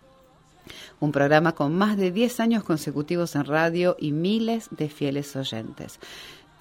Un 0.99 1.13
programa 1.13 1.53
con 1.53 1.77
más 1.77 1.97
de 1.97 2.11
10 2.11 2.41
años 2.41 2.65
consecutivos 2.65 3.37
en 3.37 3.45
radio 3.45 3.95
y 3.97 4.11
miles 4.11 4.67
de 4.73 4.89
fieles 4.89 5.37
oyentes. 5.37 6.01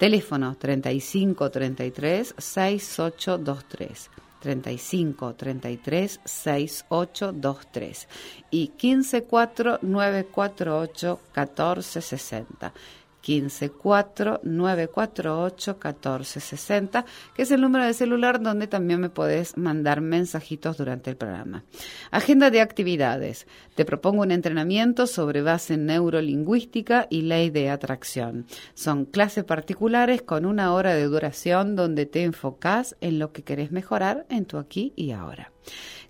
Teléfono 0.02 0.56
35 0.56 1.48
33 1.48 2.34
6823. 2.36 4.10
35 4.40 5.34
33 5.34 6.20
6823 6.24 8.08
y 8.50 8.66
15 8.76 9.22
4 9.22 9.78
948 9.80 11.20
1460. 11.36 12.72
15 12.72 13.01
4 13.22 14.40
948 14.42 15.72
1460, 15.72 17.04
que 17.34 17.42
es 17.42 17.50
el 17.50 17.60
número 17.60 17.84
de 17.84 17.94
celular 17.94 18.40
donde 18.40 18.66
también 18.66 19.00
me 19.00 19.10
podés 19.10 19.56
mandar 19.56 20.00
mensajitos 20.00 20.76
durante 20.76 21.10
el 21.10 21.16
programa. 21.16 21.64
Agenda 22.10 22.50
de 22.50 22.60
actividades. 22.60 23.46
Te 23.74 23.84
propongo 23.84 24.22
un 24.22 24.32
entrenamiento 24.32 25.06
sobre 25.06 25.42
base 25.42 25.76
neurolingüística 25.76 27.06
y 27.10 27.22
ley 27.22 27.50
de 27.50 27.70
atracción. 27.70 28.46
Son 28.74 29.04
clases 29.04 29.44
particulares 29.44 30.22
con 30.22 30.44
una 30.44 30.74
hora 30.74 30.94
de 30.94 31.04
duración 31.04 31.76
donde 31.76 32.06
te 32.06 32.24
enfocás 32.24 32.96
en 33.00 33.18
lo 33.18 33.32
que 33.32 33.42
querés 33.42 33.70
mejorar 33.70 34.26
en 34.28 34.44
tu 34.44 34.58
aquí 34.58 34.92
y 34.96 35.12
ahora. 35.12 35.52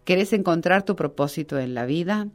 ¿Querés 0.05 0.33
encontrar 0.33 0.83
tu 0.83 0.97
propósito 0.97 1.59
en 1.59 1.75
la 1.75 1.87
vida? 1.87 2.27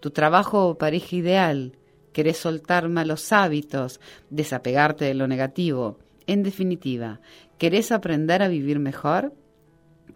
¿Tu 0.00 0.10
trabajo 0.10 0.68
o 0.68 0.78
pareja 0.78 1.16
ideal? 1.16 1.72
Querés 2.16 2.38
soltar 2.38 2.88
malos 2.88 3.30
hábitos, 3.30 4.00
desapegarte 4.30 5.04
de 5.04 5.12
lo 5.12 5.28
negativo. 5.28 5.98
En 6.26 6.42
definitiva, 6.42 7.20
¿querés 7.58 7.92
aprender 7.92 8.42
a 8.42 8.48
vivir 8.48 8.78
mejor? 8.78 9.34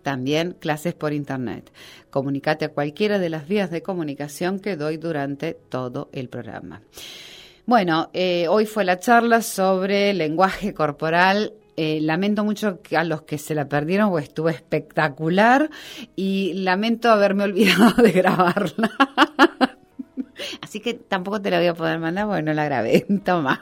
También 0.03 0.57
clases 0.59 0.95
por 0.95 1.13
internet. 1.13 1.71
Comunicate 2.09 2.65
a 2.65 2.73
cualquiera 2.73 3.19
de 3.19 3.29
las 3.29 3.47
vías 3.47 3.71
de 3.71 3.83
comunicación 3.83 4.61
que 4.61 4.77
doy 4.77 4.97
durante 4.97 5.53
todo 5.53 6.09
el 6.15 6.31
programa. 6.31 6.81
Bueno, 7.67 8.09
eh, 8.15 8.49
hoy 8.49 8.65
fue 8.65 8.87
la 8.87 8.99
charla 8.99 9.43
sobre 9.43 10.15
lenguaje 10.15 10.73
corporal 10.73 11.53
eh, 11.83 11.99
lamento 12.03 12.45
mucho 12.45 12.79
a 12.95 13.05
los 13.05 13.23
que 13.23 13.39
se 13.39 13.55
la 13.55 13.67
perdieron, 13.67 14.11
pues 14.11 14.25
estuvo 14.25 14.51
espectacular 14.51 15.71
y 16.15 16.53
lamento 16.53 17.11
haberme 17.11 17.45
olvidado 17.45 18.03
de 18.03 18.13
grabarla. 18.13 18.91
Así 20.61 20.81
que 20.81 20.95
tampoco 20.95 21.41
te 21.41 21.51
la 21.51 21.59
voy 21.59 21.69
a 21.69 21.75
poder 21.75 21.99
mandar 21.99 22.27
porque 22.27 22.43
no 22.43 22.53
la 22.53 22.65
grabé. 22.65 23.07
Toma. 23.25 23.61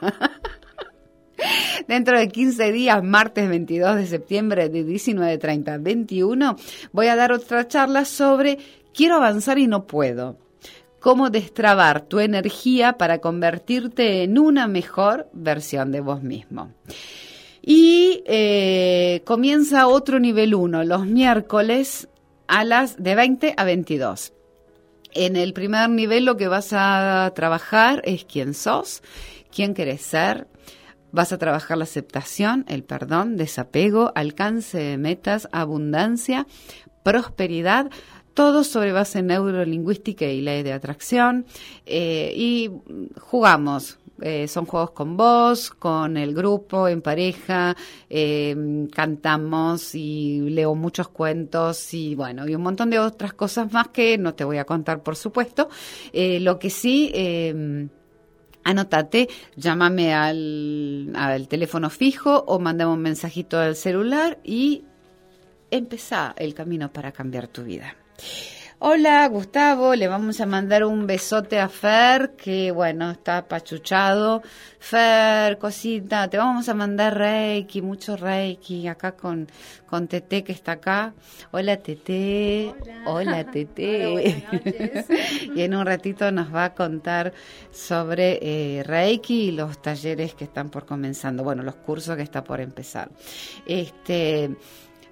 Dentro 1.87 2.19
de 2.19 2.27
15 2.27 2.71
días, 2.71 3.03
martes 3.03 3.49
22 3.49 3.95
de 3.95 4.05
septiembre 4.05 4.69
de 4.69 4.85
19.30 4.85 5.69
a 5.69 5.77
21, 5.77 6.55
voy 6.91 7.07
a 7.07 7.15
dar 7.15 7.31
otra 7.31 7.67
charla 7.67 8.05
sobre 8.05 8.57
quiero 8.93 9.15
avanzar 9.15 9.57
y 9.57 9.67
no 9.67 9.87
puedo. 9.87 10.37
Cómo 10.99 11.29
destrabar 11.29 12.01
tu 12.01 12.19
energía 12.19 12.93
para 12.93 13.19
convertirte 13.19 14.23
en 14.23 14.37
una 14.37 14.67
mejor 14.67 15.29
versión 15.31 15.93
de 15.93 16.01
vos 16.01 16.21
mismo. 16.21 16.73
Y 17.61 18.23
eh, 18.25 19.21
comienza 19.25 19.87
otro 19.87 20.19
nivel 20.19 20.55
1 20.55 20.83
los 20.83 21.05
miércoles 21.05 22.09
a 22.47 22.63
las 22.65 23.01
de 23.01 23.15
20 23.15 23.53
a 23.55 23.63
22. 23.63 24.33
En 25.13 25.35
el 25.35 25.53
primer 25.53 25.89
nivel 25.89 26.25
lo 26.25 26.37
que 26.37 26.47
vas 26.47 26.69
a 26.71 27.31
trabajar 27.35 28.01
es 28.05 28.25
quién 28.25 28.53
sos, 28.53 29.01
quién 29.51 29.73
querés 29.73 30.01
ser, 30.01 30.47
Vas 31.11 31.33
a 31.33 31.39
trabajar 31.39 31.77
la 31.77 31.85
aceptación, 31.85 32.65
el 32.67 32.83
perdón, 32.83 33.35
desapego, 33.35 34.11
alcance 34.13 34.77
de 34.77 34.97
metas, 34.97 35.49
abundancia, 35.51 36.45
prosperidad, 37.01 37.89
todo 38.39 38.63
sobre 38.63 38.93
base 38.93 39.21
neurolingüística 39.21 40.23
y 40.23 40.39
ley 40.39 40.63
de 40.63 40.71
atracción. 40.71 41.45
eh, 41.85 42.31
y 42.33 42.71
jugamos. 43.19 43.97
eh, 44.21 44.47
son 44.47 44.65
juegos 44.65 44.91
con 44.91 45.17
vos, 45.17 45.71
con 45.71 46.15
el 46.15 46.33
grupo, 46.33 46.87
en 46.87 47.01
pareja, 47.01 47.75
eh, 48.09 48.55
cantamos 48.93 49.93
y 49.93 50.39
leo 50.49 50.73
muchos 50.75 51.09
cuentos 51.09 51.93
y 51.93 52.15
bueno, 52.15 52.47
y 52.47 52.55
un 52.55 52.61
montón 52.61 52.89
de 52.89 52.99
otras 52.99 53.33
cosas 53.33 53.73
más 53.73 53.89
que 53.89 54.17
no 54.17 54.33
te 54.35 54.45
voy 54.45 54.57
a 54.57 54.63
contar, 54.65 55.03
por 55.03 55.15
supuesto. 55.17 55.67
Eh, 56.13 56.39
lo 56.39 56.59
que 56.59 56.69
sí, 56.69 57.11
eh, 57.13 57.87
Anótate, 58.63 59.27
llámame 59.57 60.13
al, 60.13 61.11
al 61.15 61.47
teléfono 61.49 61.89
fijo 61.89 62.43
o 62.47 62.57
mandame 62.59 62.93
un 62.93 63.01
mensajito 63.01 63.57
al 63.57 63.75
celular 63.75 64.39
y 64.45 64.83
empezá 65.71 66.33
el 66.37 66.53
camino 66.53 66.91
para 66.91 67.11
cambiar 67.11 67.47
tu 67.49 67.63
vida. 67.63 67.95
Hola 68.81 69.27
Gustavo, 69.27 69.93
le 69.93 70.07
vamos 70.07 70.39
a 70.39 70.45
mandar 70.45 70.85
un 70.85 71.05
besote 71.05 71.59
a 71.59 71.67
Fer, 71.67 72.37
que 72.37 72.71
bueno, 72.71 73.11
está 73.11 73.45
pachuchado. 73.45 74.41
Fer, 74.79 75.57
cosita, 75.57 76.29
te 76.29 76.37
vamos 76.37 76.69
a 76.69 76.73
mandar 76.73 77.17
Reiki, 77.17 77.81
mucho 77.81 78.15
Reiki, 78.15 78.87
acá 78.87 79.17
con, 79.17 79.49
con 79.85 80.07
Tete 80.07 80.45
que 80.45 80.53
está 80.53 80.73
acá. 80.73 81.13
Hola 81.51 81.75
Tete, 81.75 82.73
hola, 83.05 83.43
Tete. 83.51 84.07
Hola, 84.07 84.33
noches. 84.53 85.05
y 85.55 85.61
en 85.61 85.75
un 85.75 85.85
ratito 85.85 86.31
nos 86.31 86.55
va 86.55 86.63
a 86.63 86.73
contar 86.73 87.33
sobre 87.71 88.39
eh, 88.41 88.83
Reiki 88.83 89.49
y 89.49 89.51
los 89.51 89.81
talleres 89.81 90.35
que 90.35 90.45
están 90.45 90.69
por 90.69 90.85
comenzando, 90.85 91.43
bueno, 91.43 91.63
los 91.63 91.75
cursos 91.75 92.15
que 92.15 92.23
está 92.23 92.45
por 92.45 92.61
empezar. 92.61 93.11
Este, 93.65 94.51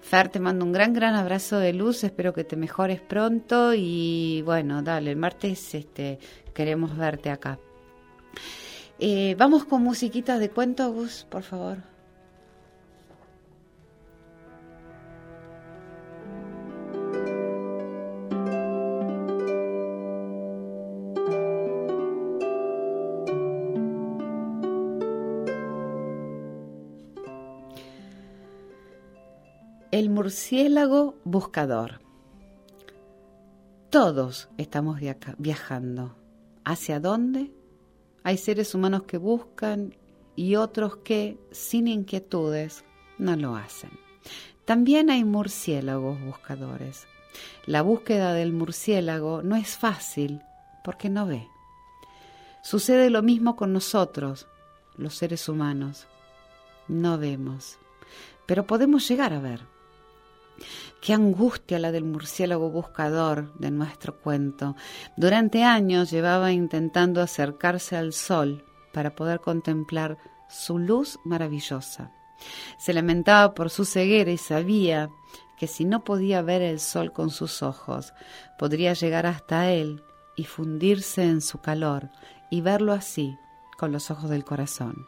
Fer, 0.07 0.29
te 0.29 0.39
mando 0.39 0.63
un 0.63 0.71
gran, 0.71 0.93
gran 0.93 1.15
abrazo 1.15 1.59
de 1.59 1.73
luz, 1.73 2.05
espero 2.05 2.31
que 2.33 2.45
te 2.45 2.55
mejores 2.55 3.01
pronto 3.01 3.73
y 3.73 4.41
bueno, 4.45 4.81
dale, 4.81 5.11
el 5.11 5.17
martes 5.17 5.75
este, 5.75 6.17
queremos 6.53 6.95
verte 6.95 7.29
acá. 7.29 7.59
Eh, 8.99 9.35
vamos 9.37 9.65
con 9.65 9.83
musiquitas 9.83 10.39
de 10.39 10.49
cuento, 10.49 10.89
Gus, 10.93 11.27
por 11.29 11.43
favor. 11.43 11.79
El 29.97 30.11
murciélago 30.11 31.15
buscador. 31.23 32.01
Todos 33.89 34.47
estamos 34.59 34.99
viajando. 35.39 36.15
¿Hacia 36.63 36.99
dónde? 36.99 37.51
Hay 38.21 38.37
seres 38.37 38.75
humanos 38.75 39.05
que 39.07 39.17
buscan 39.17 39.95
y 40.35 40.55
otros 40.55 40.97
que, 40.97 41.39
sin 41.49 41.87
inquietudes, 41.87 42.85
no 43.17 43.35
lo 43.37 43.55
hacen. 43.55 43.89
También 44.65 45.09
hay 45.09 45.23
murciélagos 45.23 46.23
buscadores. 46.23 47.07
La 47.65 47.81
búsqueda 47.81 48.33
del 48.33 48.53
murciélago 48.53 49.41
no 49.41 49.55
es 49.55 49.77
fácil 49.77 50.43
porque 50.83 51.09
no 51.09 51.25
ve. 51.25 51.47
Sucede 52.61 53.09
lo 53.09 53.23
mismo 53.23 53.55
con 53.55 53.73
nosotros, 53.73 54.47
los 54.95 55.15
seres 55.15 55.49
humanos. 55.49 56.05
No 56.87 57.17
vemos, 57.17 57.79
pero 58.45 58.67
podemos 58.67 59.07
llegar 59.09 59.33
a 59.33 59.39
ver. 59.39 59.76
Qué 61.01 61.13
angustia 61.13 61.79
la 61.79 61.91
del 61.91 62.03
murciélago 62.03 62.69
buscador 62.69 63.53
de 63.55 63.71
nuestro 63.71 64.19
cuento. 64.19 64.75
Durante 65.15 65.63
años 65.63 66.11
llevaba 66.11 66.51
intentando 66.51 67.21
acercarse 67.21 67.95
al 67.95 68.13
sol 68.13 68.65
para 68.93 69.15
poder 69.15 69.39
contemplar 69.39 70.17
su 70.49 70.79
luz 70.79 71.19
maravillosa. 71.23 72.11
Se 72.77 72.93
lamentaba 72.93 73.53
por 73.53 73.69
su 73.69 73.85
ceguera 73.85 74.31
y 74.31 74.37
sabía 74.37 75.09
que 75.57 75.67
si 75.67 75.85
no 75.85 76.03
podía 76.03 76.41
ver 76.41 76.61
el 76.61 76.79
sol 76.79 77.11
con 77.11 77.29
sus 77.29 77.63
ojos, 77.63 78.13
podría 78.59 78.93
llegar 78.93 79.25
hasta 79.25 79.71
él 79.71 80.03
y 80.35 80.43
fundirse 80.43 81.23
en 81.23 81.41
su 81.41 81.59
calor 81.59 82.09
y 82.51 82.61
verlo 82.61 82.93
así 82.93 83.37
con 83.77 83.91
los 83.91 84.11
ojos 84.11 84.29
del 84.29 84.45
corazón. 84.45 85.07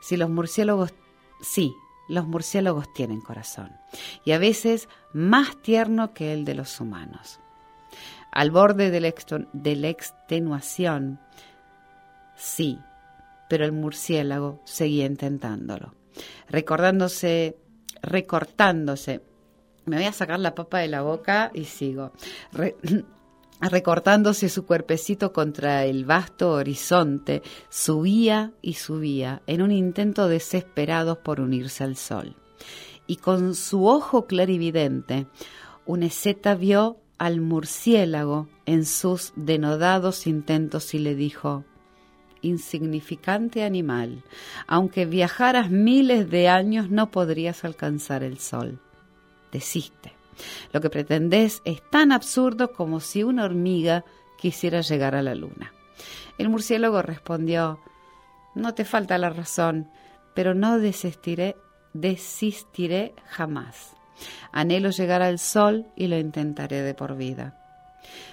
Si 0.00 0.16
los 0.16 0.30
murciélagos, 0.30 0.92
sí, 1.40 1.74
los 2.08 2.26
murciélagos 2.26 2.92
tienen 2.92 3.20
corazón 3.20 3.76
y 4.24 4.32
a 4.32 4.38
veces 4.38 4.88
más 5.12 5.60
tierno 5.62 6.14
que 6.14 6.32
el 6.32 6.44
de 6.44 6.54
los 6.54 6.80
humanos. 6.80 7.40
Al 8.30 8.50
borde 8.50 8.90
de 8.90 9.00
la, 9.00 9.88
extenuación, 9.88 11.20
sí, 12.36 12.78
pero 13.48 13.64
el 13.64 13.72
murciélago 13.72 14.60
seguía 14.64 15.06
intentándolo, 15.06 15.94
recordándose, 16.48 17.56
recortándose. 18.02 19.22
Me 19.86 19.96
voy 19.96 20.04
a 20.04 20.12
sacar 20.12 20.38
la 20.38 20.54
papa 20.54 20.80
de 20.80 20.88
la 20.88 21.00
boca 21.00 21.50
y 21.54 21.64
sigo. 21.64 22.12
Recortándose 23.60 24.48
su 24.48 24.66
cuerpecito 24.66 25.32
contra 25.32 25.84
el 25.84 26.04
vasto 26.04 26.52
horizonte, 26.52 27.42
subía 27.68 28.52
y 28.62 28.74
subía 28.74 29.42
en 29.46 29.62
un 29.62 29.72
intento 29.72 30.28
desesperado 30.28 31.22
por 31.22 31.40
unirse 31.40 31.84
al 31.84 31.96
sol. 31.96 32.36
Y 33.06 33.16
con 33.16 33.54
su 33.54 33.86
ojo 33.86 34.26
clarividente, 34.26 35.26
Uneseta 35.86 36.54
vio 36.54 36.98
al 37.16 37.40
murciélago 37.40 38.48
en 38.66 38.84
sus 38.84 39.32
denodados 39.34 40.26
intentos 40.26 40.94
y 40.94 40.98
le 40.98 41.14
dijo, 41.14 41.64
insignificante 42.42 43.64
animal, 43.64 44.22
aunque 44.66 45.06
viajaras 45.06 45.70
miles 45.70 46.30
de 46.30 46.48
años 46.48 46.90
no 46.90 47.10
podrías 47.10 47.64
alcanzar 47.64 48.22
el 48.22 48.38
sol. 48.38 48.80
Desiste. 49.50 50.17
Lo 50.72 50.80
que 50.80 50.90
pretendes 50.90 51.62
es 51.64 51.82
tan 51.90 52.12
absurdo 52.12 52.72
como 52.72 53.00
si 53.00 53.22
una 53.22 53.44
hormiga 53.44 54.04
quisiera 54.38 54.80
llegar 54.80 55.14
a 55.14 55.22
la 55.22 55.34
luna. 55.34 55.72
El 56.38 56.48
murciélago 56.48 57.02
respondió, 57.02 57.80
no 58.54 58.74
te 58.74 58.84
falta 58.84 59.18
la 59.18 59.30
razón, 59.30 59.90
pero 60.34 60.54
no 60.54 60.78
desistiré, 60.78 61.56
desistiré 61.92 63.14
jamás. 63.26 63.94
Anhelo 64.52 64.90
llegar 64.90 65.22
al 65.22 65.38
sol 65.38 65.86
y 65.96 66.06
lo 66.06 66.18
intentaré 66.18 66.82
de 66.82 66.94
por 66.94 67.16
vida. 67.16 67.58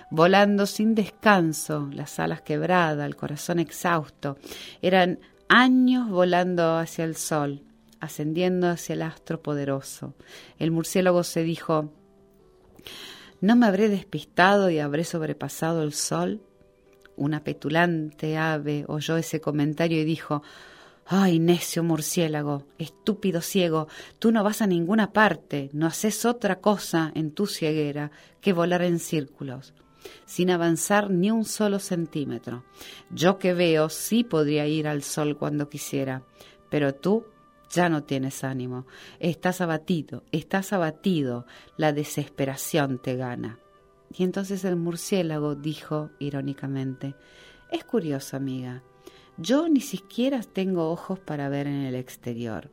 Volando 0.09 0.65
sin 0.65 0.95
descanso, 0.95 1.89
las 1.91 2.19
alas 2.19 2.41
quebradas, 2.41 3.05
el 3.05 3.15
corazón 3.15 3.59
exhausto, 3.59 4.37
eran 4.81 5.19
años 5.49 6.09
volando 6.09 6.77
hacia 6.77 7.05
el 7.05 7.15
sol, 7.15 7.63
ascendiendo 7.99 8.69
hacia 8.69 8.93
el 8.93 9.01
astro 9.01 9.41
poderoso. 9.41 10.13
El 10.59 10.71
murciélago 10.71 11.23
se 11.23 11.43
dijo, 11.43 11.91
¿no 13.41 13.55
me 13.55 13.65
habré 13.65 13.89
despistado 13.89 14.69
y 14.69 14.79
habré 14.79 15.03
sobrepasado 15.03 15.83
el 15.83 15.93
sol? 15.93 16.41
Una 17.15 17.43
petulante 17.43 18.37
ave 18.37 18.85
oyó 18.87 19.17
ese 19.17 19.39
comentario 19.39 20.01
y 20.01 20.03
dijo, 20.05 20.43
Ay, 21.07 21.37
necio 21.37 21.83
murciélago, 21.83 22.65
estúpido 22.79 23.41
ciego, 23.41 23.87
tú 24.17 24.31
no 24.31 24.43
vas 24.43 24.63
a 24.63 24.67
ninguna 24.67 25.13
parte, 25.13 25.69
no 25.71 25.85
haces 25.85 26.25
otra 26.25 26.59
cosa 26.61 27.11
en 27.13 27.31
tu 27.31 27.45
ceguera 27.45 28.09
que 28.41 28.53
volar 28.53 28.81
en 28.81 28.97
círculos, 28.97 29.75
sin 30.25 30.49
avanzar 30.49 31.11
ni 31.11 31.29
un 31.29 31.45
solo 31.45 31.77
centímetro. 31.77 32.65
Yo 33.11 33.37
que 33.37 33.53
veo 33.53 33.89
sí 33.89 34.23
podría 34.23 34.65
ir 34.65 34.87
al 34.87 35.03
sol 35.03 35.37
cuando 35.37 35.69
quisiera, 35.69 36.23
pero 36.71 36.95
tú 36.95 37.27
ya 37.69 37.89
no 37.89 38.03
tienes 38.03 38.43
ánimo, 38.43 38.85
estás 39.19 39.61
abatido, 39.61 40.23
estás 40.31 40.73
abatido, 40.73 41.45
la 41.77 41.93
desesperación 41.93 42.99
te 42.99 43.15
gana. 43.15 43.59
Y 44.17 44.23
entonces 44.23 44.63
el 44.63 44.75
murciélago 44.75 45.55
dijo 45.55 46.09
irónicamente, 46.19 47.15
es 47.71 47.83
curioso, 47.83 48.37
amiga, 48.37 48.83
yo 49.37 49.67
ni 49.67 49.81
siquiera 49.81 50.41
tengo 50.41 50.91
ojos 50.91 51.19
para 51.19 51.49
ver 51.49 51.67
en 51.67 51.81
el 51.81 51.95
exterior. 51.95 52.71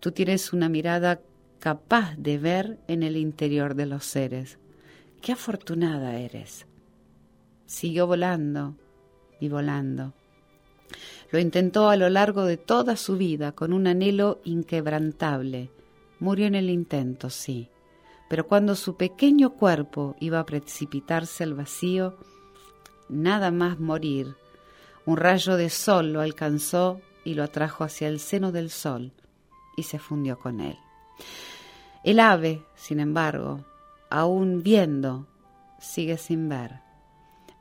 Tú 0.00 0.12
tienes 0.12 0.52
una 0.52 0.68
mirada 0.68 1.20
capaz 1.60 2.16
de 2.16 2.38
ver 2.38 2.78
en 2.88 3.02
el 3.02 3.16
interior 3.16 3.74
de 3.74 3.86
los 3.86 4.04
seres. 4.04 4.58
Qué 5.22 5.32
afortunada 5.32 6.18
eres. 6.18 6.66
Siguió 7.66 8.06
volando 8.06 8.76
y 9.40 9.48
volando. 9.48 10.12
Lo 11.34 11.40
intentó 11.40 11.88
a 11.88 11.96
lo 11.96 12.08
largo 12.10 12.44
de 12.44 12.56
toda 12.56 12.94
su 12.94 13.16
vida 13.16 13.50
con 13.50 13.72
un 13.72 13.88
anhelo 13.88 14.40
inquebrantable. 14.44 15.68
Murió 16.20 16.46
en 16.46 16.54
el 16.54 16.70
intento, 16.70 17.28
sí, 17.28 17.70
pero 18.28 18.46
cuando 18.46 18.76
su 18.76 18.96
pequeño 18.96 19.50
cuerpo 19.50 20.14
iba 20.20 20.38
a 20.38 20.46
precipitarse 20.46 21.42
al 21.42 21.54
vacío, 21.54 22.16
nada 23.08 23.50
más 23.50 23.80
morir, 23.80 24.36
un 25.06 25.16
rayo 25.16 25.56
de 25.56 25.70
sol 25.70 26.12
lo 26.12 26.20
alcanzó 26.20 27.00
y 27.24 27.34
lo 27.34 27.42
atrajo 27.42 27.82
hacia 27.82 28.06
el 28.06 28.20
seno 28.20 28.52
del 28.52 28.70
sol 28.70 29.10
y 29.76 29.82
se 29.82 29.98
fundió 29.98 30.38
con 30.38 30.60
él. 30.60 30.78
El 32.04 32.20
ave, 32.20 32.62
sin 32.76 33.00
embargo, 33.00 33.64
aún 34.08 34.62
viendo, 34.62 35.26
sigue 35.80 36.16
sin 36.16 36.48
ver. 36.48 36.83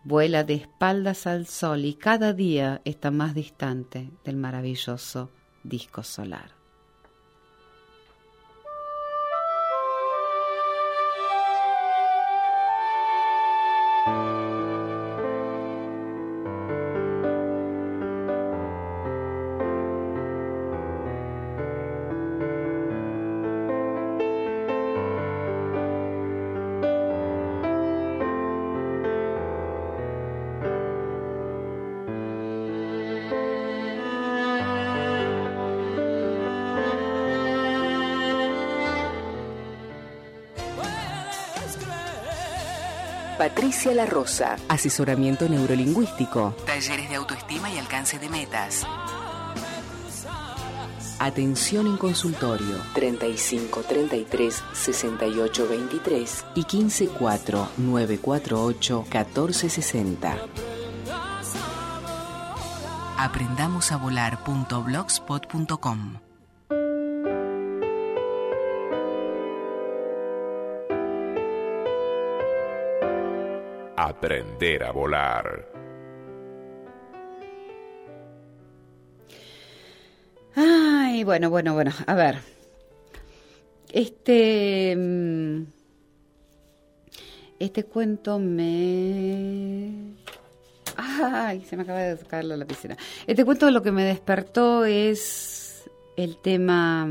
Vuela 0.06 0.44
de 0.44 0.56
espaldas 0.56 1.28
al 1.28 1.48
sol 1.48 1.86
y 1.86 1.94
cada 1.94 2.34
día 2.34 2.82
está 2.84 3.10
más 3.10 3.34
distante 3.34 4.12
del 4.26 4.36
maravilloso 4.36 5.30
disco 5.64 6.04
solar. 6.04 6.63
Patricia 43.74 43.96
La 43.96 44.06
Rosa, 44.06 44.56
asesoramiento 44.70 45.50
neurolingüístico, 45.50 46.56
talleres 46.64 47.10
de 47.10 47.16
autoestima 47.16 47.72
y 47.72 47.80
alcance 47.80 48.20
de 48.20 48.30
metas. 48.30 48.86
Atención 51.18 51.88
en 51.88 51.98
consultorio. 51.98 52.78
35 52.94 53.82
33 53.82 54.64
68 54.74 55.68
23 55.68 56.46
y 56.54 56.66
15 56.66 57.08
4 57.08 57.70
948 57.78 59.06
14 59.10 59.70
60. 59.70 60.38
Aprendamos 63.18 63.92
a 63.92 63.98
volar.blogspot.com 63.98 66.20
Aprender 74.24 74.82
a 74.86 74.92
volar. 74.94 75.70
Ay, 80.56 81.26
bueno, 81.26 81.50
bueno, 81.50 81.74
bueno, 81.74 81.92
a 82.08 82.16
ver. 82.16 82.38
Este. 83.92 84.96
mm, 84.96 85.64
Este 87.60 87.84
cuento 87.84 88.40
me. 88.40 89.92
Ay, 90.96 91.66
se 91.66 91.76
me 91.76 91.84
acaba 91.84 92.00
de 92.00 92.18
caer 92.26 92.46
la 92.46 92.56
lapicera. 92.56 92.96
Este 93.28 93.44
cuento 93.44 93.70
lo 93.72 93.82
que 93.84 93.92
me 93.92 94.06
despertó 94.06 94.86
es 94.86 95.84
el 96.16 96.38
tema. 96.38 97.10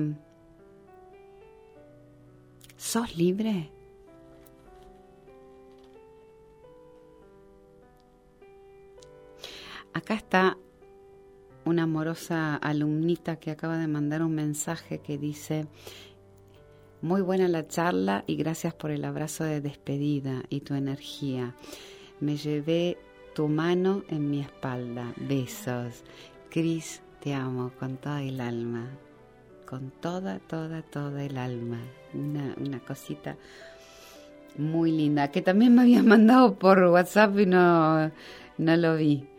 ¿Sos 2.78 3.14
libre? 3.18 3.71
Acá 9.94 10.14
está 10.14 10.56
una 11.64 11.84
amorosa 11.84 12.56
alumnita 12.56 13.36
que 13.36 13.50
acaba 13.50 13.76
de 13.76 13.86
mandar 13.86 14.22
un 14.22 14.34
mensaje 14.34 14.98
que 14.98 15.18
dice, 15.18 15.66
muy 17.02 17.20
buena 17.20 17.48
la 17.48 17.66
charla 17.66 18.24
y 18.26 18.36
gracias 18.36 18.74
por 18.74 18.90
el 18.90 19.04
abrazo 19.04 19.44
de 19.44 19.60
despedida 19.60 20.42
y 20.48 20.60
tu 20.60 20.74
energía. 20.74 21.54
Me 22.20 22.36
llevé 22.36 22.96
tu 23.34 23.48
mano 23.48 24.04
en 24.08 24.30
mi 24.30 24.40
espalda. 24.40 25.12
Besos. 25.16 26.04
Cris, 26.50 27.02
te 27.20 27.34
amo 27.34 27.72
con 27.78 27.96
toda 27.96 28.22
el 28.22 28.40
alma. 28.40 28.88
Con 29.66 29.90
toda, 30.00 30.38
toda, 30.38 30.82
toda 30.82 31.24
el 31.24 31.36
alma. 31.36 31.80
Una, 32.14 32.54
una 32.58 32.80
cosita 32.80 33.36
muy 34.56 34.92
linda 34.92 35.30
que 35.30 35.42
también 35.42 35.74
me 35.74 35.82
habías 35.82 36.04
mandado 36.04 36.54
por 36.58 36.78
WhatsApp 36.84 37.38
y 37.38 37.46
no, 37.46 38.10
no 38.58 38.76
lo 38.76 38.96
vi. 38.96 39.31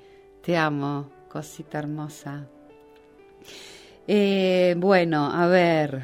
Te 0.44 0.58
amo, 0.58 1.10
cosita 1.30 1.80
hermosa. 1.80 2.46
Eh, 4.06 4.76
bueno, 4.78 5.32
a 5.32 5.48
ver. 5.48 6.04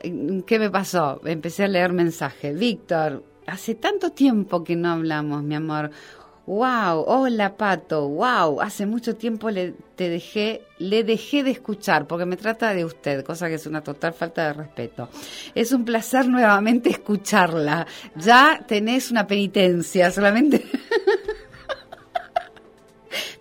¿Qué 0.46 0.58
me 0.60 0.70
pasó? 0.70 1.20
Empecé 1.24 1.64
a 1.64 1.68
leer 1.68 1.92
mensajes. 1.92 2.56
Víctor, 2.56 3.24
hace 3.48 3.74
tanto 3.74 4.10
tiempo 4.12 4.62
que 4.62 4.76
no 4.76 4.92
hablamos, 4.92 5.42
mi 5.42 5.56
amor. 5.56 5.90
Wow, 6.46 7.04
hola 7.06 7.56
Pato, 7.56 8.06
wow, 8.06 8.60
hace 8.60 8.84
mucho 8.84 9.16
tiempo 9.16 9.48
le 9.50 9.72
te 9.96 10.10
dejé, 10.10 10.60
le 10.78 11.02
dejé 11.02 11.42
de 11.42 11.52
escuchar 11.52 12.06
porque 12.06 12.26
me 12.26 12.36
trata 12.36 12.74
de 12.74 12.84
usted, 12.84 13.24
cosa 13.24 13.48
que 13.48 13.54
es 13.54 13.66
una 13.66 13.82
total 13.82 14.12
falta 14.12 14.48
de 14.48 14.52
respeto. 14.52 15.08
Es 15.54 15.72
un 15.72 15.86
placer 15.86 16.28
nuevamente 16.28 16.90
escucharla. 16.90 17.86
Ya 18.16 18.62
tenés 18.66 19.10
una 19.10 19.26
penitencia, 19.26 20.10
solamente. 20.10 20.66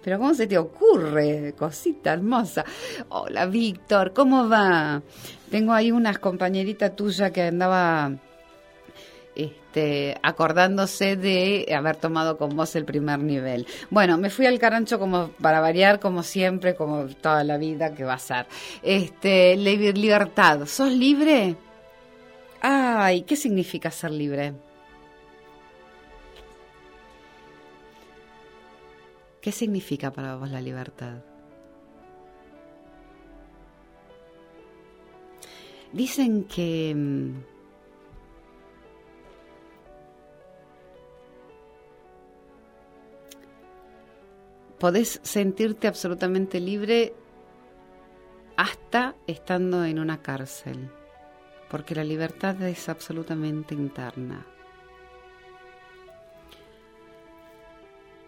Pero 0.01 0.17
¿cómo 0.17 0.33
se 0.33 0.48
te 0.48 0.57
ocurre? 0.57 1.53
Cosita 1.57 2.13
hermosa. 2.13 2.63
Hola 3.10 3.48
Víctor, 3.48 4.13
¿cómo 4.13 4.48
va? 4.48 5.01
Tengo 5.51 5.74
ahí 5.74 5.91
unas 5.91 6.19
compañeritas 6.19 6.95
tuyas 6.95 7.31
que 7.31 7.41
andaba 7.41 8.13
este, 9.74 10.15
acordándose 10.22 11.15
de 11.15 11.65
haber 11.75 11.96
tomado 11.96 12.38
con 12.38 12.56
vos 12.56 12.75
el 12.75 12.86
primer 12.86 13.18
nivel. 13.20 13.65
Bueno, 13.89 14.20
me 14.20 14.30
fui 14.30 14.46
al 14.46 14.60
carancho 14.60 15.00
como 15.00 15.30
para 15.42 15.62
variar, 15.62 16.00
como 16.00 16.22
siempre, 16.22 16.75
como 16.75 17.08
toda 17.08 17.44
la 17.44 17.58
vida 17.58 17.96
que 17.96 18.03
va 18.03 18.13
a 18.13 18.20
ser. 18.20 18.46
Este, 18.84 19.56
li- 19.58 19.94
libertad. 19.94 20.68
¿Sos 20.68 20.92
libre? 20.92 21.56
Ay, 22.62 23.24
¿qué 23.24 23.36
significa 23.36 23.89
ser 23.89 24.12
libre? 24.12 24.53
¿Qué 29.42 29.51
significa 29.51 30.12
para 30.12 30.36
vos 30.36 30.51
la 30.51 30.62
libertad? 30.62 31.15
Dicen 35.92 36.44
que 36.46 36.96
podés 44.84 45.22
sentirte 45.24 45.88
absolutamente 45.88 46.60
libre 46.60 47.13
hasta 48.58 49.16
estando 49.28 49.86
en 49.86 49.98
una 49.98 50.22
cárcel, 50.22 50.92
porque 51.70 51.96
la 51.96 52.04
libertad 52.04 52.62
es 52.63 52.90
absolutamente 52.90 53.74
interna. 53.75 54.46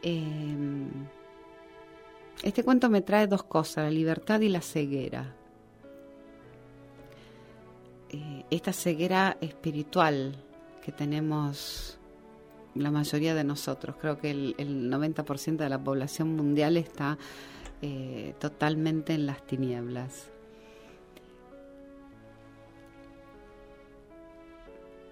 Eh, 0.01 0.87
este 2.41 2.63
cuento 2.63 2.89
me 2.89 3.01
trae 3.01 3.27
dos 3.27 3.43
cosas, 3.43 3.83
la 3.83 3.91
libertad 3.91 4.39
y 4.39 4.47
la 4.47 4.61
ceguera. 4.61 5.35
Eh, 8.11 8.45
esta 8.49 8.71
ceguera 8.71 9.35
espiritual 9.41 10.41
que 10.81 10.93
tenemos 10.93 11.94
la 12.75 12.91
mayoría 12.91 13.33
de 13.33 13.43
nosotros. 13.43 13.95
Creo 13.99 14.19
que 14.19 14.31
el, 14.31 14.55
el 14.57 14.91
90% 14.91 15.57
de 15.57 15.69
la 15.69 15.83
población 15.83 16.35
mundial 16.35 16.77
está 16.77 17.17
eh, 17.81 18.35
totalmente 18.39 19.13
en 19.13 19.25
las 19.25 19.45
tinieblas. 19.45 20.31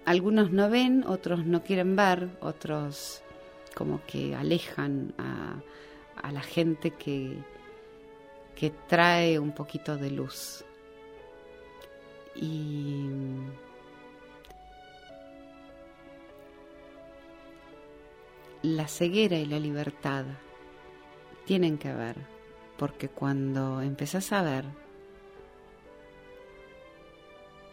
Algunos 0.05 0.51
no 0.51 0.69
ven, 0.69 1.05
otros 1.07 1.45
no 1.45 1.63
quieren 1.63 1.95
ver, 1.95 2.29
otros 2.41 3.21
como 3.73 4.05
que 4.05 4.35
alejan 4.35 5.13
a, 5.17 5.61
a 6.21 6.31
la 6.31 6.41
gente 6.41 6.91
que, 6.91 7.37
que 8.55 8.71
trae 8.87 9.39
un 9.39 9.53
poquito 9.53 9.97
de 9.97 10.11
luz. 10.11 10.65
Y 12.35 13.07
la 18.63 18.87
ceguera 18.87 19.37
y 19.37 19.45
la 19.45 19.59
libertad 19.59 20.25
tienen 21.45 21.77
que 21.77 21.93
ver, 21.93 22.15
porque 22.77 23.09
cuando 23.09 23.81
empezás 23.81 24.31
a 24.31 24.41
ver, 24.41 24.63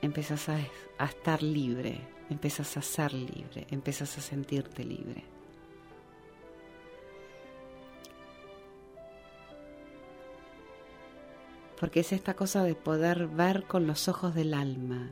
empezás 0.03 0.49
a, 0.49 0.59
estar 1.05 1.43
libre, 1.45 2.01
empezás 2.29 2.77
a 2.77 2.83
ser 2.83 3.13
libre, 3.13 3.69
empezás 3.71 4.19
a 4.19 4.21
sentirte 4.21 4.85
libre. 4.85 5.23
Porque 11.79 12.01
es 12.01 12.13
esta 12.13 12.35
cosa 12.35 12.65
de 12.65 12.75
poder 12.75 13.29
ver 13.29 13.63
con 13.65 13.87
los 13.87 14.09
ojos 14.09 14.35
del 14.35 14.53
alma. 14.55 15.09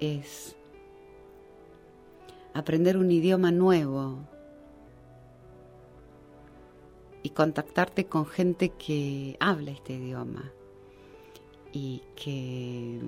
Es 0.00 0.56
aprender 2.54 2.96
un 2.96 3.10
idioma 3.10 3.50
nuevo 3.50 4.18
y 7.22 7.30
contactarte 7.30 8.06
con 8.06 8.26
gente 8.26 8.70
que 8.70 9.36
habla 9.40 9.72
este 9.72 9.94
idioma 9.94 10.52
y 11.72 12.02
que 12.16 13.00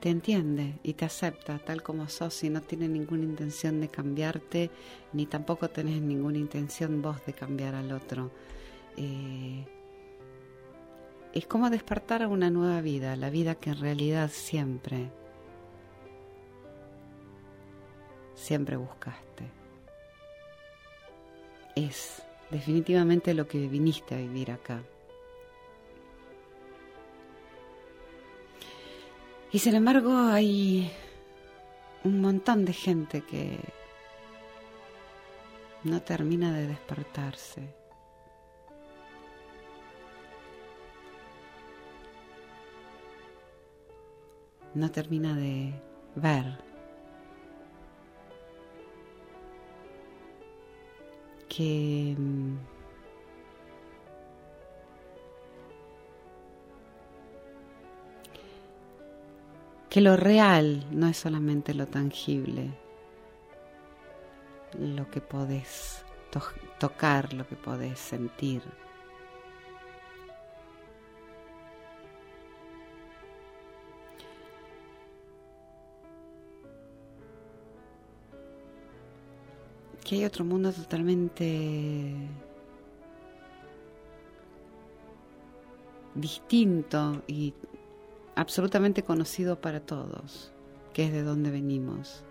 te 0.00 0.10
entiende 0.10 0.78
y 0.82 0.94
te 0.94 1.04
acepta 1.04 1.58
tal 1.58 1.82
como 1.82 2.08
sos 2.08 2.42
y 2.44 2.50
no 2.50 2.62
tiene 2.62 2.88
ninguna 2.88 3.24
intención 3.24 3.80
de 3.80 3.88
cambiarte, 3.88 4.70
ni 5.12 5.26
tampoco 5.26 5.68
tenés 5.68 6.00
ninguna 6.00 6.38
intención 6.38 7.02
vos 7.02 7.24
de 7.26 7.32
cambiar 7.32 7.74
al 7.74 7.92
otro. 7.92 8.30
Eh, 8.96 9.64
es 11.36 11.46
como 11.46 11.68
despertar 11.68 12.22
a 12.22 12.28
una 12.28 12.48
nueva 12.48 12.80
vida, 12.80 13.14
la 13.14 13.28
vida 13.28 13.56
que 13.56 13.68
en 13.68 13.78
realidad 13.78 14.30
siempre, 14.32 15.10
siempre 18.34 18.76
buscaste. 18.76 19.50
Es 21.74 22.22
definitivamente 22.50 23.34
lo 23.34 23.46
que 23.46 23.68
viniste 23.68 24.14
a 24.14 24.18
vivir 24.18 24.50
acá. 24.50 24.82
Y 29.52 29.58
sin 29.58 29.74
embargo 29.74 30.16
hay 30.16 30.90
un 32.02 32.22
montón 32.22 32.64
de 32.64 32.72
gente 32.72 33.20
que 33.20 33.58
no 35.84 36.00
termina 36.00 36.50
de 36.56 36.66
despertarse. 36.66 37.85
No 44.76 44.90
termina 44.90 45.34
de 45.34 45.72
ver 46.16 46.44
que 51.48 52.14
mm, 52.18 52.56
que 59.88 60.02
lo 60.02 60.14
real 60.14 60.84
no 60.90 61.08
es 61.08 61.16
solamente 61.16 61.72
lo 61.72 61.86
tangible, 61.86 62.68
lo 64.78 65.10
que 65.10 65.22
podés 65.22 66.04
to 66.30 66.42
tocar, 66.78 67.32
lo 67.32 67.48
que 67.48 67.56
podés 67.56 67.98
sentir. 67.98 68.60
Que 80.06 80.14
hay 80.14 80.24
otro 80.24 80.44
mundo 80.44 80.72
totalmente 80.72 82.14
distinto 86.14 87.24
y 87.26 87.52
absolutamente 88.36 89.02
conocido 89.02 89.60
para 89.60 89.80
todos, 89.80 90.52
que 90.92 91.06
es 91.06 91.12
de 91.12 91.24
donde 91.24 91.50
venimos. 91.50 92.22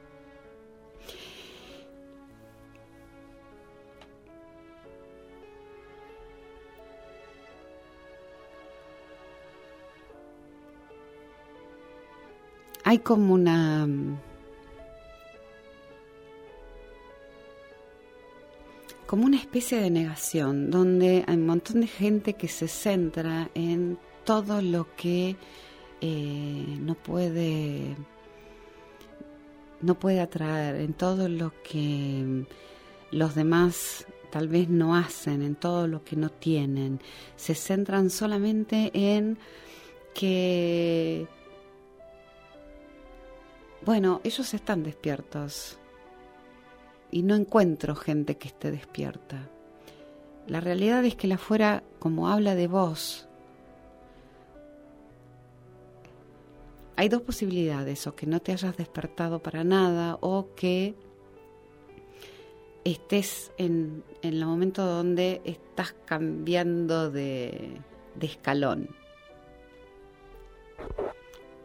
Hay 12.85 13.00
como 13.00 13.33
una 13.33 13.85
como 19.05 19.25
una 19.25 19.37
especie 19.37 19.79
de 19.79 19.89
negación 19.89 20.72
donde 20.72 21.24
hay 21.27 21.35
un 21.35 21.46
montón 21.46 21.81
de 21.81 21.87
gente 21.87 22.33
que 22.33 22.48
se 22.48 22.68
centra 22.68 23.50
en 23.53 23.98
todo 24.24 24.61
lo 24.61 24.87
que 24.96 25.35
eh, 26.01 26.77
no 26.79 26.96
puede 26.96 27.96
no 29.81 30.00
puede 30.00 30.22
atraer 30.22 30.77
en 30.77 30.94
todo 30.94 31.29
lo 31.29 31.53
que 31.61 32.46
los 33.11 33.35
demás 33.35 34.07
tal 34.31 34.48
vez 34.48 34.68
no 34.68 34.96
hacen, 34.96 35.41
en 35.44 35.55
todo 35.55 35.87
lo 35.87 36.03
que 36.03 36.15
no 36.15 36.29
tienen. 36.29 37.00
Se 37.37 37.55
centran 37.55 38.09
solamente 38.09 38.91
en 38.94 39.37
que, 40.13 41.27
bueno, 43.85 44.20
ellos 44.24 44.53
están 44.53 44.83
despiertos 44.83 45.77
y 47.15 47.23
no 47.23 47.35
encuentro 47.35 47.95
gente 47.95 48.35
que 48.35 48.49
esté 48.49 48.71
despierta. 48.71 49.47
La 50.47 50.59
realidad 50.59 51.05
es 51.05 51.15
que 51.15 51.27
la 51.29 51.35
afuera, 51.35 51.81
como 51.97 52.27
habla 52.27 52.55
de 52.55 52.67
vos, 52.67 53.29
hay 56.97 57.07
dos 57.07 57.21
posibilidades, 57.21 58.05
o 58.05 58.17
que 58.17 58.25
no 58.25 58.41
te 58.41 58.51
hayas 58.51 58.75
despertado 58.75 59.39
para 59.39 59.63
nada, 59.63 60.17
o 60.19 60.49
que 60.57 60.93
estés 62.83 63.53
en, 63.57 64.03
en 64.21 64.33
el 64.33 64.45
momento 64.45 64.85
donde 64.85 65.41
estás 65.45 65.95
cambiando 66.03 67.09
de, 67.11 67.79
de 68.15 68.25
escalón. 68.25 68.89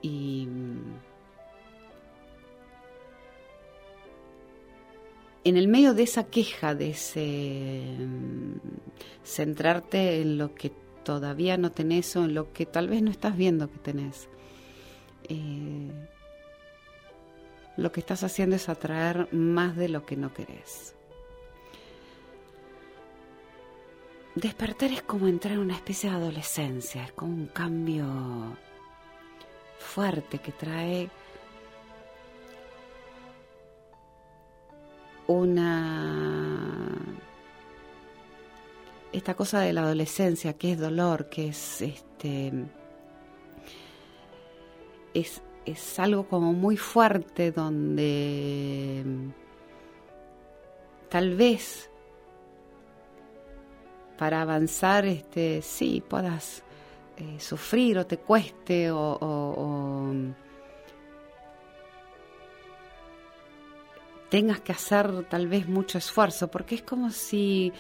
Y 0.01 0.47
en 5.45 5.57
el 5.57 5.69
medio 5.69 5.95
de 5.95 6.03
esa 6.03 6.25
queja, 6.25 6.75
de 6.75 6.91
ese 6.91 7.83
centrarte 9.25 10.21
en 10.21 10.39
lo 10.39 10.55
que 10.55 10.73
todavía 11.05 11.57
no 11.57 11.71
tenés 11.73 12.15
o 12.17 12.25
en 12.25 12.35
lo 12.35 12.53
que 12.53 12.67
tal 12.67 12.89
vez 12.89 13.03
no 13.03 13.11
estás 13.11 13.37
viendo 13.37 13.71
que 13.71 13.79
tenés, 13.79 14.29
eh, 15.29 15.91
lo 17.77 17.93
que 17.93 18.01
estás 18.01 18.23
haciendo 18.25 18.57
es 18.57 18.69
atraer 18.69 19.33
más 19.33 19.77
de 19.77 19.89
lo 19.89 20.05
que 20.05 20.17
no 20.17 20.35
querés. 20.35 20.95
Despertar 24.35 24.93
es 24.93 25.03
como 25.03 25.27
entrar 25.27 25.55
en 25.55 25.61
una 25.61 25.75
especie 25.75 26.11
de 26.11 26.17
adolescencia, 26.17 27.05
es 27.05 27.13
como 27.13 27.35
un 27.35 27.47
cambio 27.47 28.57
fuerte 29.79 30.39
que 30.39 30.53
trae 30.53 31.11
una 35.31 36.89
esta 39.13 39.35
cosa 39.35 39.61
de 39.61 39.73
la 39.73 39.83
adolescencia 39.83 40.55
que 40.55 40.73
es 40.73 40.79
dolor, 40.79 41.29
que 41.29 41.49
es 41.49 41.83
este 41.83 42.53
es, 45.15 45.43
es 45.65 45.99
algo 45.99 46.29
como 46.29 46.53
muy 46.53 46.77
fuerte 46.77 47.53
donde 47.53 49.05
tal 51.09 51.35
vez 51.37 51.91
para 54.17 54.43
avanzar 54.43 55.07
este 55.07 55.63
sí 55.63 56.03
puedas 56.07 56.63
eh, 57.17 57.41
sufrir 57.41 57.99
o 57.99 58.07
te 58.07 58.19
cueste 58.19 58.91
o, 58.91 59.19
o, 59.21 60.13
tengas 64.31 64.61
que 64.61 64.73
hacer 64.73 65.25
tal 65.29 65.49
vez 65.49 65.69
mucho 65.69 65.99
esfuerzo 65.99 66.49
porque 66.49 66.77
es 66.77 66.83
como 66.83 67.11
si 67.11 67.73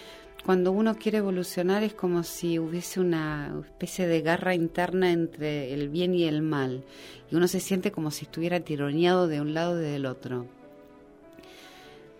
cuando 0.45 0.73
uno 0.73 0.97
quiere 0.97 1.19
evolucionar 1.19 1.83
es 1.83 1.95
como 1.95 2.23
si 2.23 2.59
hubiese 2.59 3.01
una 3.01 3.55
especie 3.65 4.07
de 4.07 4.23
garra 4.23 4.55
interna 4.55 5.13
entre 5.13 5.73
el 5.75 5.89
bien 5.89 6.15
y 6.15 6.25
el 6.25 6.43
mal, 6.43 6.85
y 7.31 7.37
uno 7.37 7.47
se 7.47 7.61
siente 7.61 7.93
como 7.93 8.11
si 8.11 8.25
estuviera 8.25 8.61
tironeado 8.61 9.29
de 9.29 9.41
un 9.41 9.55
lado 9.55 9.79
y 9.81 9.85
del 9.85 10.07
otro. 10.07 10.47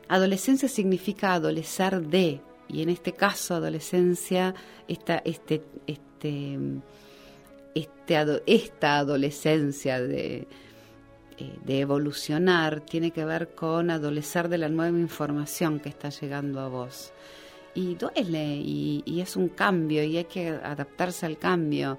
Adolescencia 0.09 0.69
significa 0.69 1.35
adolecer 1.35 2.03
de, 2.03 2.41
y 2.69 2.83
en 2.83 2.91
este 2.91 3.13
caso 3.13 3.55
adolescencia, 3.55 4.55
esta, 4.87 5.23
este, 5.25 5.63
este, 5.87 6.47
este, 7.75 8.43
esta 8.47 8.99
adolescencia 8.99 10.01
de, 10.01 10.47
eh, 11.41 11.59
de 11.65 11.81
evolucionar 11.81 12.81
tiene 12.81 13.11
que 13.11 13.25
ver 13.25 13.55
con 13.55 13.91
adolecer 13.91 14.49
de 14.49 14.59
la 14.59 14.69
nueva 14.69 14.99
información 14.99 15.81
que 15.81 15.89
está 15.89 16.11
llegando 16.11 16.61
a 16.61 16.69
vos 16.69 17.13
y 17.75 17.95
duele 17.95 18.57
y, 18.57 19.21
es 19.21 19.37
un 19.37 19.49
cambio 19.49 20.03
y 20.05 20.17
hay 20.17 20.25
que 20.25 20.49
adaptarse 20.49 21.27
al 21.27 21.39
cambio. 21.39 21.99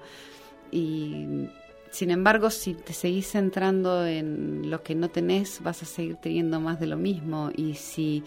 Y 0.70 1.48
sin 1.90 2.10
embargo, 2.10 2.50
si 2.50 2.74
te 2.74 2.92
seguís 2.92 3.30
centrando 3.30 4.06
en 4.06 4.70
lo 4.70 4.82
que 4.82 4.94
no 4.94 5.08
tenés, 5.10 5.62
vas 5.62 5.82
a 5.82 5.86
seguir 5.86 6.16
teniendo 6.16 6.60
más 6.60 6.80
de 6.80 6.86
lo 6.86 6.96
mismo. 6.96 7.50
Y 7.54 7.74
si 7.74 8.22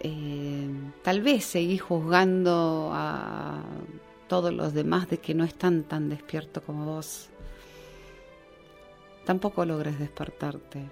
eh, 0.00 0.68
tal 1.02 1.22
vez 1.22 1.44
seguís 1.44 1.82
juzgando 1.82 2.90
a 2.92 3.62
todos 4.28 4.52
los 4.52 4.74
demás 4.74 5.08
de 5.08 5.18
que 5.18 5.34
no 5.34 5.44
están 5.44 5.84
tan 5.84 6.08
despiertos 6.08 6.62
como 6.62 6.84
vos. 6.84 7.30
Tampoco 9.24 9.64
logres 9.64 9.98
despertarte. 9.98 10.86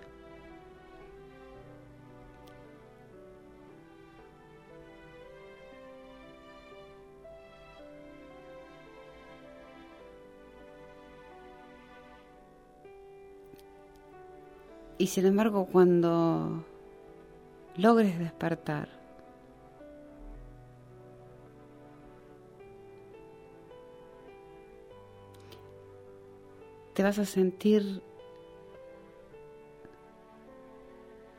Y 14.96 15.08
sin 15.08 15.26
embargo, 15.26 15.66
cuando 15.66 16.64
logres 17.76 18.18
despertar, 18.18 18.88
te 26.94 27.02
vas 27.02 27.18
a 27.18 27.24
sentir 27.24 28.00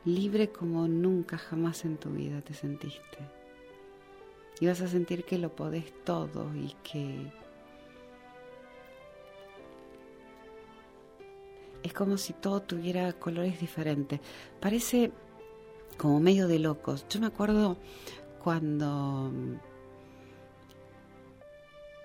libre 0.04 0.50
como 0.50 0.86
nunca 0.88 1.38
jamás 1.38 1.84
en 1.84 1.96
tu 1.96 2.10
vida 2.10 2.40
te 2.42 2.54
sentiste. 2.54 3.18
Y 4.60 4.66
vas 4.66 4.80
a 4.80 4.88
sentir 4.88 5.24
que 5.24 5.38
lo 5.38 5.54
podés 5.54 5.92
todo 6.04 6.54
y 6.54 6.74
que 6.82 7.32
es 11.82 11.92
como 11.92 12.16
si 12.16 12.32
todo 12.32 12.62
tuviera 12.62 13.12
colores 13.14 13.60
diferentes. 13.60 14.20
Parece 14.60 15.12
como 15.98 16.20
medio 16.20 16.48
de 16.48 16.58
locos. 16.58 17.06
Yo 17.08 17.20
me 17.20 17.26
acuerdo 17.26 17.76
cuando 18.42 19.30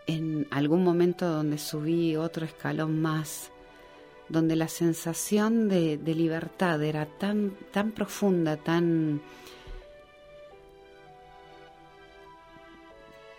en 0.08 0.48
algún 0.52 0.84
momento 0.84 1.30
donde 1.30 1.58
subí 1.58 2.16
otro 2.16 2.46
escalón 2.46 3.00
más, 3.02 3.52
donde 4.30 4.56
la 4.56 4.68
sensación 4.68 5.68
de, 5.70 5.98
de 5.98 6.16
libertad 6.16 6.82
era 6.84 7.06
tan, 7.06 7.58
tan 7.72 7.92
profunda, 7.92 8.58
tan, 8.58 9.22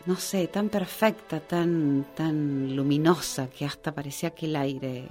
no 0.07 0.17
sé, 0.17 0.49
tan 0.49 0.69
perfecta, 0.69 1.41
tan, 1.41 2.07
tan 2.15 2.75
luminosa, 2.75 3.49
que 3.49 3.65
hasta 3.65 3.93
parecía 3.95 4.31
que 4.31 4.47
el 4.47 4.57
aire 4.57 5.07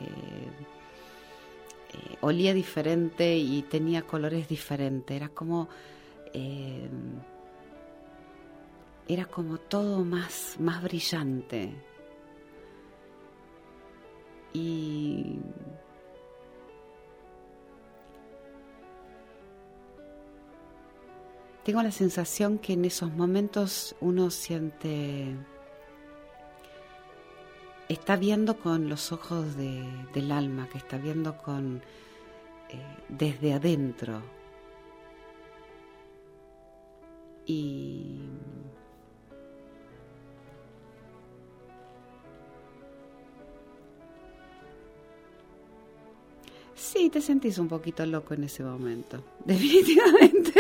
eh, 1.94 2.18
olía 2.22 2.54
diferente 2.54 3.38
y 3.38 3.62
tenía 3.64 4.02
colores 4.02 4.48
diferentes. 4.48 5.16
Era 5.16 5.30
como. 5.30 5.70
Eh, 6.34 6.90
era 9.08 9.26
como 9.26 9.58
todo 9.58 10.04
más, 10.06 10.56
más 10.60 10.84
brillante. 10.84 11.74
Tengo 21.64 21.84
la 21.84 21.92
sensación 21.92 22.58
que 22.58 22.74
en 22.74 22.86
esos 22.86 23.12
momentos 23.14 23.96
uno 24.00 24.32
siente 24.32 25.36
está 27.90 28.16
viendo 28.16 28.58
con 28.60 28.88
los 28.88 29.12
ojos 29.12 29.58
de, 29.58 29.84
del 30.14 30.32
alma, 30.32 30.70
que 30.70 30.78
está 30.78 30.98
viendo 30.98 31.38
con 31.38 31.82
eh, 32.70 32.98
desde 33.10 33.54
adentro. 33.54 34.22
Y 37.46 38.22
Sí, 47.00 47.10
te 47.10 47.22
sentís 47.22 47.58
un 47.60 47.70
poquito 47.70 48.06
loco 48.06 48.34
en 48.34 48.44
ese 48.44 48.62
momento. 48.62 49.24
Definitivamente. 49.46 50.52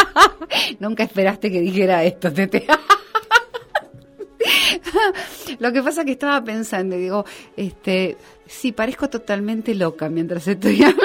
Nunca 0.78 1.04
esperaste 1.04 1.50
que 1.50 1.62
dijera 1.62 2.04
esto, 2.04 2.30
Tete. 2.30 2.66
Lo 5.58 5.72
que 5.72 5.82
pasa 5.82 6.02
es 6.02 6.04
que 6.04 6.12
estaba 6.12 6.44
pensando 6.44 6.96
y 6.96 6.98
digo, 6.98 7.24
este, 7.56 8.18
sí, 8.46 8.72
parezco 8.72 9.08
totalmente 9.08 9.74
loca 9.74 10.10
mientras 10.10 10.46
estoy 10.48 10.82
hablando. 10.82 11.02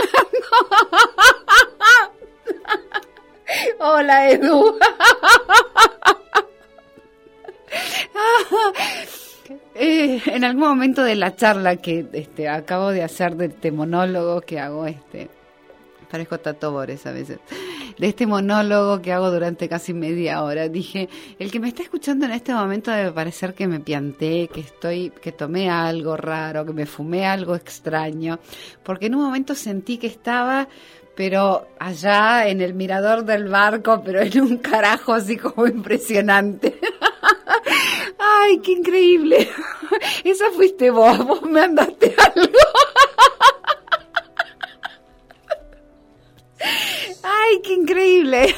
Hola, 3.80 4.30
Edu. 4.30 4.78
En 10.26 10.44
algún 10.44 10.64
momento 10.64 11.04
de 11.04 11.16
la 11.16 11.36
charla 11.36 11.78
que 11.78 12.06
este, 12.14 12.48
acabo 12.48 12.92
de 12.92 13.04
hacer 13.04 13.36
de 13.36 13.48
este 13.48 13.72
monólogo 13.72 14.42
que 14.42 14.60
hago, 14.60 14.86
este, 14.86 15.30
parezco 16.10 16.40
Tato 16.40 16.72
Bores 16.72 17.06
a 17.06 17.12
veces 17.12 17.40
de 17.98 18.08
este 18.08 18.28
monólogo 18.28 19.02
que 19.02 19.14
hago 19.14 19.32
durante 19.32 19.70
casi 19.70 19.94
media 19.94 20.44
hora. 20.44 20.68
Dije, 20.68 21.08
el 21.40 21.52
que 21.52 21.60
me 21.60 21.70
está 21.70 21.84
escuchando 21.84 22.26
en 22.26 22.32
este 22.32 22.54
momento 22.54 22.92
debe 22.92 23.12
parecer 23.12 23.54
que 23.54 23.68
me 23.68 23.80
pianté, 23.80 24.50
que 24.54 24.62
estoy, 24.62 25.12
que 25.22 25.32
tomé 25.32 25.70
algo 25.70 26.18
raro, 26.18 26.66
que 26.66 26.74
me 26.74 26.86
fumé 26.86 27.26
algo 27.26 27.56
extraño, 27.56 28.40
porque 28.84 29.06
en 29.06 29.16
un 29.16 29.24
momento 29.24 29.56
sentí 29.56 29.98
que 29.98 30.08
estaba 30.08 30.68
pero 31.16 31.70
allá 31.80 32.48
en 32.50 32.60
el 32.60 32.74
mirador 32.74 33.24
del 33.24 33.48
barco, 33.48 34.02
pero 34.04 34.20
en 34.20 34.42
un 34.42 34.58
carajo 34.58 35.14
así 35.14 35.38
como 35.38 35.66
impresionante. 35.66 36.78
¡Ay, 38.20 38.60
qué 38.60 38.74
increíble! 38.74 39.48
Esa 40.24 40.52
fuiste 40.52 40.90
vos, 40.92 41.18
vos 41.26 41.42
me 41.44 41.62
andaste 41.62 42.16
algo. 42.36 42.60
¡Ay, 47.24 47.62
qué 47.64 47.74
increíble! 47.74 48.56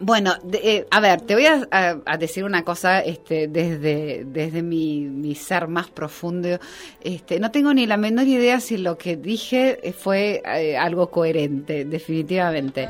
Bueno, 0.00 0.34
eh, 0.52 0.86
a 0.92 1.00
ver, 1.00 1.22
te 1.22 1.34
voy 1.34 1.46
a, 1.46 2.16
decir 2.18 2.44
una 2.44 2.62
cosa 2.62 3.00
este, 3.00 3.48
desde, 3.48 4.24
desde 4.24 4.62
mi, 4.62 5.34
ser 5.34 5.66
más 5.66 5.90
profundo. 5.90 6.60
Este, 7.00 7.40
no 7.40 7.50
tengo 7.50 7.74
ni 7.74 7.84
la 7.86 7.96
menor 7.96 8.26
idea 8.28 8.60
si 8.60 8.76
lo 8.76 8.96
que 8.96 9.16
dije 9.16 9.92
fue 9.98 10.40
eh, 10.44 10.76
algo 10.76 11.10
coherente, 11.10 11.84
definitivamente. 11.84 12.88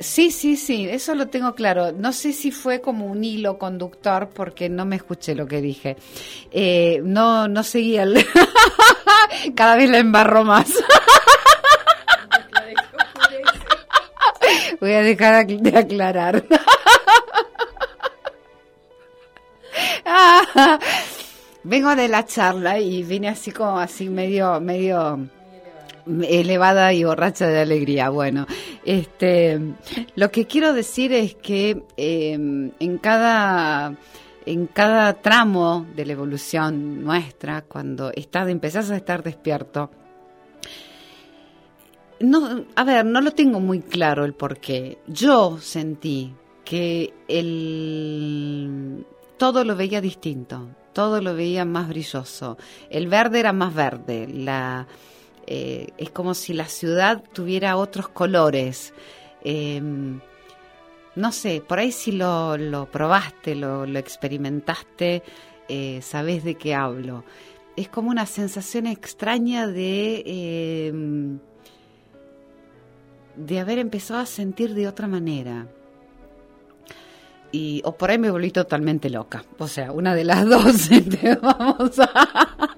Sí, 0.00 0.30
sí, 0.30 0.56
sí, 0.56 0.88
eso 0.88 1.14
lo 1.14 1.28
tengo 1.28 1.54
claro. 1.54 1.92
No 1.92 2.12
sé 2.12 2.32
si 2.32 2.50
fue 2.50 2.80
como 2.80 3.06
un 3.06 3.22
hilo 3.22 3.58
conductor 3.58 4.30
porque 4.34 4.68
no 4.68 4.84
me 4.84 4.96
escuché 4.96 5.34
lo 5.34 5.46
que 5.46 5.60
dije. 5.60 5.96
Eh, 6.50 7.00
no, 7.04 7.46
no 7.48 7.62
seguía 7.62 8.02
el... 8.02 8.14
Cada 9.54 9.76
vez 9.76 9.90
la 9.90 9.98
embarro 9.98 10.44
más. 10.44 10.68
Voy 14.80 14.92
a 14.92 15.02
dejar 15.02 15.46
de 15.46 15.78
aclarar. 15.78 16.44
Vengo 21.64 21.96
de 21.96 22.08
la 22.08 22.26
charla 22.26 22.78
y 22.78 23.02
vine 23.02 23.28
así 23.28 23.50
como 23.50 23.78
así 23.78 24.10
medio, 24.10 24.60
medio 24.60 25.30
elevada 26.06 26.92
y 26.92 27.04
borracha 27.04 27.46
de 27.46 27.60
alegría. 27.60 28.10
Bueno, 28.10 28.46
este, 28.84 29.60
lo 30.16 30.30
que 30.30 30.46
quiero 30.46 30.72
decir 30.72 31.12
es 31.12 31.34
que 31.34 31.82
em, 31.96 32.72
en 32.78 32.98
cada 32.98 33.96
en 34.46 34.66
cada 34.66 35.14
tramo 35.14 35.86
de 35.96 36.04
la 36.04 36.12
evolución 36.12 37.02
nuestra, 37.02 37.62
cuando 37.62 38.12
estás, 38.12 38.48
empezás 38.48 38.90
a 38.90 38.96
estar 38.96 39.22
despierto, 39.22 39.90
no, 42.20 42.64
a 42.74 42.84
ver, 42.84 43.04
no 43.04 43.20
lo 43.20 43.32
tengo 43.32 43.60
muy 43.60 43.80
claro 43.80 44.24
el 44.24 44.34
por 44.34 44.58
qué. 44.58 44.98
Yo 45.06 45.58
sentí 45.60 46.34
que 46.64 47.12
el, 47.28 49.04
todo 49.36 49.64
lo 49.64 49.76
veía 49.76 50.00
distinto, 50.00 50.68
todo 50.92 51.20
lo 51.20 51.34
veía 51.34 51.64
más 51.64 51.88
brilloso. 51.88 52.56
El 52.88 53.08
verde 53.08 53.40
era 53.40 53.52
más 53.52 53.74
verde, 53.74 54.26
eh, 55.46 55.88
es 55.98 56.10
como 56.10 56.34
si 56.34 56.52
la 56.54 56.66
ciudad 56.66 57.22
tuviera 57.32 57.76
otros 57.76 58.08
colores. 58.08 58.94
Em, 59.42 60.20
no 61.16 61.32
sé, 61.32 61.62
por 61.66 61.78
ahí 61.78 61.92
si 61.92 62.12
lo, 62.12 62.88
probaste, 62.90 63.54
lo, 63.54 63.84
experimentaste, 63.98 65.22
eh, 65.68 66.00
sabes 66.02 66.44
de 66.44 66.56
qué 66.56 66.74
hablo. 66.74 67.24
Es 67.76 67.88
como 67.88 68.10
una 68.10 68.26
sensación 68.26 68.86
extraña 68.86 69.66
de... 69.66 70.22
Em, 70.88 71.38
de 73.36 73.58
haber 73.58 73.78
empezado 73.78 74.20
a 74.20 74.26
sentir 74.26 74.74
de 74.74 74.86
otra 74.86 75.08
manera. 75.08 75.66
Y, 77.50 77.82
o 77.84 77.96
por 77.96 78.10
ahí 78.10 78.18
me 78.18 78.30
volví 78.30 78.50
totalmente 78.50 79.10
loca. 79.10 79.44
O 79.58 79.68
sea, 79.68 79.92
una 79.92 80.14
de 80.14 80.24
las 80.24 80.44
dos. 80.48 80.88
vamos 81.40 81.98
a... 82.00 82.76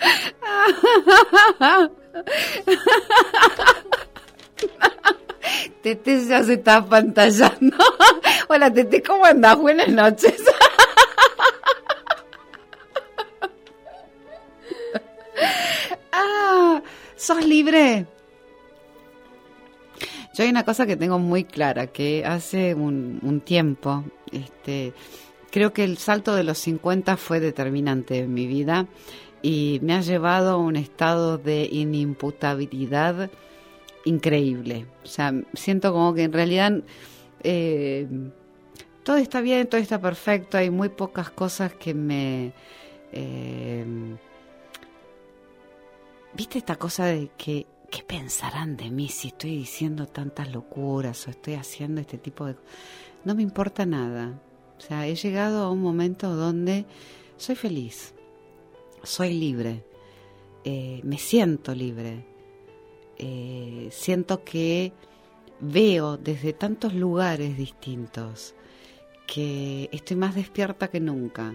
Tete 5.82 6.26
ya 6.26 6.42
se 6.42 6.54
está 6.54 6.84
pantallando. 6.84 7.76
Hola, 8.48 8.72
Tete, 8.72 9.00
¿cómo 9.02 9.24
andas? 9.24 9.56
Buenas 9.58 9.88
noches. 9.88 10.36
ah, 16.12 16.82
¿sos 17.16 17.44
libre? 17.44 18.06
Yo 20.34 20.44
hay 20.44 20.50
una 20.50 20.64
cosa 20.64 20.86
que 20.86 20.96
tengo 20.96 21.18
muy 21.18 21.44
clara, 21.44 21.88
que 21.88 22.24
hace 22.24 22.74
un, 22.74 23.18
un 23.22 23.40
tiempo, 23.40 24.04
este, 24.30 24.92
creo 25.50 25.72
que 25.72 25.82
el 25.84 25.98
salto 25.98 26.34
de 26.34 26.44
los 26.44 26.58
50 26.58 27.16
fue 27.16 27.40
determinante 27.40 28.20
en 28.20 28.32
mi 28.32 28.46
vida 28.46 28.86
y 29.42 29.80
me 29.82 29.94
ha 29.94 30.00
llevado 30.00 30.50
a 30.52 30.56
un 30.56 30.76
estado 30.76 31.38
de 31.38 31.68
inimputabilidad 31.70 33.30
increíble. 34.04 34.86
O 35.04 35.06
sea, 35.06 35.32
siento 35.54 35.92
como 35.92 36.14
que 36.14 36.24
en 36.24 36.32
realidad 36.32 36.82
eh, 37.42 38.06
todo 39.02 39.16
está 39.16 39.40
bien, 39.40 39.66
todo 39.68 39.80
está 39.80 40.00
perfecto, 40.00 40.58
hay 40.58 40.70
muy 40.70 40.88
pocas 40.88 41.30
cosas 41.30 41.74
que 41.74 41.94
me... 41.94 42.52
eh, 43.12 43.84
¿Viste 46.32 46.58
esta 46.58 46.76
cosa 46.76 47.06
de 47.06 47.30
que 47.36 47.66
qué 47.90 48.04
pensarán 48.04 48.76
de 48.76 48.90
mí 48.90 49.08
si 49.08 49.28
estoy 49.28 49.56
diciendo 49.56 50.06
tantas 50.06 50.52
locuras 50.52 51.26
o 51.26 51.30
estoy 51.30 51.54
haciendo 51.54 52.00
este 52.00 52.18
tipo 52.18 52.46
de... 52.46 52.54
No 53.24 53.34
me 53.34 53.42
importa 53.42 53.84
nada. 53.84 54.40
O 54.78 54.80
sea, 54.80 55.06
he 55.06 55.14
llegado 55.16 55.64
a 55.64 55.70
un 55.70 55.82
momento 55.82 56.34
donde 56.36 56.86
soy 57.36 57.56
feliz, 57.56 58.14
soy 59.02 59.34
libre, 59.34 59.84
eh, 60.64 61.00
me 61.04 61.18
siento 61.18 61.74
libre, 61.74 62.24
eh, 63.18 63.88
siento 63.90 64.44
que 64.44 64.92
veo 65.60 66.16
desde 66.16 66.52
tantos 66.52 66.94
lugares 66.94 67.56
distintos 67.56 68.54
que 69.26 69.88
estoy 69.92 70.16
más 70.16 70.34
despierta 70.34 70.88
que 70.88 71.00
nunca 71.00 71.54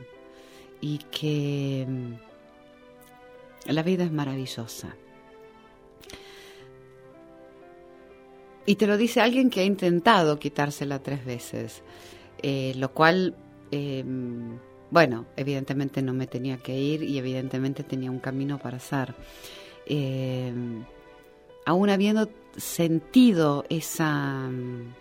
y 0.82 1.00
que 1.12 1.86
mm, 1.88 2.14
la 3.72 3.84
vida 3.84 4.04
es 4.04 4.12
maravillosa. 4.12 4.96
Y 8.68 8.76
te 8.76 8.88
lo 8.88 8.98
dice 8.98 9.22
alguien 9.22 9.50
que 9.50 9.62
ha 9.62 9.66
intentado 9.66 10.40
quitársela 10.40 11.04
tres 11.04 11.24
veces, 11.24 11.84
eh, 12.42 12.74
lo 12.76 12.92
cual, 12.94 13.36
bueno, 14.92 15.26
evidentemente 15.36 16.02
no 16.02 16.14
me 16.14 16.28
tenía 16.28 16.58
que 16.58 16.78
ir 16.78 17.04
y 17.04 17.18
evidentemente 17.18 17.84
tenía 17.84 18.12
un 18.12 18.20
camino 18.20 18.58
para 18.60 18.78
hacer. 18.78 19.16
Eh, 19.86 20.54
aún 21.66 21.90
habiendo 21.90 22.30
sentido 22.58 23.66
esa 23.70 24.48
mm, 24.50 24.94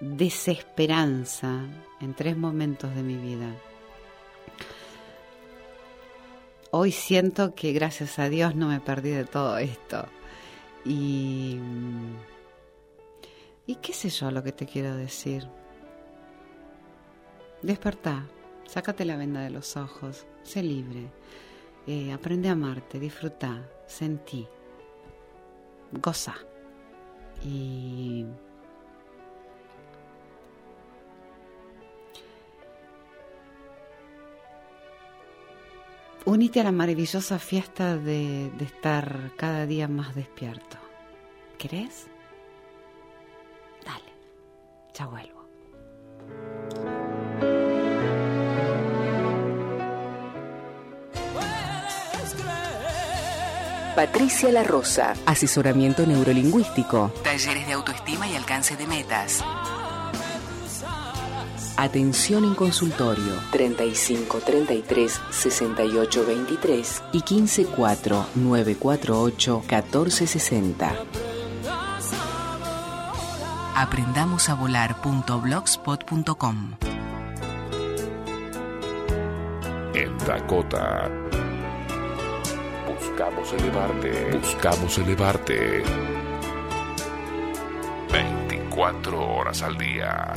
desesperanza 0.00 1.66
en 2.00 2.14
tres 2.14 2.36
momentos 2.36 2.94
de 2.94 3.02
mi 3.02 3.16
vida, 3.16 3.54
hoy 6.70 6.92
siento 6.92 7.54
que 7.54 7.72
gracias 7.72 8.18
a 8.18 8.28
Dios 8.28 8.54
no 8.56 8.68
me 8.68 8.80
perdí 8.80 9.10
de 9.10 9.24
todo 9.24 9.58
esto. 9.58 10.06
Y. 10.84 11.58
¿Y 13.66 13.76
qué 13.76 13.94
sé 13.94 14.10
yo 14.10 14.30
lo 14.30 14.42
que 14.42 14.52
te 14.52 14.66
quiero 14.66 14.94
decir? 14.94 15.48
Despertá, 17.64 18.26
sácate 18.66 19.06
la 19.06 19.16
venda 19.16 19.40
de 19.40 19.48
los 19.48 19.78
ojos, 19.78 20.26
sé 20.42 20.62
libre, 20.62 21.08
eh, 21.86 22.12
aprende 22.12 22.50
a 22.50 22.52
amarte, 22.52 23.00
disfruta, 23.00 23.66
sentí, 23.86 24.46
goza. 25.90 26.34
Y. 27.42 28.26
Unite 36.26 36.60
a 36.60 36.64
la 36.64 36.72
maravillosa 36.72 37.38
fiesta 37.38 37.96
de, 37.96 38.50
de 38.58 38.64
estar 38.66 39.32
cada 39.38 39.64
día 39.64 39.88
más 39.88 40.14
despierto. 40.14 40.76
¿Querés? 41.56 42.08
Dale, 43.86 44.12
ya 44.92 45.06
vuelvo. 45.06 45.48
Patricia 53.94 54.50
La 54.50 54.64
Rosa, 54.64 55.14
asesoramiento 55.24 56.04
neurolingüístico, 56.04 57.12
talleres 57.22 57.68
de 57.68 57.74
autoestima 57.74 58.26
y 58.26 58.34
alcance 58.34 58.76
de 58.76 58.88
metas. 58.88 59.44
Atención 61.76 62.44
en 62.44 62.56
consultorio 62.56 63.34
35 63.52 64.40
33 64.40 65.20
68 65.30 66.26
23 66.26 67.02
y 67.12 67.20
15 67.20 67.66
4 67.66 68.26
948 68.34 69.62
14 69.64 70.26
60. 70.26 70.92
Aprendamosavolar.blogspot.com 73.76 76.74
En 79.94 80.18
Dakota. 80.18 81.08
Buscamos 83.14 83.52
elevarte. 83.52 84.38
Buscamos 84.38 84.98
elevarte. 84.98 85.82
24 88.10 89.34
horas 89.36 89.62
al 89.62 89.78
día. 89.78 90.32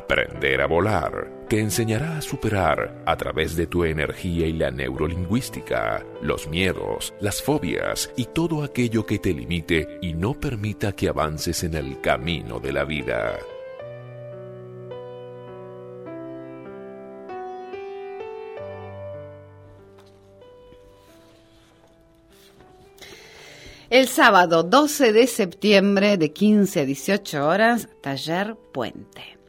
Aprender 0.00 0.62
a 0.62 0.66
volar 0.66 1.30
te 1.46 1.60
enseñará 1.60 2.16
a 2.16 2.22
superar 2.22 3.02
a 3.04 3.16
través 3.18 3.54
de 3.54 3.66
tu 3.66 3.84
energía 3.84 4.46
y 4.46 4.54
la 4.54 4.70
neurolingüística 4.70 6.02
los 6.22 6.48
miedos, 6.48 7.12
las 7.20 7.42
fobias 7.42 8.10
y 8.16 8.24
todo 8.24 8.62
aquello 8.62 9.04
que 9.04 9.18
te 9.18 9.34
limite 9.34 9.98
y 10.00 10.14
no 10.14 10.32
permita 10.32 10.92
que 10.92 11.10
avances 11.10 11.64
en 11.64 11.74
el 11.74 12.00
camino 12.00 12.60
de 12.60 12.72
la 12.72 12.84
vida. 12.84 13.38
El 23.90 24.08
sábado 24.08 24.62
12 24.62 25.12
de 25.12 25.26
septiembre 25.26 26.16
de 26.16 26.32
15 26.32 26.80
a 26.80 26.84
18 26.86 27.46
horas, 27.46 27.88
taller 28.00 28.56
Puente. 28.72 29.39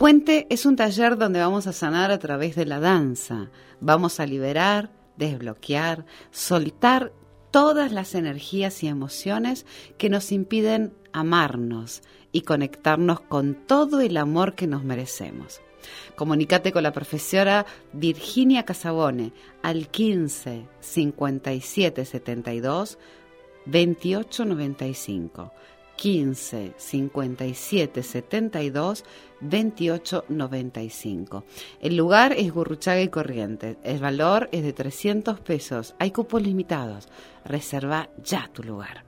Puente 0.00 0.46
es 0.48 0.64
un 0.64 0.76
taller 0.76 1.18
donde 1.18 1.40
vamos 1.40 1.66
a 1.66 1.74
sanar 1.74 2.10
a 2.10 2.18
través 2.18 2.56
de 2.56 2.64
la 2.64 2.80
danza. 2.80 3.50
Vamos 3.80 4.18
a 4.18 4.24
liberar, 4.24 4.90
desbloquear, 5.18 6.06
soltar 6.30 7.12
todas 7.50 7.92
las 7.92 8.14
energías 8.14 8.82
y 8.82 8.88
emociones 8.88 9.66
que 9.98 10.08
nos 10.08 10.32
impiden 10.32 10.94
amarnos 11.12 12.00
y 12.32 12.40
conectarnos 12.40 13.20
con 13.20 13.54
todo 13.66 14.00
el 14.00 14.16
amor 14.16 14.54
que 14.54 14.66
nos 14.66 14.84
merecemos. 14.84 15.60
Comunicate 16.16 16.72
con 16.72 16.82
la 16.82 16.92
profesora 16.92 17.66
Virginia 17.92 18.64
Casabone 18.64 19.34
al 19.62 19.88
15 19.88 20.66
57 20.80 22.04
72 22.06 22.98
2895 23.66 25.52
15 26.00 26.72
57 26.78 28.02
72 28.02 29.04
28 29.40 30.24
95. 30.28 31.44
El 31.80 31.96
lugar 31.96 32.32
es 32.32 32.52
Gurruchaga 32.52 33.00
y 33.00 33.08
Corrientes. 33.08 33.76
El 33.82 33.98
valor 33.98 34.48
es 34.52 34.62
de 34.62 34.72
300 34.72 35.40
pesos. 35.40 35.94
Hay 35.98 36.10
cupos 36.10 36.42
limitados. 36.42 37.08
Reserva 37.44 38.08
ya 38.22 38.48
tu 38.52 38.62
lugar. 38.62 39.04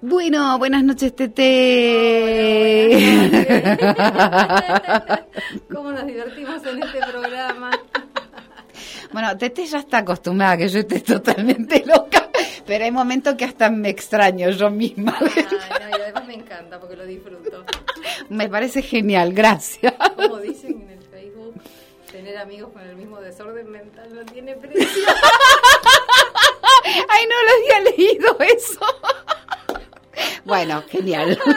Bueno, 0.00 0.58
buenas 0.58 0.84
noches, 0.84 1.16
Tete. 1.16 1.38
¿Cómo 5.74 5.90
nos 5.90 6.06
divertimos 6.06 6.64
en 6.66 6.82
este 6.82 6.98
programa? 7.10 7.70
Bueno, 9.12 9.36
Tete 9.36 9.66
ya 9.66 9.78
está 9.78 9.98
acostumbrada 9.98 10.52
a 10.52 10.56
que 10.58 10.68
yo 10.68 10.78
esté 10.80 11.00
totalmente 11.00 11.82
loca, 11.86 12.17
pero 12.68 12.84
hay 12.84 12.92
momentos 12.92 13.34
que 13.34 13.44
hasta 13.46 13.68
me 13.70 13.88
extraño 13.88 14.50
yo 14.50 14.70
misma. 14.70 15.16
Ay, 15.20 15.46
no, 15.80 15.88
y 15.98 16.02
además 16.02 16.26
me 16.26 16.34
encanta 16.34 16.78
porque 16.78 16.94
lo 16.96 17.06
disfruto. 17.06 17.64
Me 18.28 18.46
parece 18.48 18.82
genial, 18.82 19.32
gracias. 19.32 19.94
Como 20.14 20.36
dicen 20.36 20.82
en 20.82 20.90
el 20.90 21.02
Facebook, 21.02 21.54
tener 22.12 22.36
amigos 22.36 22.70
con 22.72 22.82
el 22.82 22.94
mismo 22.94 23.20
desorden 23.22 23.70
mental 23.70 24.14
no 24.14 24.22
tiene 24.26 24.54
precio. 24.54 25.02
Ay, 27.08 27.24
no 27.26 27.42
lo 27.42 27.50
había 27.56 27.80
leído 27.90 28.36
eso. 28.40 28.80
Bueno, 30.44 30.82
genial. 30.88 31.38
Ay, 31.46 31.54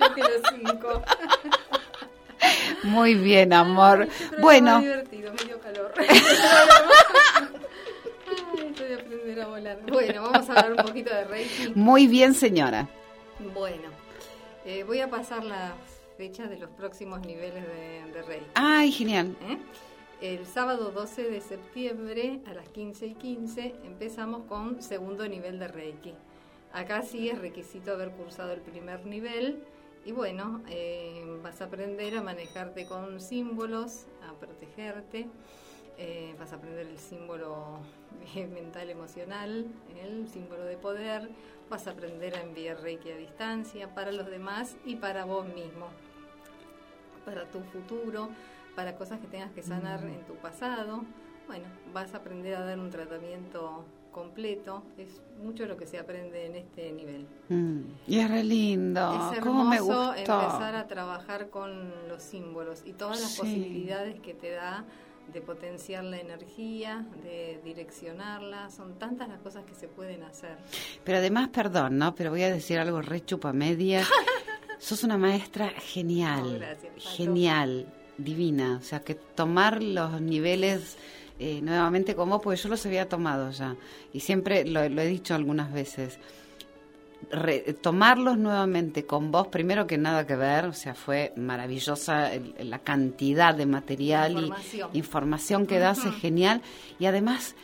yo 0.00 0.12
quiero 0.14 0.30
cinco. 0.54 1.02
Muy 2.82 3.14
bien, 3.14 3.52
amor. 3.54 4.06
Bueno, 4.40 4.76
Es 4.76 4.82
divertido, 4.82 5.32
me 5.32 5.44
dio 5.44 5.58
calor. 5.60 5.92
Ay, 5.98 6.08
estoy 8.68 8.88
de 8.88 8.94
aprender 8.94 9.40
a 9.40 9.46
volar. 9.46 9.78
Bueno, 9.94 10.22
vamos 10.22 10.50
a 10.50 10.52
hablar 10.54 10.72
un 10.72 10.86
poquito 10.88 11.14
de 11.14 11.24
Reiki. 11.24 11.72
muy 11.76 12.08
bien, 12.08 12.34
señora. 12.34 12.88
Bueno, 13.54 13.88
eh, 14.64 14.82
voy 14.82 15.00
a 15.00 15.08
pasar 15.08 15.44
las 15.44 15.72
fechas 16.16 16.50
de 16.50 16.58
los 16.58 16.68
próximos 16.70 17.20
niveles 17.20 17.64
de, 17.64 18.12
de 18.12 18.22
Reiki. 18.22 18.46
Ay, 18.54 18.90
genial. 18.90 19.36
¿eh? 19.48 19.58
El 20.20 20.46
sábado 20.46 20.90
12 20.90 21.30
de 21.30 21.40
septiembre 21.40 22.40
a 22.46 22.54
las 22.54 22.68
15 22.70 23.06
y 23.06 23.14
15 23.14 23.74
empezamos 23.84 24.46
con 24.48 24.82
segundo 24.82 25.28
nivel 25.28 25.60
de 25.60 25.68
Reiki. 25.68 26.14
Acá 26.72 27.02
sí 27.02 27.28
es 27.28 27.38
requisito 27.38 27.92
haber 27.92 28.10
cursado 28.10 28.52
el 28.52 28.60
primer 28.62 29.06
nivel 29.06 29.62
y 30.04 30.10
bueno, 30.10 30.60
eh, 30.68 31.24
vas 31.40 31.60
a 31.60 31.66
aprender 31.66 32.16
a 32.16 32.22
manejarte 32.22 32.86
con 32.86 33.20
símbolos, 33.20 34.06
a 34.28 34.32
protegerte, 34.34 35.28
eh, 35.98 36.34
vas 36.38 36.52
a 36.52 36.56
aprender 36.56 36.86
el 36.86 36.98
símbolo 36.98 37.78
mental 38.34 38.90
emocional, 38.90 39.66
el 40.02 40.28
símbolo 40.28 40.64
de 40.64 40.76
poder, 40.76 41.30
vas 41.70 41.86
a 41.86 41.90
aprender 41.92 42.34
a 42.36 42.42
enviar 42.42 42.80
Reiki 42.80 43.10
a 43.10 43.16
distancia 43.16 43.94
para 43.94 44.12
los 44.12 44.26
demás 44.26 44.76
y 44.84 44.96
para 44.96 45.24
vos 45.24 45.46
mismo 45.54 45.88
para 47.24 47.46
tu 47.46 47.60
futuro, 47.62 48.28
para 48.76 48.96
cosas 48.96 49.18
que 49.20 49.26
tengas 49.26 49.50
que 49.52 49.62
sanar 49.62 50.04
en 50.04 50.20
tu 50.26 50.34
pasado. 50.34 51.04
Bueno, 51.46 51.64
vas 51.92 52.12
a 52.12 52.18
aprender 52.18 52.54
a 52.54 52.64
dar 52.64 52.78
un 52.78 52.90
tratamiento 52.90 53.84
completo. 54.12 54.82
Es 54.98 55.22
mucho 55.42 55.64
lo 55.66 55.76
que 55.78 55.86
se 55.86 55.98
aprende 55.98 56.44
en 56.46 56.56
este 56.56 56.92
nivel. 56.92 57.26
Mm, 57.48 57.80
Y 58.06 58.18
es 58.18 58.30
re 58.30 58.44
lindo. 58.44 59.30
es 59.32 59.40
¿Cómo 59.40 59.64
me 59.64 59.76
hermoso 59.76 60.12
gustó? 60.12 60.14
empezar 60.14 60.74
a 60.76 60.86
trabajar 60.86 61.48
con 61.48 62.08
los 62.08 62.22
símbolos 62.22 62.82
y 62.84 62.92
todas 62.92 63.20
las 63.20 63.30
Sí. 63.32 63.40
posibilidades 63.40 64.20
que 64.20 64.34
te 64.34 64.50
da 64.50 64.84
de 65.32 65.40
potenciar 65.40 66.04
la 66.04 66.18
energía, 66.18 67.04
de 67.22 67.60
direccionarla. 67.64 68.70
Son 68.70 68.98
tantas 68.98 69.28
las 69.28 69.40
cosas 69.40 69.64
que 69.64 69.74
se 69.74 69.88
pueden 69.88 70.22
hacer. 70.22 70.56
Pero 71.04 71.18
además, 71.18 71.48
perdón, 71.48 71.98
¿no? 71.98 72.14
Pero 72.14 72.30
voy 72.30 72.42
a 72.42 72.50
decir 72.50 72.78
algo 72.78 73.02
re 73.02 73.24
chupamedia. 73.24 74.02
Sos 74.78 75.02
una 75.02 75.16
maestra 75.18 75.70
genial. 75.70 76.42
Oh, 76.44 76.58
gracias, 76.58 76.92
genial, 76.96 77.86
divina. 78.18 78.78
O 78.80 78.84
sea, 78.84 79.00
que 79.00 79.14
tomar 79.14 79.82
los 79.82 80.20
niveles 80.20 80.96
eh, 81.38 81.60
nuevamente 81.62 82.14
como, 82.14 82.40
pues 82.40 82.62
yo 82.62 82.68
los 82.68 82.84
había 82.86 83.08
tomado 83.08 83.50
ya. 83.50 83.76
Y 84.12 84.20
siempre 84.20 84.64
lo, 84.64 84.88
lo 84.88 85.02
he 85.02 85.06
dicho 85.06 85.34
algunas 85.34 85.72
veces. 85.72 86.18
Re- 87.30 87.74
tomarlos 87.80 88.38
nuevamente 88.38 89.04
con 89.06 89.30
vos, 89.30 89.48
primero 89.48 89.86
que 89.86 89.98
nada 89.98 90.26
que 90.26 90.36
ver, 90.36 90.66
o 90.66 90.72
sea, 90.72 90.94
fue 90.94 91.32
maravillosa 91.36 92.32
el- 92.32 92.54
la 92.58 92.78
cantidad 92.80 93.54
de 93.54 93.66
material 93.66 94.32
Información. 94.32 94.90
y 94.92 94.98
información 94.98 95.66
que 95.66 95.78
das, 95.78 96.04
es 96.04 96.14
genial. 96.16 96.62
Y 96.98 97.06
además 97.06 97.54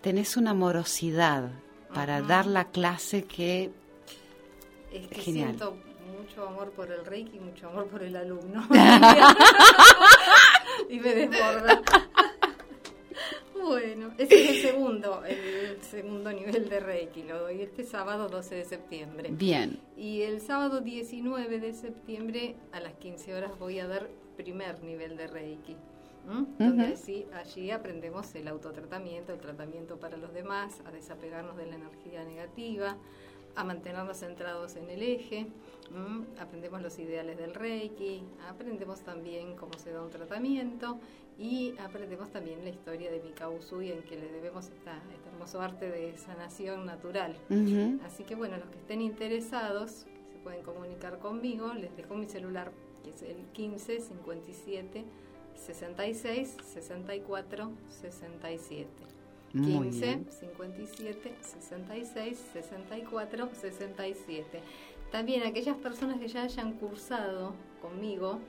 tenés 0.00 0.36
una 0.36 0.50
amorosidad 0.50 1.50
para 1.94 2.22
dar 2.22 2.46
la 2.46 2.64
clase 2.66 3.24
que 3.24 3.70
Es 4.92 5.06
que 5.08 5.20
Genial. 5.22 5.48
siento 5.48 5.76
mucho 6.18 6.46
amor 6.48 6.70
por 6.72 6.90
el 6.90 7.04
Reiki 7.04 7.36
y 7.36 7.40
mucho 7.40 7.68
amor 7.68 7.86
por 7.88 8.02
el 8.02 8.14
alumno. 8.16 8.66
y 10.88 10.98
me 11.00 11.14
desborda. 11.14 11.80
Bueno, 13.64 14.12
ese 14.18 14.34
es 14.44 14.50
el 14.50 14.70
segundo, 14.72 15.24
el 15.24 15.80
segundo 15.82 16.32
nivel 16.32 16.68
de 16.68 16.80
Reiki. 16.80 17.22
Lo 17.22 17.38
doy 17.40 17.62
este 17.62 17.84
sábado 17.84 18.28
12 18.28 18.54
de 18.54 18.64
septiembre. 18.64 19.30
bien. 19.32 19.78
Y 19.96 20.22
el 20.22 20.40
sábado 20.40 20.80
19 20.80 21.58
de 21.60 21.72
septiembre 21.72 22.56
a 22.72 22.80
las 22.80 22.94
15 22.94 23.34
horas 23.34 23.58
voy 23.58 23.78
a 23.78 23.86
dar 23.86 24.08
primer 24.36 24.82
nivel 24.82 25.16
de 25.16 25.26
Reiki. 25.26 25.76
Donde 26.58 26.84
así- 26.94 27.26
allí 27.32 27.70
aprendemos 27.72 28.32
el 28.36 28.46
autotratamiento, 28.46 29.32
el 29.32 29.40
tratamiento 29.40 29.98
para 29.98 30.16
los 30.16 30.32
demás, 30.32 30.80
a 30.84 30.92
desapegarnos 30.92 31.56
de 31.56 31.66
la 31.66 31.74
energía 31.74 32.22
negativa, 32.24 32.96
a 33.56 33.64
mantenernos 33.64 34.18
centrados 34.18 34.76
en 34.76 34.88
el 34.88 35.02
eje. 35.02 35.46
¿M? 35.94 36.26
Aprendemos 36.38 36.82
los 36.82 36.98
ideales 36.98 37.38
del 37.38 37.54
Reiki, 37.54 38.22
aprendemos 38.48 39.00
también 39.00 39.56
cómo 39.56 39.78
se 39.78 39.92
da 39.92 40.02
un 40.02 40.10
tratamiento 40.10 40.98
y 41.38 41.74
aprendemos 41.78 42.30
también 42.30 42.62
la 42.64 42.70
historia 42.70 43.10
de 43.10 43.20
Mikao 43.20 43.54
Usui 43.54 43.90
en 43.90 44.02
que 44.02 44.16
le 44.16 44.30
debemos 44.30 44.66
esta, 44.68 44.96
este 45.14 45.28
hermoso 45.30 45.60
arte 45.60 45.90
de 45.90 46.16
sanación 46.18 46.86
natural. 46.86 47.36
Ujú. 47.50 48.00
Así 48.04 48.24
que 48.24 48.34
bueno, 48.34 48.56
los 48.56 48.68
que 48.68 48.78
estén 48.78 49.00
interesados 49.00 49.90
se 49.90 50.38
pueden 50.42 50.62
comunicar 50.62 51.18
conmigo. 51.18 51.72
Les 51.74 51.96
dejo 51.96 52.14
mi 52.14 52.26
celular, 52.26 52.72
que 53.02 53.10
es 53.10 53.22
el 53.22 53.44
15 53.52 54.00
57 54.00 55.04
66 55.54 56.56
64 56.72 57.72
67. 57.88 58.88
Muy 59.54 59.90
15 59.90 60.06
bien. 60.06 60.26
57 60.30 61.34
66 61.40 62.38
64 62.52 63.50
67. 63.52 64.62
También 65.12 65.44
aquellas 65.44 65.76
personas 65.76 66.18
que 66.18 66.26
ya 66.26 66.42
hayan 66.42 66.72
cursado 66.72 67.54
conmigo 67.80 68.40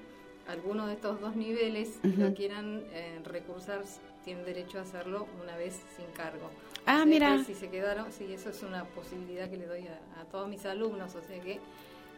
alguno 0.47 0.87
de 0.87 0.93
estos 0.93 1.21
dos 1.21 1.35
niveles 1.35 1.99
y 2.03 2.07
lo 2.09 2.33
quieran 2.33 2.83
eh, 2.91 3.21
recursar 3.23 3.81
tienen 4.25 4.45
derecho 4.45 4.79
a 4.79 4.81
hacerlo 4.81 5.27
una 5.41 5.55
vez 5.57 5.81
sin 5.95 6.05
cargo. 6.13 6.49
Ah, 6.85 6.93
O 6.93 6.97
sea 6.97 7.05
mira. 7.05 7.43
Si 7.43 7.53
se 7.53 7.69
quedaron, 7.69 8.11
sí, 8.11 8.31
eso 8.33 8.49
es 8.49 8.63
una 8.63 8.85
posibilidad 8.85 9.49
que 9.49 9.57
le 9.57 9.67
doy 9.67 9.87
a, 9.87 9.99
a 10.21 10.25
todos 10.25 10.47
mis 10.49 10.65
alumnos. 10.65 11.13
O 11.15 11.21
sea 11.21 11.39
que 11.41 11.59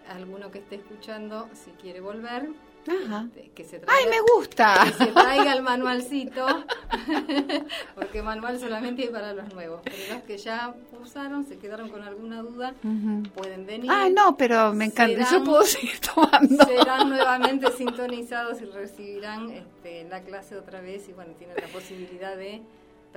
alguno 0.07 0.51
que 0.51 0.59
esté 0.59 0.75
escuchando, 0.75 1.49
si 1.53 1.71
quiere 1.71 1.99
volver, 2.01 2.49
Ajá. 2.87 3.25
este, 3.35 3.49
que 3.51 3.63
se 3.63 3.81
¡Ay, 3.87 4.05
me 4.09 4.19
gusta! 4.35 4.83
que 4.85 5.05
se 5.05 5.11
traiga 5.11 5.53
el 5.53 5.61
manualcito, 5.63 6.45
porque 7.95 8.21
manual 8.21 8.59
solamente 8.59 9.03
hay 9.03 9.09
para 9.09 9.33
los 9.33 9.53
nuevos. 9.53 9.81
Pero 9.83 9.95
los 10.15 10.23
que 10.23 10.37
ya 10.37 10.73
cursaron, 10.91 11.45
se 11.45 11.57
quedaron 11.57 11.89
con 11.89 12.03
alguna 12.03 12.41
duda, 12.41 12.73
pueden 13.33 13.65
venir. 13.65 13.89
Ah, 13.91 14.07
no, 14.09 14.37
pero 14.37 14.73
me 14.73 14.85
encanta. 14.85 15.19
Yo 15.19 15.25
Serán- 15.25 15.43
puedo 15.45 15.63
seguir 15.63 15.99
tomando. 15.99 16.65
Serán 16.65 17.09
nuevamente 17.15 17.71
sintonizados 17.71 18.61
y 18.61 18.65
recibirán 18.65 19.49
este, 19.51 20.03
la 20.05 20.21
clase 20.21 20.55
otra 20.57 20.81
vez 20.81 21.07
y 21.09 21.13
bueno, 21.13 21.33
tienen 21.37 21.55
la 21.59 21.67
posibilidad 21.67 22.35
de 22.35 22.61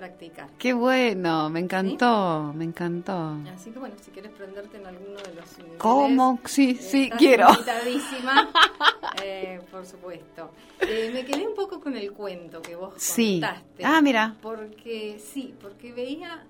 practicar. 0.03 0.49
Qué 0.59 0.73
bueno, 0.73 1.51
me 1.51 1.59
encantó, 1.59 2.53
me 2.55 2.65
encantó. 2.65 3.37
Así 3.53 3.73
que 3.73 3.81
bueno, 3.81 3.97
si 4.01 4.13
quieres 4.13 4.31
prenderte 4.31 4.77
en 4.77 4.87
alguno 4.87 5.17
de 5.17 5.35
los 5.35 5.59
niveles, 5.59 5.79
¿Cómo? 5.79 6.39
Sí, 6.45 6.77
sí, 6.77 7.05
estás 7.05 7.19
quiero. 7.19 7.49
invitadísima, 7.51 8.49
eh, 9.25 9.61
por 9.73 9.85
supuesto. 9.85 10.51
Eh, 10.81 11.11
me 11.13 11.25
quedé 11.25 11.49
un 11.49 11.55
poco 11.57 11.81
con 11.81 11.97
el 11.97 12.13
cuento 12.13 12.63
que 12.63 12.77
vos 12.77 12.95
Sí. 12.97 13.41
contaste. 13.41 13.85
Ah, 13.85 14.01
mira. 14.01 14.37
Porque 14.41 15.19
sí, 15.19 15.53
porque 15.61 15.93
veía 15.93 16.45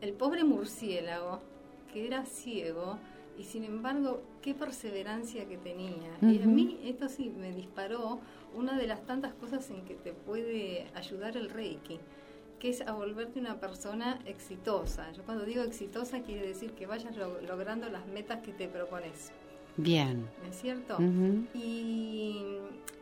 el 0.00 0.12
pobre 0.12 0.44
murciélago 0.44 1.40
que 1.92 2.06
era 2.06 2.24
ciego 2.26 2.98
y 3.36 3.42
sin 3.42 3.64
embargo 3.64 4.22
qué 4.40 4.54
perseverancia 4.54 5.46
que 5.48 5.56
tenía. 5.56 6.10
Y 6.22 6.40
a 6.40 6.46
mí 6.46 6.78
esto 6.84 7.08
sí 7.08 7.28
me 7.36 7.50
disparó 7.52 8.20
una 8.54 8.78
de 8.78 8.86
las 8.86 9.04
tantas 9.04 9.34
cosas 9.34 9.68
en 9.70 9.84
que 9.84 9.94
te 9.94 10.12
puede 10.12 10.86
ayudar 10.94 11.36
el 11.36 11.50
Reiki 11.50 11.98
que 12.64 12.70
es 12.70 12.80
a 12.80 12.92
volverte 12.92 13.38
una 13.40 13.60
persona 13.60 14.18
exitosa. 14.24 15.12
Yo 15.12 15.22
cuando 15.24 15.44
digo 15.44 15.62
exitosa 15.62 16.22
quiere 16.22 16.46
decir 16.46 16.70
que 16.72 16.86
vayas 16.86 17.14
lo- 17.14 17.38
logrando 17.42 17.90
las 17.90 18.06
metas 18.06 18.40
que 18.40 18.52
te 18.54 18.68
propones. 18.68 19.32
Bien. 19.76 20.30
¿No 20.42 20.48
es 20.48 20.56
cierto? 20.62 20.96
Y 21.52 22.42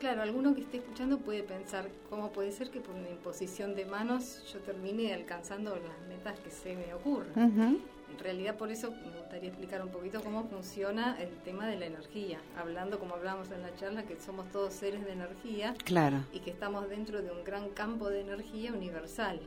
claro, 0.00 0.22
alguno 0.22 0.52
que 0.56 0.62
esté 0.62 0.78
escuchando 0.78 1.18
puede 1.18 1.44
pensar 1.44 1.88
cómo 2.10 2.32
puede 2.32 2.50
ser 2.50 2.70
que 2.70 2.80
por 2.80 2.96
una 2.96 3.08
imposición 3.10 3.76
de 3.76 3.84
manos 3.84 4.42
yo 4.52 4.58
termine 4.58 5.14
alcanzando 5.14 5.76
las 5.76 6.08
metas 6.08 6.40
que 6.40 6.50
se 6.50 6.74
me 6.74 6.92
ocurren. 6.92 7.30
Ujú. 7.36 7.78
En 8.12 8.18
realidad 8.18 8.56
por 8.56 8.70
eso 8.70 8.90
me 8.90 9.16
gustaría 9.16 9.48
explicar 9.48 9.80
un 9.82 9.88
poquito 9.90 10.20
cómo 10.22 10.44
funciona 10.44 11.16
el 11.22 11.30
tema 11.44 11.66
de 11.66 11.78
la 11.78 11.86
energía, 11.86 12.40
hablando 12.58 12.98
como 12.98 13.14
hablábamos 13.14 13.50
en 13.52 13.62
la 13.62 13.74
charla 13.76 14.02
que 14.02 14.18
somos 14.20 14.50
todos 14.50 14.74
seres 14.74 15.02
de 15.06 15.12
energía 15.12 15.74
Claro. 15.84 16.18
y 16.32 16.40
que 16.40 16.50
estamos 16.50 16.90
dentro 16.90 17.22
de 17.22 17.30
un 17.30 17.42
gran 17.42 17.70
campo 17.70 18.10
de 18.10 18.20
energía 18.20 18.72
universal. 18.72 19.40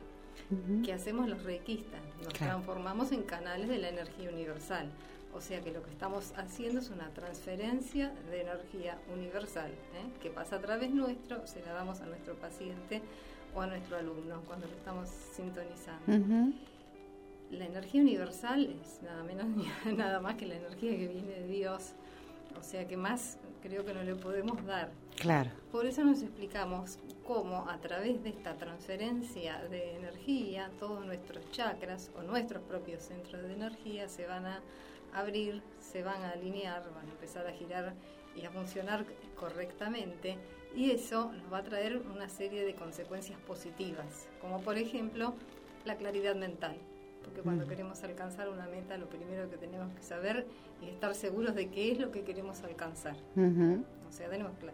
Ujú. 0.50 0.82
¿Qué 0.84 0.92
hacemos 0.92 1.28
los 1.28 1.42
reikistas? 1.44 2.00
Nos 2.22 2.32
Claro. 2.34 2.54
transformamos 2.54 3.12
en 3.12 3.22
canales 3.22 3.68
de 3.68 3.78
la 3.78 3.88
energía 3.88 4.30
universal. 4.30 4.88
O 5.34 5.40
sea 5.40 5.60
que 5.60 5.70
lo 5.70 5.82
que 5.82 5.90
estamos 5.90 6.32
haciendo 6.36 6.80
es 6.80 6.88
una 6.90 7.10
transferencia 7.10 8.12
de 8.30 8.40
energía 8.42 8.98
universal, 9.14 9.70
¿eh? 9.70 10.18
que 10.22 10.30
pasa 10.30 10.56
a 10.56 10.60
través 10.60 10.90
nuestro, 10.90 11.46
se 11.46 11.60
la 11.60 11.72
damos 11.72 12.00
a 12.00 12.06
nuestro 12.06 12.34
paciente 12.36 13.02
o 13.54 13.60
a 13.60 13.66
nuestro 13.66 13.96
alumno 13.98 14.40
cuando 14.46 14.66
lo 14.66 14.72
estamos 14.72 15.08
sintonizando. 15.34 16.54
La 17.50 17.64
energía 17.66 18.00
universal 18.00 18.74
es 18.82 19.02
nada 19.02 19.22
menos 19.24 19.46
ni 19.48 19.66
nada 19.96 20.20
más 20.20 20.36
que 20.36 20.46
la 20.46 20.54
energía 20.56 20.96
que 20.96 21.06
viene 21.08 21.32
de 21.40 21.46
Dios. 21.46 21.92
O 22.58 22.62
sea 22.62 22.88
que 22.88 22.96
más 22.96 23.36
creo 23.62 23.84
que 23.84 23.92
no 23.92 24.02
le 24.02 24.14
podemos 24.14 24.64
dar. 24.64 24.90
Claro. 25.16 25.50
Por 25.70 25.84
eso 25.86 26.02
nos 26.02 26.22
explicamos 26.22 26.98
cómo 27.26 27.68
a 27.68 27.78
través 27.78 28.22
de 28.22 28.30
esta 28.30 28.54
transferencia 28.54 29.58
de 29.70 29.96
energía, 29.96 30.70
todos 30.78 31.04
nuestros 31.04 31.50
chakras 31.50 32.10
o 32.16 32.22
nuestros 32.22 32.62
propios 32.62 33.02
centros 33.02 33.42
de 33.42 33.52
energía 33.54 34.08
se 34.08 34.26
van 34.26 34.46
a 34.46 34.60
abrir, 35.12 35.62
se 35.80 36.02
van 36.02 36.22
a 36.22 36.30
alinear, 36.30 36.82
van 36.94 37.06
a 37.06 37.10
empezar 37.10 37.46
a 37.46 37.52
girar 37.52 37.94
y 38.36 38.44
a 38.44 38.50
funcionar 38.50 39.04
correctamente. 39.34 40.36
Y 40.74 40.90
eso 40.90 41.32
nos 41.32 41.52
va 41.52 41.58
a 41.58 41.62
traer 41.62 41.96
una 41.98 42.28
serie 42.28 42.64
de 42.64 42.74
consecuencias 42.74 43.38
positivas, 43.40 44.28
como 44.40 44.60
por 44.60 44.76
ejemplo 44.76 45.34
la 45.84 45.96
claridad 45.96 46.34
mental. 46.36 46.76
Porque 47.24 47.40
cuando 47.40 47.64
Mm. 47.64 47.68
queremos 47.68 48.02
alcanzar 48.04 48.48
una 48.48 48.66
meta, 48.68 48.96
lo 48.98 49.08
primero 49.08 49.50
que 49.50 49.56
tenemos 49.56 49.92
que 49.94 50.02
saber 50.02 50.46
y 50.80 50.88
estar 50.90 51.12
seguros 51.14 51.54
de 51.56 51.70
qué 51.70 51.90
es 51.92 51.98
lo 51.98 52.12
que 52.12 52.22
queremos 52.22 52.62
alcanzar. 52.62 53.16
O 53.36 54.12
sea, 54.12 54.28
tenemos 54.28 54.52
cla- 54.60 54.72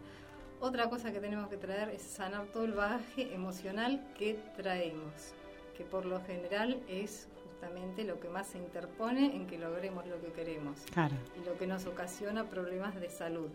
Otra 0.62 0.88
cosa 0.88 1.10
que 1.12 1.18
tenemos 1.18 1.48
que 1.48 1.56
traer 1.56 1.88
es 1.88 2.02
sanar 2.02 2.46
todo 2.52 2.64
el 2.64 2.72
bagaje 2.72 3.34
emocional 3.34 4.00
que 4.16 4.38
traemos, 4.56 5.34
que 5.76 5.82
por 5.84 6.04
lo 6.06 6.20
general 6.22 6.80
es 6.88 7.26
justamente 7.42 8.04
lo 8.04 8.20
que 8.20 8.28
más 8.28 8.46
se 8.46 8.58
interpone 8.58 9.34
en 9.34 9.48
que 9.48 9.58
logremos 9.58 10.06
lo 10.06 10.20
que 10.20 10.28
queremos 10.30 10.78
Claro. 10.92 11.16
y 11.36 11.44
lo 11.44 11.58
que 11.58 11.66
nos 11.66 11.86
ocasiona 11.86 12.44
problemas 12.48 12.94
de 13.00 13.10
salud, 13.10 13.48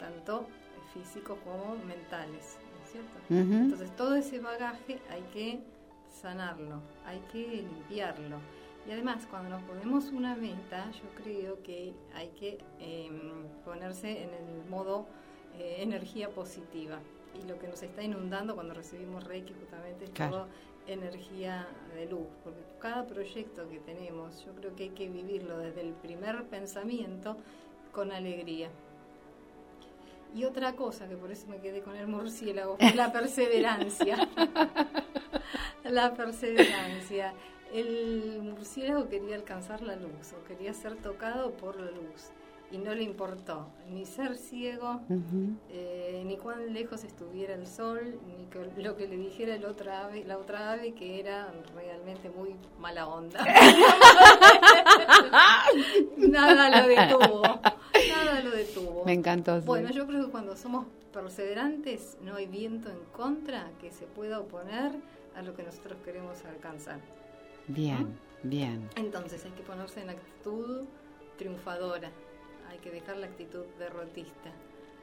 tanto 0.00 0.48
físicos 0.92 1.38
como 1.44 1.76
mentales, 1.84 2.58
¿no 2.78 2.84
es 2.84 2.90
cierto? 2.90 3.18
Entonces 3.30 3.94
todo 3.94 4.16
ese 4.16 4.40
bagaje 4.40 4.98
hay 5.10 5.22
que 5.32 5.60
sanarlo, 6.20 6.80
hay 7.06 7.20
que 7.30 7.46
limpiarlo. 7.62 8.38
Y 8.88 8.90
además, 8.90 9.24
cuando 9.30 9.50
nos 9.50 9.62
ponemos 9.62 10.06
una 10.10 10.34
meta, 10.34 10.90
yo 10.90 11.22
creo 11.22 11.62
que 11.62 11.94
hay 12.12 12.28
que 12.38 12.58
eh, 12.80 13.08
ponerse 13.64 14.24
en 14.24 14.30
el 14.34 14.68
modo 14.68 15.06
eh, 15.58 15.76
energía 15.78 16.28
positiva. 16.30 16.98
Y 17.42 17.46
lo 17.48 17.58
que 17.58 17.66
nos 17.68 17.82
está 17.82 18.02
inundando 18.02 18.54
cuando 18.54 18.74
recibimos 18.74 19.24
Reiki 19.24 19.52
justamente 19.54 20.04
es 20.04 20.10
Claro. 20.10 20.32
todo 20.32 20.46
energía 20.86 21.66
de 21.94 22.06
luz. 22.06 22.26
Porque 22.44 22.60
cada 22.80 23.06
proyecto 23.06 23.68
que 23.68 23.78
tenemos, 23.80 24.44
yo 24.44 24.54
creo 24.54 24.74
que 24.76 24.84
hay 24.84 24.90
que 24.90 25.08
vivirlo 25.08 25.58
desde 25.58 25.80
el 25.80 25.92
primer 25.94 26.44
pensamiento 26.44 27.36
con 27.92 28.12
alegría. 28.12 28.70
Y 30.34 30.44
otra 30.44 30.74
cosa, 30.74 31.08
que 31.08 31.16
por 31.16 31.30
eso 31.30 31.46
me 31.48 31.58
quedé 31.60 31.80
con 31.80 31.96
el 31.96 32.06
murciélago, 32.08 32.76
fue 32.76 32.92
la 32.94 33.12
perseverancia. 33.12 34.28
la 35.84 36.14
perseverancia. 36.14 37.34
El 37.72 38.40
murciélago 38.42 39.08
quería 39.08 39.34
alcanzar 39.36 39.82
la 39.82 39.96
luz, 39.96 40.32
o 40.32 40.44
quería 40.46 40.72
ser 40.74 40.96
tocado 40.96 41.52
por 41.52 41.76
la 41.80 41.90
luz, 41.90 42.30
y 42.74 42.78
no 42.78 42.92
le 42.92 43.04
importó 43.04 43.68
ni 43.88 44.04
ser 44.04 44.36
ciego, 44.36 45.00
eh, 45.70 46.22
ni 46.26 46.36
cuán 46.36 46.72
lejos 46.72 47.04
estuviera 47.04 47.54
el 47.54 47.68
sol, 47.68 48.18
ni 48.26 48.46
que- 48.46 48.82
lo 48.82 48.96
que 48.96 49.06
le 49.06 49.16
dijera 49.16 49.54
el 49.54 49.64
otra 49.64 50.06
ave, 50.06 50.24
la 50.24 50.38
otra 50.38 50.72
ave, 50.72 50.92
que 50.92 51.20
era 51.20 51.52
realmente 51.74 52.30
muy 52.30 52.56
mala 52.80 53.06
onda. 53.06 53.44
nada 56.16 56.82
lo 56.82 56.88
detuvo, 56.88 57.42
nada 57.42 58.40
lo 58.42 58.50
detuvo. 58.50 59.04
Me 59.04 59.12
encantó. 59.12 59.60
sí. 59.60 59.66
Bueno, 59.66 59.90
yo 59.90 60.06
creo 60.06 60.26
que 60.26 60.30
cuando 60.32 60.56
somos 60.56 60.86
perseverantes 61.12 62.16
no 62.22 62.34
hay 62.36 62.46
viento 62.46 62.90
en 62.90 62.98
contra 63.16 63.70
que 63.80 63.92
se 63.92 64.06
pueda 64.06 64.40
oponer 64.40 64.92
a 65.36 65.42
lo 65.42 65.54
que 65.54 65.62
nosotros 65.62 65.96
queremos 66.04 66.44
alcanzar. 66.44 66.98
Bien, 67.68 68.18
bien. 68.42 68.88
Entonces 68.96 69.44
hay 69.44 69.52
que 69.52 69.62
ponerse 69.62 70.00
en 70.02 70.10
actitud 70.10 70.84
triunfadora, 71.38 72.10
hay 72.68 72.78
que 72.78 72.90
dejar 72.90 73.16
la 73.16 73.26
actitud 73.26 73.64
derrotista, 73.78 74.50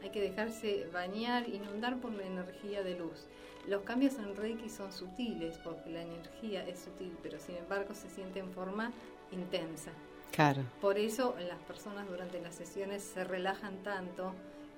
hay 0.02 0.10
que 0.10 0.22
dejarse 0.22 0.88
bañar, 0.94 1.48
inundar 1.48 1.98
por 1.98 2.12
la 2.14 2.26
energía 2.26 2.84
de 2.84 2.98
luz. 2.98 3.28
Los 3.68 3.84
cambios 3.84 4.16
en 4.16 4.36
Reiki 4.36 4.70
son 4.70 4.92
sutiles 4.92 5.58
porque 5.64 5.92
la 5.92 6.02
energía 6.02 6.68
es 6.68 6.80
sutil, 6.80 7.16
pero 7.22 7.40
sin 7.40 7.58
embargo 7.58 7.94
se 7.94 8.10
siente 8.10 8.40
en 8.40 8.52
forma 8.52 8.92
intensa. 9.32 9.92
Claro. 10.32 10.64
Por 10.80 10.98
eso 10.98 11.36
las 11.48 11.60
personas 11.60 12.08
durante 12.08 12.42
las 12.42 12.56
sesiones 12.56 13.04
se 13.04 13.24
relajan 13.24 13.84
tanto, 13.84 14.34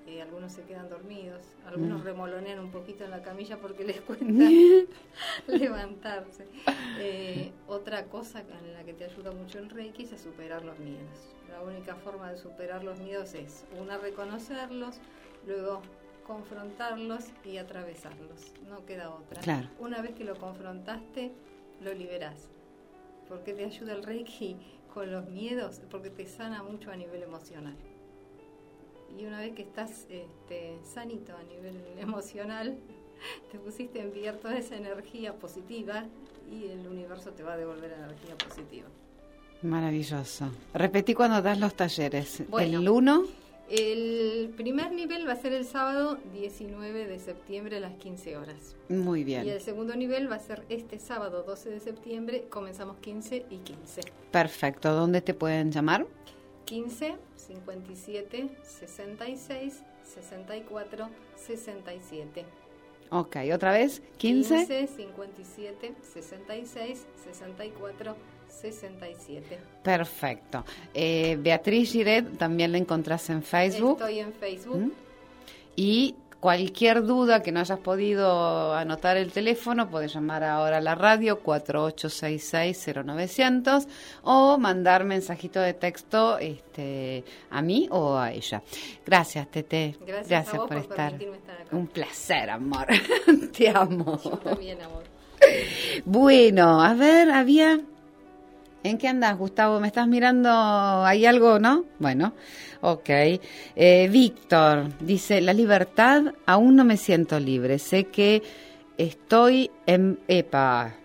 eh, 0.08 0.22
algunos 0.22 0.52
se 0.52 0.64
quedan 0.64 0.90
dormidos, 0.90 1.42
algunos 1.66 2.02
Mm. 2.02 2.06
remolonean 2.06 2.60
un 2.60 2.72
poquito 2.72 3.04
en 3.06 3.12
la 3.12 3.22
camilla 3.22 3.58
porque 3.58 3.84
les 3.86 4.02
cuesta 4.02 4.26
levantarse. 5.48 6.48
Eh, 7.00 7.52
otra 7.68 8.06
cosa 8.06 8.42
en 8.42 8.74
la 8.74 8.84
que 8.84 8.94
te 8.94 9.06
ayuda 9.06 9.32
mucho 9.32 9.60
el 9.60 9.70
Reiki 9.70 10.04
es 10.04 10.14
a 10.14 10.18
superar 10.18 10.64
los 10.66 10.78
miedos. 10.80 11.34
La 11.50 11.62
única 11.62 11.96
forma 11.96 12.32
de 12.32 12.38
superar 12.38 12.84
los 12.84 13.00
miedos 13.00 13.34
es, 13.36 13.66
una, 13.80 13.98
reconocerlos, 13.98 14.98
luego 15.46 15.82
confrontarlos 16.26 17.26
y 17.46 17.58
atravesarlos. 17.58 18.54
No 18.68 18.86
queda 18.86 19.10
otra. 19.14 19.42
Claro. 19.42 19.68
Una 19.80 20.02
vez 20.02 20.14
que 20.16 20.24
lo 20.24 20.36
confrontaste, 20.36 21.32
lo 21.82 21.94
liberás. 21.94 22.50
¿Por 23.28 23.44
qué 23.44 23.54
te 23.54 23.66
ayuda 23.66 23.94
el 23.94 24.04
Reiki 24.04 24.58
con 24.94 25.12
los 25.12 25.28
miedos? 25.30 25.82
Porque 25.92 26.10
te 26.10 26.26
sana 26.26 26.64
mucho 26.64 26.92
a 26.92 26.96
nivel 26.96 27.24
emocional. 27.24 27.76
Y 29.18 29.26
una 29.26 29.40
vez 29.40 29.54
que 29.54 29.62
estás 29.62 30.06
este, 30.10 30.78
sanito 30.84 31.34
a 31.36 31.44
nivel 31.44 31.78
emocional, 32.00 32.78
te 33.52 33.60
pusiste 33.60 34.00
a 34.00 34.04
enviar 34.04 34.36
toda 34.38 34.58
esa 34.58 34.76
energía 34.76 35.34
positiva 35.36 36.06
y 36.52 36.66
el 36.68 36.88
universo 36.88 37.32
te 37.32 37.44
va 37.44 37.54
a 37.54 37.58
devolver 37.58 37.92
energía 37.94 38.36
positiva. 38.38 38.88
Maravilloso. 39.62 40.50
Repetí 40.74 41.14
cuando 41.14 41.42
das 41.42 41.58
los 41.60 41.74
talleres. 41.74 42.44
Bueno. 42.50 42.80
El 42.80 42.90
1, 42.90 43.24
El 43.70 44.54
primer 44.58 44.92
nivel 44.92 45.26
va 45.26 45.32
a 45.34 45.36
ser 45.38 45.54
el 45.54 45.64
sábado 45.66 46.18
19 46.34 47.08
de 47.08 47.18
septiembre 47.18 47.78
a 47.78 47.80
las 47.80 47.94
15 47.94 48.36
horas. 48.36 48.76
muy 48.90 49.22
Y 49.22 49.24
bien. 49.24 49.48
el 49.48 49.62
segundo 49.62 49.96
nivel 49.96 50.30
va 50.30 50.36
a 50.36 50.40
ser 50.40 50.66
este 50.68 51.00
sábado 51.00 51.44
12 51.44 51.70
de 51.70 51.80
septiembre, 51.80 52.46
comenzamos 52.50 52.98
15 52.98 53.46
y 53.50 53.58
15. 53.60 54.02
Perfecto. 54.32 54.94
¿Dónde 54.94 55.22
te 55.22 55.34
pueden 55.34 55.72
llamar? 55.72 56.06
15, 56.66 57.16
57, 57.36 58.50
66, 58.64 59.84
64, 60.04 61.10
67. 61.36 62.46
Ok, 63.10 63.38
otra 63.54 63.72
vez. 63.74 64.02
15. 64.18 64.56
15, 64.66 64.88
57, 64.88 65.94
66, 66.14 67.06
64, 67.26 68.16
67. 68.48 69.60
Perfecto. 69.84 70.66
Eh, 70.94 71.38
Beatriz 71.40 71.92
Giret 71.92 72.38
también 72.38 72.72
la 72.72 72.80
encontrás 72.80 73.30
en 73.30 73.44
Facebook. 73.44 74.00
Estoy 74.00 74.20
en 74.20 74.34
Facebook. 74.34 74.78
¿Mm? 74.78 74.92
Y 75.76 76.16
cualquier 76.44 77.06
duda 77.06 77.42
que 77.42 77.54
no 77.54 77.62
hayas 77.62 77.80
podido 77.80 78.76
anotar 78.76 79.16
el 79.16 79.32
teléfono, 79.32 79.90
puedes 79.90 80.14
llamar 80.14 80.44
ahora 80.44 80.80
a 80.80 80.82
la 80.82 80.94
radio 80.94 81.42
4866-0900 81.42 83.88
o 84.24 84.58
mandar 84.58 85.06
mensajito 85.06 85.62
de 85.62 85.74
texto 85.74 86.38
este, 86.40 87.24
a 87.50 87.62
mí 87.62 87.88
o 87.92 88.18
a 88.18 88.34
ella. 88.34 88.62
Gracias, 89.06 89.50
Tete. 89.52 89.96
Gracias, 90.06 90.54
a 90.54 90.58
vos 90.58 90.68
por 90.68 90.70
por, 90.76 90.78
estar. 90.80 91.12
permitirme 91.12 91.38
estar 91.38 91.62
acá. 91.62 91.78
Un 91.78 91.88
placer, 91.88 92.50
amor. 92.50 92.88
Te 93.58 93.70
amo. 93.70 94.20
Yo 94.22 94.32
también, 94.32 94.82
amor. 94.82 95.04
Bueno, 96.04 96.84
a 96.84 96.94
ver, 96.94 97.32
había... 97.32 97.80
¿En 98.84 98.98
qué 98.98 99.08
andas, 99.08 99.38
Gustavo? 99.38 99.80
¿Me 99.80 99.88
estás 99.88 100.10
mirando? 100.10 100.50
¿Hay 100.52 101.26
algo, 101.26 101.58
no? 101.58 101.86
Bueno, 102.00 102.34
ok. 102.82 103.10
Eh, 103.10 104.10
Víctor 104.12 104.90
dice, 105.00 105.40
la 105.40 105.54
libertad, 105.54 106.34
aún 106.46 106.76
no 106.76 106.84
me 106.84 106.98
siento 106.98 107.40
libre. 107.40 107.80
Sé 107.80 108.06
que 108.06 108.44
estoy 108.98 109.72
en... 109.86 110.20
Epa, 110.28 110.96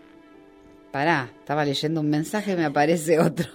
pará, 0.91 1.31
estaba 1.39 1.65
leyendo 1.65 2.01
un 2.01 2.11
mensaje 2.11 2.53
y 2.53 2.57
me 2.57 2.65
aparece 2.65 3.21
otro. 3.21 3.47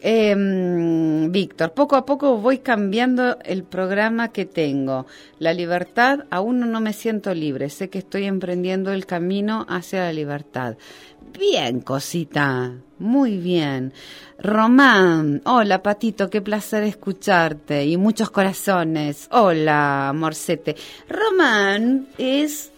Em, 0.00 1.32
Víctor, 1.32 1.72
poco 1.72 1.96
a 1.96 2.06
poco 2.06 2.38
voy 2.38 2.58
cambiando 2.58 3.36
el 3.44 3.64
programa 3.64 4.28
que 4.28 4.46
tengo. 4.46 5.06
La 5.40 5.52
libertad, 5.52 6.20
aún 6.30 6.60
no 6.70 6.80
me 6.80 6.92
siento 6.92 7.34
libre. 7.34 7.68
Sé 7.68 7.90
que 7.90 7.98
estoy 7.98 8.24
emprendiendo 8.24 8.92
el 8.92 9.06
camino 9.06 9.66
hacia 9.68 10.04
la 10.04 10.12
libertad. 10.12 10.76
Bien, 11.32 11.80
cosita. 11.80 12.72
Muy 12.98 13.38
bien. 13.38 13.92
Román, 14.38 15.42
hola 15.44 15.82
Patito, 15.82 16.30
qué 16.30 16.40
placer 16.40 16.84
escucharte. 16.84 17.84
Y 17.84 17.96
muchos 17.96 18.30
corazones. 18.30 19.28
Hola, 19.32 20.12
Morcete. 20.14 20.76
Román 21.08 22.08
es 22.18 22.72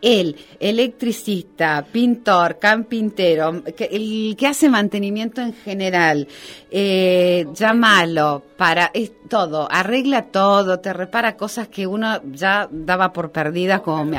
él, 0.00 0.36
electricista, 0.60 1.84
pintor, 1.90 2.58
campintero, 2.58 3.64
que, 3.76 3.84
el 3.84 4.36
que 4.36 4.46
hace 4.46 4.68
mantenimiento 4.68 5.40
en 5.40 5.52
general, 5.52 6.28
eh, 6.70 7.46
llámalo 7.52 8.44
para 8.56 8.90
es 8.94 9.10
todo, 9.28 9.66
arregla 9.70 10.26
todo, 10.26 10.78
te 10.78 10.92
repara 10.92 11.36
cosas 11.36 11.68
que 11.68 11.86
uno 11.86 12.20
ya 12.32 12.68
daba 12.70 13.12
por 13.12 13.32
perdidas 13.32 13.80
como 13.80 14.04
me 14.04 14.18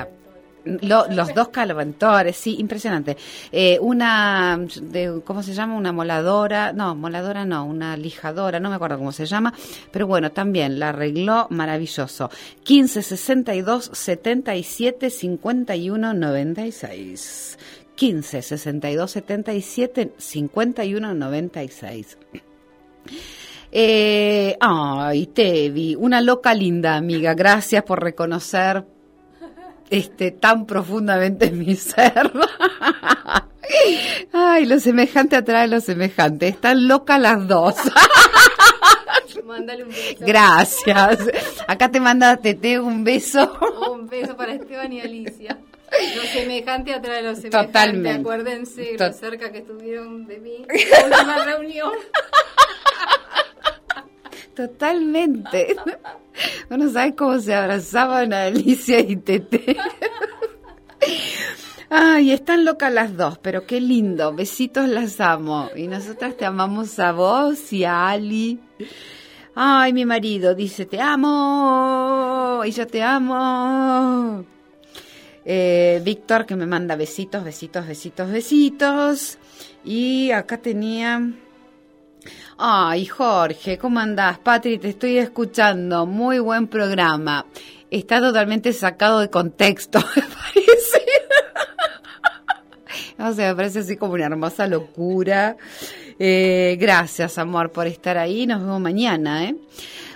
lo- 0.81 1.07
los 1.09 1.33
dos 1.33 1.49
calventores, 1.49 2.35
sí, 2.35 2.55
impresionante. 2.59 3.17
Eh, 3.51 3.77
una, 3.81 4.59
de, 4.81 5.21
¿cómo 5.25 5.41
se 5.43 5.53
llama? 5.53 5.75
Una 5.75 5.91
moladora, 5.91 6.73
no, 6.73 6.95
moladora 6.95 7.45
no, 7.45 7.65
una 7.65 7.95
lijadora, 7.97 8.59
no 8.59 8.69
me 8.69 8.75
acuerdo 8.75 8.97
cómo 8.97 9.11
se 9.11 9.25
llama, 9.25 9.53
pero 9.91 10.07
bueno, 10.07 10.31
también 10.31 10.79
la 10.79 10.89
arregló 10.89 11.47
maravilloso. 11.49 12.29
15 12.63 13.01
62 13.01 13.89
77 13.93 15.09
51 15.09 16.13
96. 16.13 17.57
15 17.95 18.41
62 18.41 19.11
77 19.11 20.13
51 20.17 21.13
96. 21.13 22.17
Eh, 23.71 24.57
ay, 24.59 25.27
Tevi, 25.27 25.95
una 25.95 26.21
loca 26.21 26.53
linda 26.53 26.95
amiga. 26.95 27.33
Gracias 27.33 27.83
por 27.83 28.01
reconocer 28.01 28.83
este 29.89 30.31
tan 30.31 30.65
profundamente 30.65 31.51
mi 31.51 31.75
ser. 31.75 32.31
Ay, 34.33 34.65
lo 34.65 34.79
semejante 34.79 35.35
atrae 35.35 35.67
lo 35.67 35.79
semejante. 35.79 36.47
Están 36.47 36.87
locas 36.87 37.19
las 37.19 37.47
dos. 37.47 37.75
Mándale 39.45 39.83
un 39.83 39.89
beso. 39.89 40.25
Gracias. 40.25 41.19
Acá 41.67 41.89
te 41.89 41.99
manda 41.99 42.37
Tete 42.37 42.79
un 42.79 43.03
beso. 43.03 43.57
Un 43.91 44.07
beso 44.07 44.35
para 44.35 44.53
Esteban 44.53 44.93
y 44.93 45.01
Alicia. 45.01 45.57
Lo 46.15 46.21
semejante 46.23 46.93
atrae 46.93 47.23
lo 47.23 47.35
semejante. 47.35 47.67
Totalmente. 47.67 48.19
Acuérdense 48.19 48.95
lo 48.97 49.11
cerca 49.11 49.51
que 49.51 49.59
estuvieron 49.59 50.27
de 50.27 50.39
mí. 50.39 50.65
en 50.69 51.13
última 51.13 51.45
reunión. 51.45 51.91
Totalmente. 54.59 55.77
Bueno, 56.69 56.89
¿sabes 56.89 57.15
cómo 57.17 57.37
se 57.39 57.53
abrazaban 57.53 58.31
a 58.31 58.43
Alicia 58.43 59.01
y 59.01 59.17
Tete? 59.17 59.75
Ay, 61.89 62.31
están 62.31 62.63
locas 62.63 62.93
las 62.93 63.17
dos, 63.17 63.37
pero 63.39 63.65
qué 63.65 63.81
lindo. 63.81 64.33
Besitos, 64.33 64.87
las 64.87 65.19
amo. 65.19 65.69
Y 65.75 65.87
nosotras 65.87 66.37
te 66.37 66.45
amamos 66.45 66.97
a 66.99 67.11
vos 67.11 67.73
y 67.73 67.83
a 67.83 68.07
Ali. 68.07 68.61
Ay, 69.53 69.91
mi 69.91 70.05
marido 70.05 70.55
dice, 70.55 70.85
te 70.85 71.01
amo. 71.01 72.61
Y 72.63 72.71
yo 72.71 72.87
te 72.87 73.03
amo. 73.03 74.45
Eh, 75.43 76.01
Víctor 76.05 76.45
que 76.45 76.55
me 76.55 76.67
manda 76.67 76.95
besitos, 76.95 77.43
besitos, 77.43 77.85
besitos, 77.85 78.31
besitos. 78.31 79.37
Y 79.83 80.31
acá 80.31 80.57
tenía... 80.57 81.33
Ay, 82.61 83.05
Jorge, 83.05 83.77
¿cómo 83.77 84.01
andás? 84.01 84.37
Patri, 84.39 84.77
te 84.79 84.89
estoy 84.89 85.17
escuchando. 85.17 86.05
Muy 86.05 86.39
buen 86.39 86.67
programa. 86.67 87.45
Está 87.89 88.19
totalmente 88.19 88.73
sacado 88.73 89.21
de 89.21 89.29
contexto, 89.29 89.99
me 90.15 90.21
parece. 90.23 91.05
O 93.17 93.33
sea, 93.33 93.49
me 93.49 93.55
parece 93.55 93.79
así 93.79 93.95
como 93.95 94.13
una 94.13 94.25
hermosa 94.25 94.67
locura. 94.67 95.55
Eh, 96.19 96.77
gracias, 96.79 97.37
amor, 97.37 97.71
por 97.71 97.87
estar 97.87 98.17
ahí. 98.17 98.45
Nos 98.45 98.59
vemos 98.59 98.81
mañana, 98.81 99.45
¿eh? 99.45 99.55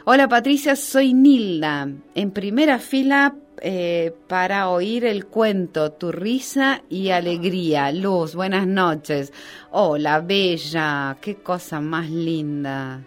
Hola, 0.04 0.28
Patricia, 0.28 0.76
soy 0.76 1.14
Nilda. 1.14 1.88
En 2.14 2.32
primera 2.32 2.78
fila 2.80 3.36
eh, 3.66 4.14
para 4.28 4.68
oír 4.68 5.06
el 5.06 5.28
cuento, 5.28 5.94
tu 5.94 6.12
risa 6.12 6.84
y 6.90 7.12
alegría. 7.12 7.94
Luz, 7.94 8.36
buenas 8.36 8.68
noches. 8.68 9.32
Hola, 9.72 10.20
bella, 10.20 11.18
qué 11.22 11.38
cosa 11.38 11.80
más 11.80 12.10
linda. 12.10 13.02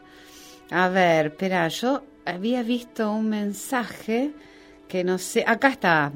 A 0.71 0.89
ver, 0.89 1.27
espera, 1.27 1.69
yo 1.69 2.03
había 2.25 2.63
visto 2.63 3.13
un 3.13 3.29
mensaje 3.29 4.33
que 4.89 5.05
no 5.05 5.19
sé, 5.19 5.45
acá 5.47 5.69
está. 5.69 6.13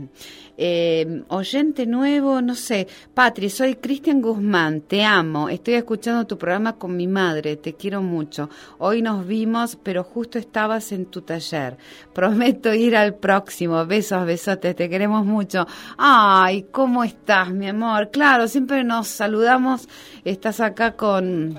Eh, 0.62 1.22
oyente 1.28 1.86
nuevo, 1.86 2.42
no 2.42 2.54
sé. 2.54 2.86
Patri, 3.14 3.48
soy 3.48 3.76
Cristian 3.76 4.20
Guzmán, 4.20 4.82
te 4.82 5.02
amo. 5.04 5.48
Estoy 5.48 5.74
escuchando 5.74 6.26
tu 6.26 6.36
programa 6.36 6.76
con 6.76 6.96
mi 6.96 7.06
madre, 7.06 7.56
te 7.56 7.74
quiero 7.74 8.02
mucho. 8.02 8.50
Hoy 8.78 9.00
nos 9.00 9.26
vimos, 9.26 9.78
pero 9.82 10.04
justo 10.04 10.38
estabas 10.38 10.92
en 10.92 11.06
tu 11.06 11.22
taller. 11.22 11.78
Prometo 12.12 12.74
ir 12.74 12.94
al 12.94 13.14
próximo. 13.14 13.86
Besos, 13.86 14.26
besotes, 14.26 14.76
te 14.76 14.90
queremos 14.90 15.24
mucho. 15.24 15.66
Ay, 15.96 16.66
¿cómo 16.70 17.04
estás, 17.04 17.50
mi 17.50 17.68
amor? 17.68 18.10
Claro, 18.10 18.46
siempre 18.46 18.84
nos 18.84 19.08
saludamos. 19.08 19.88
Estás 20.24 20.60
acá 20.60 20.92
con... 20.92 21.58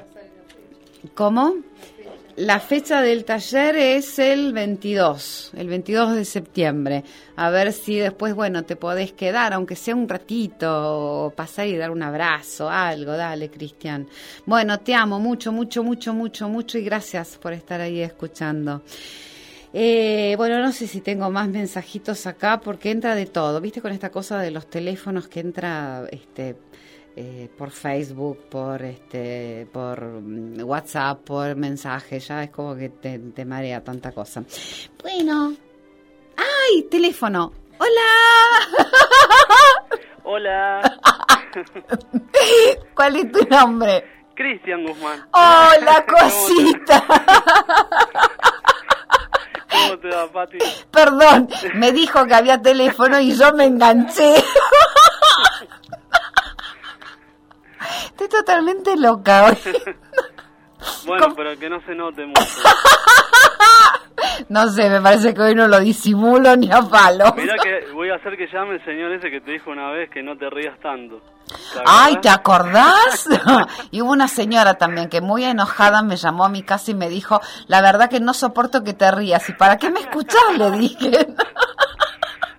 ¿Cómo? 1.16 1.55
La 2.38 2.61
fecha 2.61 3.01
del 3.01 3.25
taller 3.25 3.75
es 3.75 4.17
el 4.17 4.53
22, 4.53 5.51
el 5.57 5.67
22 5.67 6.15
de 6.15 6.23
septiembre. 6.23 7.03
A 7.36 7.49
ver 7.49 7.73
si 7.73 7.97
después, 7.97 8.34
bueno, 8.34 8.63
te 8.63 8.77
podés 8.77 9.11
quedar, 9.11 9.53
aunque 9.53 9.75
sea 9.75 9.95
un 9.95 10.07
ratito, 10.07 11.25
o 11.25 11.29
pasar 11.32 11.67
y 11.67 11.75
dar 11.75 11.91
un 11.91 12.01
abrazo, 12.01 12.69
algo. 12.69 13.11
Dale, 13.11 13.49
Cristian. 13.49 14.07
Bueno, 14.45 14.79
te 14.79 14.95
amo 14.95 15.19
mucho, 15.19 15.51
mucho, 15.51 15.84
mucho, 15.84 16.13
mucho, 16.13 16.47
mucho 16.47 16.77
y 16.77 16.84
gracias 16.84 17.38
por 17.38 17.51
estar 17.51 17.82
ahí 17.82 17.99
escuchando. 17.99 18.82
Eh, 19.73 20.36
bueno, 20.38 20.59
no 20.59 20.71
sé 20.71 20.88
si 20.88 21.01
tengo 21.01 21.29
más 21.29 21.49
mensajitos 21.49 22.27
acá 22.27 22.61
porque 22.61 22.91
entra 22.91 23.13
de 23.13 23.25
todo. 23.25 23.59
¿Viste 23.59 23.82
con 23.82 23.91
esta 23.91 24.09
cosa 24.09 24.39
de 24.39 24.51
los 24.51 24.69
teléfonos 24.69 25.27
que 25.27 25.41
entra 25.41 26.05
este 26.11 26.55
eh, 27.16 27.49
por 27.57 27.72
Facebook, 27.72 28.47
por 28.49 28.82
este, 28.82 29.68
por 29.72 30.01
mm, 30.01 30.62
WhatsApp, 30.64 31.20
por 31.24 31.55
mensaje, 31.55 32.20
ya 32.20 32.43
es 32.43 32.49
como 32.51 32.76
que 32.76 32.89
te, 32.89 33.20
te 33.20 33.45
marea 33.45 33.84
tanta 33.84 34.12
cosa. 34.12 34.43
Bueno, 35.01 35.53
¡ay! 36.38 36.84
Teléfono. 36.84 37.51
¡Hola! 37.78 38.09
Hola, 40.24 40.82
¿Cuál 42.95 43.16
es 43.18 43.32
tu 43.32 43.43
nombre? 43.49 44.05
Cristian 44.36 44.86
Guzmán. 44.86 45.28
¡Hola, 45.34 46.05
¿Cómo 46.07 46.18
te- 46.18 46.24
cosita! 46.24 47.03
¿Cómo 49.72 49.99
te 49.99 50.07
va, 50.09 50.32
Pati? 50.32 50.57
Perdón, 50.91 51.49
me 51.76 51.91
dijo 51.91 52.26
que 52.26 52.34
había 52.36 52.62
teléfono 52.62 53.20
y 53.20 53.36
yo 53.36 53.51
me 53.53 53.66
enganché. 53.66 54.36
Estoy 58.05 58.29
totalmente 58.29 58.95
loca 58.97 59.45
hoy. 59.45 59.57
Bueno, 61.05 61.25
¿Cómo? 61.25 61.35
pero 61.35 61.59
que 61.59 61.69
no 61.69 61.79
se 61.85 61.93
note 61.93 62.25
mucho. 62.25 62.41
No 64.49 64.67
sé, 64.69 64.89
me 64.89 65.01
parece 65.01 65.33
que 65.33 65.41
hoy 65.41 65.55
no 65.55 65.67
lo 65.67 65.79
disimulo 65.79 66.55
ni 66.55 66.71
a 66.71 66.81
palo. 66.81 67.33
Mirá 67.35 67.55
que 67.61 67.91
voy 67.93 68.09
a 68.09 68.15
hacer 68.15 68.37
que 68.37 68.47
llame 68.47 68.75
el 68.75 68.85
señor 68.85 69.11
ese 69.13 69.29
que 69.29 69.41
te 69.41 69.51
dijo 69.51 69.71
una 69.71 69.91
vez 69.91 70.09
que 70.09 70.23
no 70.23 70.37
te 70.37 70.49
rías 70.49 70.79
tanto. 70.79 71.21
¿Te 71.47 71.81
Ay, 71.85 72.17
¿te 72.21 72.29
acordás? 72.29 73.27
y 73.91 74.01
hubo 74.01 74.11
una 74.11 74.27
señora 74.27 74.75
también 74.75 75.09
que 75.09 75.21
muy 75.21 75.43
enojada 75.43 76.01
me 76.01 76.15
llamó 76.15 76.45
a 76.45 76.49
mi 76.49 76.63
casa 76.63 76.91
y 76.91 76.95
me 76.95 77.09
dijo, 77.09 77.41
la 77.67 77.81
verdad 77.81 78.09
que 78.09 78.19
no 78.19 78.33
soporto 78.33 78.83
que 78.83 78.93
te 78.93 79.11
rías. 79.11 79.47
¿Y 79.49 79.53
para 79.53 79.77
qué 79.77 79.89
me 79.89 79.99
escuchás? 79.99 80.57
Le 80.57 80.71
dije. 80.71 81.27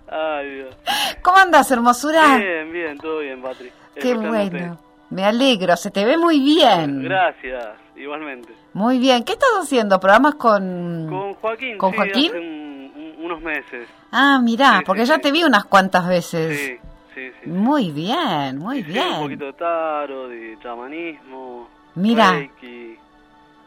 Ay, 0.09 0.55
Dios. 0.55 0.75
¿Cómo 1.21 1.37
andas, 1.37 1.69
hermosura? 1.71 2.37
Bien, 2.37 2.71
bien, 2.71 2.97
todo 2.97 3.19
bien, 3.19 3.41
Patri. 3.41 3.71
Qué 3.99 4.13
bueno. 4.15 4.79
Me 5.13 5.23
alegro, 5.25 5.75
se 5.77 5.91
te 5.91 6.03
ve 6.05 6.17
muy 6.17 6.39
bien. 6.39 7.03
Gracias, 7.03 7.65
igualmente. 7.95 8.51
Muy 8.73 8.97
bien. 8.97 9.23
¿Qué 9.23 9.33
estás 9.33 9.49
haciendo? 9.61 9.99
¿Programas 9.99 10.35
con...? 10.35 11.07
Con 11.07 11.33
Joaquín, 11.35 11.77
¿Con 11.77 11.91
sí, 11.91 11.97
Joaquín? 11.97 12.29
hace 12.31 12.39
un- 12.39 12.91
un- 12.95 13.25
unos 13.25 13.41
meses. 13.41 13.87
Ah, 14.11 14.39
mirá, 14.41 14.79
Sí, 14.79 14.83
porque 14.85 15.03
sí, 15.03 15.09
ya 15.09 15.19
te 15.19 15.31
vi 15.31 15.43
unas 15.43 15.65
cuantas 15.65 16.07
veces. 16.07 16.57
Sí, 16.57 16.77
sí, 17.13 17.31
sí. 17.43 17.49
Muy 17.49 17.91
bien, 17.91 18.57
muy 18.57 18.83
Sí, 18.83 18.97
Un 18.97 19.19
poquito 19.21 19.27
bien. 19.45 19.51
de 19.51 19.53
tarot, 19.53 20.29
de 20.29 20.57
chamanismo. 20.63 21.67
Mira. 21.95 22.31
Reiki. 22.31 22.97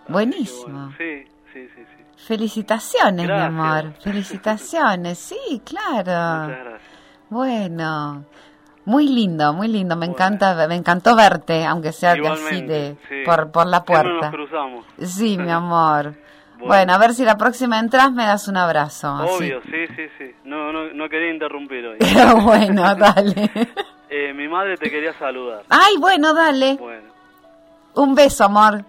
Buenísimo. 0.09 0.93
Sí, 0.99 1.25
sí, 1.53 1.69
sí, 1.75 1.83
sí. 1.85 2.25
Felicitaciones, 2.27 3.27
Gracias. 3.27 3.53
mi 3.53 3.59
amor. 3.61 3.93
Felicitaciones, 4.03 5.19
sí, 5.19 5.63
claro. 5.65 6.45
Muchas 6.49 6.65
gracias. 6.65 6.83
Bueno, 7.29 8.25
muy 8.87 9.07
lindo, 9.09 9.53
muy 9.53 9.69
lindo. 9.69 9.95
Me 9.97 10.07
Bueno. 10.07 10.15
encanta, 10.15 10.67
me 10.67 10.75
encantó 10.77 11.15
verte, 11.15 11.65
aunque 11.67 11.93
sea 11.93 12.15
de 12.15 12.27
así 12.27 12.63
de 12.63 12.97
sí. 13.09 13.17
por 13.27 13.51
por 13.51 13.67
la 13.67 13.85
puerta. 13.85 14.31
nos 14.31 14.31
cruzamos. 14.31 14.85
Sí, 15.03 15.37
mi 15.37 15.51
amor. 15.53 16.15
Bueno. 16.59 16.67
Bueno, 16.69 16.95
a 16.95 16.99
ver 16.99 17.13
si 17.13 17.23
la 17.25 17.37
próxima 17.37 17.79
entras 17.79 18.11
me 18.13 18.25
das 18.25 18.49
un 18.49 18.57
abrazo. 18.57 19.09
así. 19.15 19.31
Obvio, 19.45 19.61
sí, 19.65 19.87
sí, 19.95 20.07
sí. 20.17 20.35
No, 20.45 20.73
no, 20.73 20.89
no 20.95 21.09
quería 21.11 21.31
interrumpir 21.31 21.85
hoy. 21.87 21.99
bueno, 22.45 22.95
dale. 22.95 23.51
Eh, 24.09 24.33
mi 24.33 24.49
madre 24.49 24.77
te 24.79 24.89
quería 24.91 25.13
saludar. 25.19 25.65
Ay, 25.69 25.97
bueno, 25.99 26.33
dale. 26.33 26.77
Bueno, 26.77 27.09
Un 27.95 28.15
beso, 28.15 28.45
amor. 28.45 28.85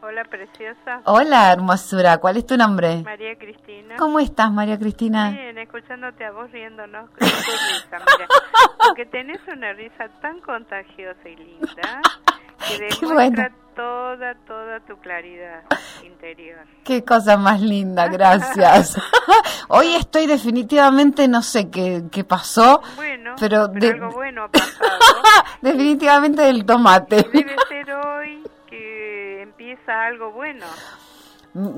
Hola, 0.00 0.24
preciosa. 0.24 1.00
Hola, 1.04 1.52
hermosura. 1.52 2.18
¿Cuál 2.18 2.36
es 2.36 2.46
tu 2.46 2.56
nombre? 2.56 3.02
María 3.02 3.36
Cristina. 3.36 3.96
¿Cómo 3.98 4.20
estás, 4.20 4.50
María 4.52 4.78
Cristina? 4.78 5.30
Bien, 5.30 5.58
escuchándote 5.58 6.24
a 6.24 6.30
vos 6.30 6.50
riéndonos 6.52 7.10
con 7.10 7.18
tu 7.18 7.24
risa, 7.24 7.98
mira. 7.98 8.28
Porque 8.86 9.06
tenés 9.06 9.40
una 9.52 9.72
risa 9.72 10.08
tan 10.22 10.40
contagiosa 10.40 11.28
y 11.28 11.36
linda 11.36 12.00
que 12.68 12.78
demuestra 12.78 13.12
bueno. 13.14 13.48
toda, 13.74 14.34
toda 14.46 14.80
tu 14.80 14.96
claridad 14.98 15.64
interior. 16.04 16.60
Qué 16.84 17.04
cosa 17.04 17.36
más 17.36 17.60
linda, 17.60 18.06
gracias. 18.06 18.96
Hoy 19.68 19.94
estoy 19.96 20.26
definitivamente, 20.28 21.26
no 21.26 21.42
sé 21.42 21.70
qué, 21.70 22.04
qué 22.12 22.22
pasó, 22.22 22.82
Bueno, 22.96 23.34
pero, 23.40 23.68
pero, 23.72 23.80
de- 23.86 23.92
algo 23.94 24.10
bueno 24.12 24.44
ha 24.44 24.48
pasado. 24.48 24.98
definitivamente 25.60 26.42
del 26.42 26.64
tomate. 26.64 27.16
Debe 27.32 27.56
ser 27.68 27.92
hoy 27.92 28.42
empieza 29.70 30.06
algo 30.06 30.30
bueno. 30.32 30.64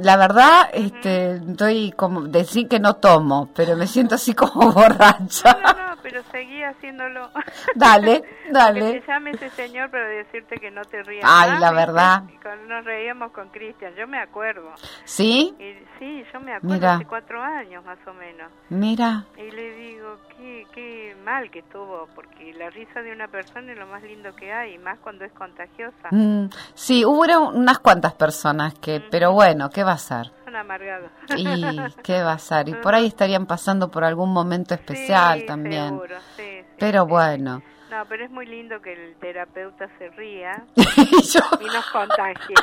La 0.00 0.16
verdad, 0.16 0.68
este, 0.72 1.36
estoy 1.36 1.92
como, 1.92 2.22
decir 2.22 2.68
que 2.68 2.78
no 2.80 2.96
tomo, 2.96 3.48
pero 3.54 3.76
me 3.76 3.86
siento 3.86 4.16
así 4.16 4.34
como 4.34 4.72
borracha. 4.72 5.56
No, 5.62 5.72
no, 5.72 5.96
pero 6.02 6.22
seguí 6.30 6.62
haciéndolo. 6.62 7.30
Dale, 7.74 8.22
Que 8.50 8.52
dale. 8.52 9.00
te 9.00 9.06
llame 9.06 9.30
ese 9.30 9.48
señor 9.50 9.90
para 9.92 10.08
decirte 10.08 10.56
que 10.56 10.72
no 10.72 10.82
te 10.84 11.02
rías. 11.04 11.24
Ay, 11.24 11.52
más, 11.52 11.60
la 11.60 11.70
verdad. 11.72 12.22
Con- 12.42 12.68
nos 12.68 12.84
reíamos 12.84 13.30
con 13.30 13.48
Cristian, 13.50 13.94
yo 13.94 14.08
me 14.08 14.18
acuerdo. 14.18 14.72
¿Sí? 15.04 15.54
Y, 15.60 15.72
sí, 16.00 16.24
yo 16.32 16.40
me 16.40 16.54
acuerdo 16.54 16.74
Mira. 16.74 16.94
hace 16.96 17.04
cuatro 17.06 17.40
años 17.40 17.84
más 17.84 17.98
o 18.08 18.12
menos. 18.12 18.50
Mira. 18.70 19.24
Y 19.36 19.50
le 19.52 19.70
digo, 19.76 20.16
qué, 20.36 20.66
qué 20.74 21.16
mal 21.24 21.48
que 21.52 21.60
estuvo, 21.60 22.08
porque 22.16 22.52
la 22.54 22.70
risa 22.70 23.02
de 23.02 23.12
una 23.12 23.28
persona 23.28 23.70
es 23.72 23.78
lo 23.78 23.86
más 23.86 24.02
lindo 24.02 24.34
que 24.34 24.52
hay, 24.52 24.76
más 24.78 24.98
cuando 24.98 25.24
es 25.24 25.32
contagiosa. 25.32 26.08
Mm, 26.10 26.46
sí, 26.74 27.04
hubo 27.04 27.20
unas 27.50 27.78
cuantas 27.78 28.14
personas 28.14 28.74
que, 28.74 29.00
pero 29.12 29.30
bueno, 29.32 29.69
¿qué 29.70 29.84
va 29.84 29.92
a 29.92 29.98
ser? 29.98 30.30
Son 30.44 30.56
amargados. 30.56 31.10
Y 31.36 31.78
qué 32.02 32.22
va 32.22 32.32
a 32.32 32.38
ser. 32.38 32.68
Y 32.68 32.74
por 32.74 32.94
ahí 32.94 33.06
estarían 33.06 33.46
pasando 33.46 33.90
por 33.90 34.04
algún 34.04 34.32
momento 34.32 34.74
especial 34.74 35.40
Sí, 35.40 35.46
también. 35.46 35.88
seguro, 35.90 36.16
sí, 36.36 36.42
sí, 36.62 36.64
Pero 36.78 37.06
bueno. 37.06 37.62
No, 37.90 38.04
pero 38.08 38.24
es 38.24 38.30
muy 38.30 38.46
lindo 38.46 38.80
que 38.80 38.92
el 38.92 39.16
terapeuta 39.16 39.88
se 39.98 40.08
ría 40.10 40.64
Y 40.76 41.64
nos 41.64 41.86
contagie. 41.90 42.54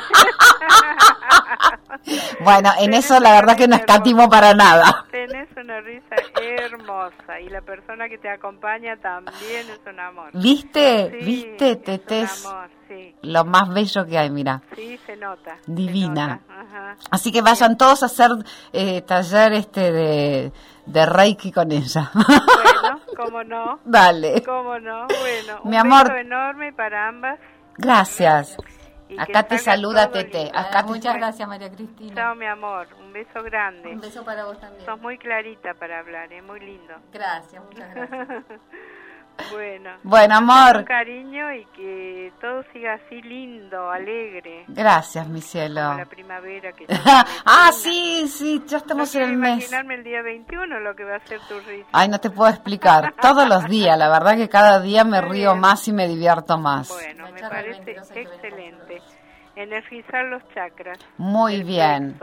bueno, 2.40 2.70
en 2.78 2.90
Tenés 2.90 3.04
eso 3.04 3.20
la 3.20 3.32
verdad 3.32 3.56
que 3.56 3.68
no 3.68 3.76
escatimo 3.76 4.30
para 4.30 4.54
nada. 4.54 5.04
Tenés 5.10 5.48
una 5.56 5.80
risa 5.80 6.16
hermosa 6.40 7.40
y 7.40 7.50
la 7.50 7.60
persona 7.60 8.08
que 8.08 8.16
te 8.16 8.30
acompaña 8.30 8.96
también 8.96 9.68
es 9.68 9.80
un 9.86 10.00
amor. 10.00 10.30
¿Viste? 10.32 11.10
Sí, 11.20 11.24
¿Viste? 11.26 11.72
es 11.72 12.00
un 12.06 12.14
es 12.14 12.46
amor, 12.46 12.70
sí, 12.88 13.14
lo 13.22 13.44
más 13.44 13.68
bello 13.68 14.06
que 14.06 14.18
hay, 14.18 14.30
mira. 14.30 14.62
sí, 14.74 14.98
se 15.04 15.16
nota. 15.16 15.58
se 15.64 15.72
Divina. 15.72 16.40
nota, 16.46 16.60
ajá. 16.60 16.96
Así 17.10 17.30
que 17.30 17.42
vayan 17.42 17.76
todos 17.76 18.02
a 18.02 18.06
hacer 18.06 18.30
eh, 18.72 19.02
taller 19.02 19.52
este 19.52 19.92
de, 19.92 20.52
de 20.86 21.06
Reiki 21.06 21.52
con 21.52 21.70
ella. 21.70 22.10
Bueno, 22.14 22.87
cómo 23.18 23.42
no, 23.44 23.80
Dale. 23.84 24.42
cómo 24.44 24.78
no. 24.78 25.06
Bueno, 25.08 25.60
un 25.64 25.70
Mi 25.70 25.76
amor. 25.76 26.04
beso 26.04 26.16
enorme 26.16 26.72
para 26.72 27.08
ambas. 27.08 27.38
Gracias. 27.76 28.56
Acá 29.18 29.42
te 29.44 29.56
saluda 29.58 30.10
Tete. 30.10 30.50
Acá 30.54 30.82
te- 30.82 30.88
Muchas 30.88 31.14
gracias, 31.16 31.48
María 31.48 31.70
Cristina. 31.70 32.14
Chao, 32.14 32.34
mi 32.34 32.46
amor. 32.46 32.86
Un 33.00 33.12
beso 33.12 33.42
grande. 33.42 33.88
Un 33.90 34.00
beso 34.00 34.22
para 34.24 34.44
vos 34.44 34.60
también. 34.60 34.84
Sos 34.84 35.00
muy 35.00 35.16
clarita 35.18 35.72
para 35.74 36.00
hablar, 36.00 36.30
es 36.32 36.42
muy 36.44 36.60
lindo. 36.60 36.94
Gracias, 37.12 37.62
muchas 37.64 37.94
gracias. 37.94 38.44
Bueno. 39.52 39.90
Bueno, 40.02 40.36
amor. 40.36 40.76
Un 40.78 40.84
cariño 40.84 41.52
y 41.54 41.64
que 41.66 42.32
todo 42.40 42.62
siga 42.72 42.94
así 42.94 43.22
lindo, 43.22 43.90
alegre. 43.90 44.64
Gracias, 44.68 45.26
mi 45.28 45.40
Como 45.40 45.50
cielo. 45.50 45.94
la 45.96 46.04
primavera 46.06 46.72
que 46.72 46.86
ah, 47.46 47.70
sí, 47.72 48.26
sí, 48.28 48.62
ya 48.66 48.78
No 48.78 48.82
estamos 48.82 49.14
en 49.14 49.20
quiero 49.20 49.32
el 49.32 49.38
mes. 49.38 49.50
imaginarme 49.58 49.94
el 49.94 50.04
día 50.04 50.22
21 50.22 50.80
lo 50.80 50.94
que 50.96 51.04
va 51.04 51.16
a 51.16 51.20
ser 51.26 51.40
tu 51.48 51.58
risa. 51.60 51.88
Ay, 51.92 52.08
no 52.08 52.20
te 52.20 52.30
puedo 52.30 52.50
explicar. 52.50 53.14
Todos 53.22 53.48
los 53.48 53.64
días, 53.66 53.96
la 53.98 54.08
verdad 54.08 54.36
que 54.36 54.48
cada 54.48 54.80
día 54.80 55.04
me 55.04 55.20
río 55.20 55.54
más 55.54 55.86
y 55.88 55.92
me 55.92 56.08
divierto 56.08 56.58
más. 56.58 56.88
Bueno, 56.88 57.30
me 57.32 57.40
parece 57.40 57.80
22 57.84 58.10
hay 58.10 58.14
que 58.14 58.24
ver 58.24 58.34
excelente. 58.34 59.02
Energizar 59.62 60.24
los 60.26 60.42
chakras. 60.54 60.98
Muy 61.16 61.56
El 61.56 61.64
bien, 61.64 62.18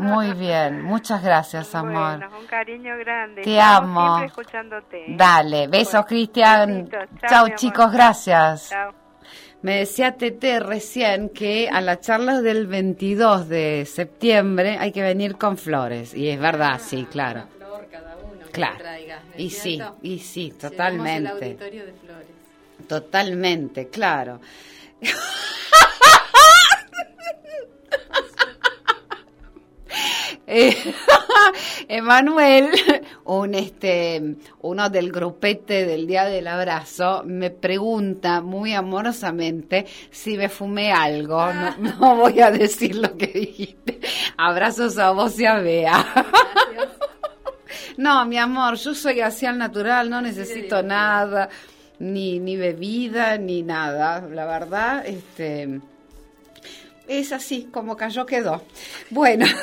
muy 0.00 0.32
bien. 0.38 0.82
Muchas 0.82 1.22
gracias, 1.22 1.74
amor. 1.76 2.18
Bueno, 2.18 2.38
un 2.40 2.46
cariño 2.46 2.98
grande. 2.98 3.42
Te 3.42 3.56
Estamos 3.56 3.82
amo. 3.88 4.16
Siempre 4.18 4.26
escuchándote. 4.26 4.96
¿eh? 5.12 5.14
Dale, 5.16 5.68
besos, 5.68 5.92
Bueno, 5.92 6.06
Cristian. 6.08 6.88
Chao, 7.28 7.44
amor. 7.46 7.54
chicos, 7.54 7.92
gracias. 7.92 8.70
Chao. 8.70 8.92
Me 9.62 9.76
decía 9.76 10.16
Tete 10.16 10.58
recién 10.58 11.28
que 11.28 11.68
a 11.72 11.80
la 11.80 12.00
charla 12.00 12.40
del 12.42 12.66
22 12.66 13.48
de 13.48 13.84
septiembre 13.86 14.76
hay 14.80 14.90
que 14.90 15.02
venir 15.02 15.36
con 15.36 15.56
flores. 15.56 16.14
Y 16.14 16.28
es 16.30 16.40
verdad, 16.40 16.80
sí, 16.80 17.06
claro. 17.08 17.42
Una 17.42 17.66
flor 17.66 17.86
cada 17.92 18.16
uno 18.16 18.44
que 18.46 18.50
Claro. 18.50 18.78
traiga, 18.78 19.20
¿no 19.24 19.34
es 19.34 19.40
Y 19.40 19.50
sí, 19.50 19.80
y 20.02 20.18
sí, 20.18 20.48
el 20.48 20.58
totalmente. 20.58 21.30
auditorio 21.30 21.86
de 21.86 21.92
flores. 21.92 22.28
Totalmente, 22.88 23.88
claro. 23.88 24.40
Eh, 30.54 30.76
Emanuel, 31.88 32.68
un 33.24 33.54
este, 33.54 34.36
uno 34.60 34.90
del 34.90 35.10
grupete 35.10 35.86
del 35.86 36.06
Día 36.06 36.26
del 36.26 36.46
Abrazo, 36.46 37.22
me 37.24 37.48
pregunta 37.48 38.42
muy 38.42 38.74
amorosamente 38.74 39.86
si 40.10 40.36
me 40.36 40.50
fumé 40.50 40.92
algo. 40.92 41.50
No, 41.54 41.76
no 41.78 42.16
voy 42.16 42.40
a 42.40 42.50
decir 42.50 42.96
lo 42.96 43.16
que 43.16 43.28
dijiste. 43.28 44.00
Abrazos 44.36 44.98
a 44.98 45.12
vos 45.12 45.40
y 45.40 45.46
a 45.46 45.54
Bea. 45.54 46.04
No, 47.96 48.26
mi 48.26 48.36
amor, 48.36 48.76
yo 48.76 48.94
soy 48.94 49.22
así 49.22 49.46
al 49.46 49.56
natural, 49.56 50.10
no 50.10 50.20
necesito 50.20 50.82
nada, 50.82 51.48
ni, 51.98 52.38
ni 52.38 52.58
bebida, 52.58 53.38
ni 53.38 53.62
nada. 53.62 54.20
La 54.20 54.44
verdad, 54.44 55.06
este 55.06 55.80
es 57.08 57.32
así, 57.32 57.68
como 57.72 57.96
cayó 57.96 58.26
quedó. 58.26 58.62
Bueno. 59.10 59.46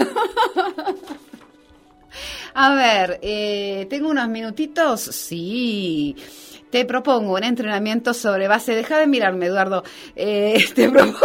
A 2.53 2.73
ver, 2.73 3.19
eh, 3.21 3.87
¿tengo 3.89 4.09
unos 4.09 4.27
minutitos? 4.27 5.01
Sí. 5.01 6.15
Te 6.69 6.85
propongo 6.85 7.33
un 7.33 7.43
entrenamiento 7.43 8.13
sobre 8.13 8.47
base. 8.47 8.75
Deja 8.75 8.99
de 8.99 9.07
mirarme, 9.07 9.47
Eduardo. 9.47 9.83
Eh, 10.15 10.65
te 10.75 10.89
propongo. 10.89 11.19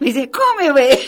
Me 0.00 0.06
dice, 0.12 0.30
come, 0.30 0.72
ve. 0.72 0.98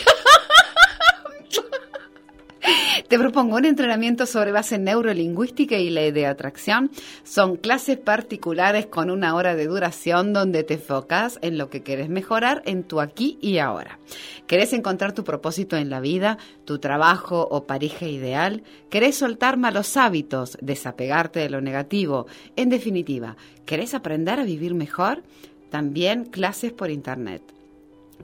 Te 3.07 3.17
propongo 3.17 3.55
un 3.55 3.65
entrenamiento 3.65 4.25
sobre 4.25 4.51
base 4.51 4.77
neurolingüística 4.77 5.77
y 5.77 5.89
ley 5.89 6.11
de 6.11 6.27
atracción. 6.27 6.91
Son 7.23 7.55
clases 7.55 7.97
particulares 7.97 8.85
con 8.85 9.09
una 9.09 9.33
hora 9.35 9.55
de 9.55 9.65
duración 9.65 10.31
donde 10.31 10.63
te 10.63 10.75
enfocas 10.75 11.39
en 11.41 11.57
lo 11.57 11.69
que 11.69 11.81
querés 11.81 12.09
mejorar 12.09 12.61
en 12.65 12.83
tu 12.83 13.01
aquí 13.01 13.39
y 13.41 13.57
ahora. 13.57 13.97
¿Querés 14.45 14.73
encontrar 14.73 15.13
tu 15.13 15.23
propósito 15.23 15.75
en 15.75 15.89
la 15.89 15.99
vida, 15.99 16.37
tu 16.65 16.79
trabajo 16.79 17.47
o 17.49 17.65
pareja 17.65 18.05
ideal? 18.05 18.63
¿Querés 18.89 19.15
soltar 19.17 19.57
malos 19.57 19.97
hábitos, 19.97 20.57
desapegarte 20.61 21.39
de 21.39 21.49
lo 21.49 21.61
negativo? 21.61 22.27
En 22.55 22.69
definitiva, 22.69 23.37
¿querés 23.65 23.93
aprender 23.93 24.39
a 24.39 24.43
vivir 24.43 24.75
mejor? 24.75 25.23
También 25.71 26.25
clases 26.25 26.73
por 26.73 26.89
internet. 26.91 27.41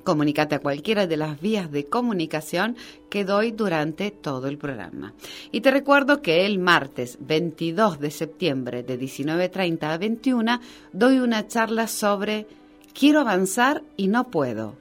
Comunicate 0.03 0.55
a 0.55 0.59
cualquiera 0.59 1.07
de 1.07 1.17
las 1.17 1.39
vías 1.39 1.71
de 1.71 1.85
comunicación 1.85 2.75
que 3.09 3.25
doy 3.25 3.51
durante 3.51 4.11
todo 4.11 4.47
el 4.47 4.57
programa. 4.57 5.13
Y 5.51 5.61
te 5.61 5.71
recuerdo 5.71 6.21
que 6.21 6.45
el 6.45 6.59
martes 6.59 7.17
22 7.21 7.99
de 7.99 8.11
septiembre 8.11 8.83
de 8.83 8.99
19.30 8.99 9.83
a 9.83 9.97
21 9.97 10.59
doy 10.93 11.19
una 11.19 11.47
charla 11.47 11.87
sobre 11.87 12.45
quiero 12.93 13.21
avanzar 13.21 13.83
y 13.97 14.07
no 14.07 14.29
puedo. 14.29 14.75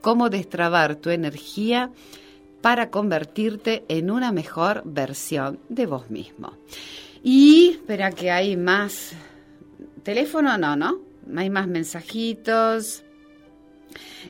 Cómo 0.00 0.28
destrabar 0.28 0.96
tu 0.96 1.10
energía 1.10 1.90
para 2.60 2.90
convertirte 2.90 3.84
en 3.88 4.10
una 4.10 4.32
mejor 4.32 4.82
versión 4.84 5.58
de 5.68 5.86
vos 5.86 6.10
mismo. 6.10 6.54
Y 7.22 7.70
espera 7.70 8.10
que 8.10 8.30
hay 8.30 8.56
más 8.56 9.12
teléfono, 10.02 10.56
no, 10.58 10.74
¿no? 10.74 10.98
Hay 11.36 11.50
más 11.50 11.68
mensajitos. 11.68 13.03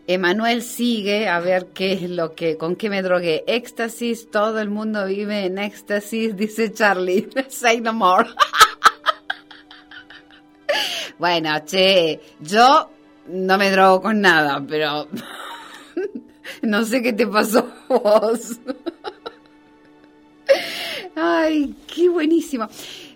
Emanuel 0.06 0.62
sigue 0.62 1.28
a 1.28 1.40
ver 1.40 1.66
qué 1.74 1.92
es 1.94 2.10
lo 2.10 2.34
que, 2.34 2.56
con 2.56 2.76
qué 2.76 2.90
me 2.90 3.02
drogué. 3.02 3.44
Éxtasis, 3.46 4.30
todo 4.30 4.60
el 4.60 4.68
mundo 4.68 5.06
vive 5.06 5.46
en 5.46 5.58
éxtasis, 5.58 6.36
dice 6.36 6.72
Charlie. 6.72 7.28
Say 7.48 7.80
no 7.80 7.92
more. 7.92 8.28
bueno, 11.18 11.50
che, 11.64 12.20
yo 12.40 12.90
no 13.28 13.56
me 13.58 13.70
drogo 13.70 14.02
con 14.02 14.20
nada, 14.20 14.62
pero 14.66 15.08
no 16.62 16.84
sé 16.84 17.02
qué 17.02 17.12
te 17.12 17.26
pasó 17.26 17.66
vos. 17.88 18.58
Ay, 21.14 21.74
qué 21.86 22.08
buenísimo. 22.08 22.68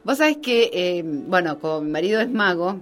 Vos 0.04 0.18
sabés 0.18 0.38
que, 0.38 0.70
eh, 0.72 1.02
bueno, 1.04 1.58
como 1.58 1.82
mi 1.82 1.90
marido 1.90 2.20
es 2.20 2.30
mago, 2.30 2.80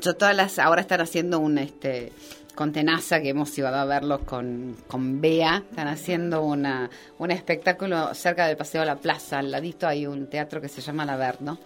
yo 0.00 0.14
todas 0.14 0.36
las, 0.36 0.58
ahora 0.58 0.82
están 0.82 1.00
haciendo 1.00 1.40
un, 1.40 1.58
este, 1.58 2.12
con 2.58 2.72
Tenaza, 2.72 3.20
que 3.22 3.28
hemos 3.28 3.56
ido 3.56 3.68
a 3.68 3.84
verlos 3.84 4.22
con, 4.24 4.74
con 4.88 5.20
Bea, 5.20 5.62
están 5.70 5.86
haciendo 5.86 6.42
una, 6.42 6.90
un 7.18 7.30
espectáculo 7.30 8.12
cerca 8.14 8.48
del 8.48 8.56
Paseo 8.56 8.80
de 8.80 8.86
la 8.88 8.96
Plaza, 8.96 9.38
al 9.38 9.52
ladito 9.52 9.86
hay 9.86 10.08
un 10.08 10.26
teatro 10.26 10.60
que 10.60 10.68
se 10.68 10.80
llama 10.80 11.04
La 11.06 11.16
Verno. 11.16 11.58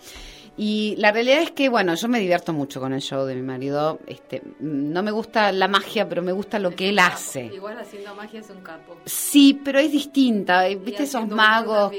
Y 0.59 0.95
la 0.99 1.11
realidad 1.11 1.41
es 1.41 1.51
que, 1.53 1.71
bueno, 1.71 1.95
yo 1.95 2.09
me 2.09 2.21
divierto 2.21 2.53
mucho 2.53 2.79
con 2.79 2.93
el 2.93 3.01
show 3.01 3.25
de 3.25 3.35
mi 3.35 3.41
marido. 3.41 4.01
Este, 4.07 4.43
no 4.61 5.03
me 5.03 5.11
gusta 5.11 5.51
la 5.51 5.67
magia, 5.67 6.07
pero 6.07 6.21
me 6.21 6.33
gusta 6.33 6.59
lo 6.59 6.73
que 6.77 6.91
él 6.91 6.99
hace. 6.99 7.47
Igual 7.47 7.79
haciendo 7.81 8.15
magia 8.15 8.41
es 8.41 8.51
un 8.51 8.61
capo. 8.61 8.95
Sí, 9.07 9.59
pero 9.65 9.79
es 9.79 9.91
distinta. 9.91 10.69
eh, 10.69 10.77
¿Viste 10.77 11.05
Y 11.05 11.07
esos 11.07 11.27
magos? 11.27 11.91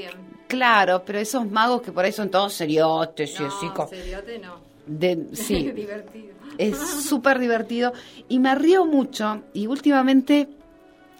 Claro, 0.46 1.02
pero 1.04 1.18
esos 1.18 1.50
magos 1.50 1.82
que 1.82 1.90
por 1.90 2.04
ahí 2.04 2.12
son 2.12 2.30
todos 2.30 2.52
seriotes 2.54 3.34
y 3.40 3.42
No, 3.42 3.48
así. 3.48 3.66
co- 3.74 3.88
seriote 3.88 4.38
no. 4.38 4.54
de- 4.86 5.30
sí, 5.32 5.72
Divertido. 5.72 6.33
Es 6.58 6.76
súper 6.78 7.38
divertido. 7.38 7.92
Y 8.28 8.38
me 8.38 8.54
río 8.54 8.84
mucho. 8.86 9.42
Y 9.52 9.66
últimamente 9.66 10.48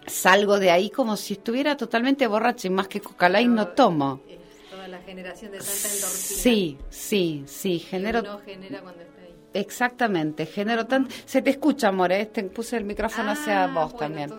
salgo 0.06 0.58
de 0.58 0.70
ahí 0.70 0.90
como 0.90 1.16
si 1.16 1.34
estuviera 1.34 1.76
totalmente 1.76 2.26
borracha 2.26 2.66
y 2.68 2.70
más 2.70 2.88
que 2.88 3.00
coca 3.00 3.28
light 3.28 3.48
no 3.48 3.68
tomo. 3.68 4.20
Es 4.28 4.38
toda 4.70 4.82
¿no? 4.82 4.88
La 4.88 4.98
generación 5.02 5.52
de 5.52 5.58
tanta 5.58 5.72
endorfina. 5.72 6.08
Sí, 6.10 6.78
sí, 6.90 7.44
sí, 7.46 7.78
genero... 7.78 8.20
uno 8.20 8.38
genera 8.44 8.80
cuando 8.82 9.00
está 9.02 9.20
ahí. 9.22 9.34
Exactamente, 9.54 10.46
genero 10.46 10.86
tan... 10.86 11.08
Se 11.24 11.40
te 11.40 11.50
escucha, 11.50 11.88
amore, 11.88 12.26
te 12.26 12.42
puse 12.44 12.76
el 12.76 12.84
micrófono 12.84 13.30
hacia 13.30 13.64
Ah, 13.64 13.66
vos 13.68 13.92
bueno, 13.92 13.98
también. 13.98 14.30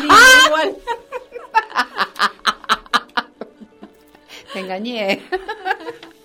lindo 0.00 0.14
igual. 0.46 0.76
Te 4.52 4.60
engañé. 4.60 5.22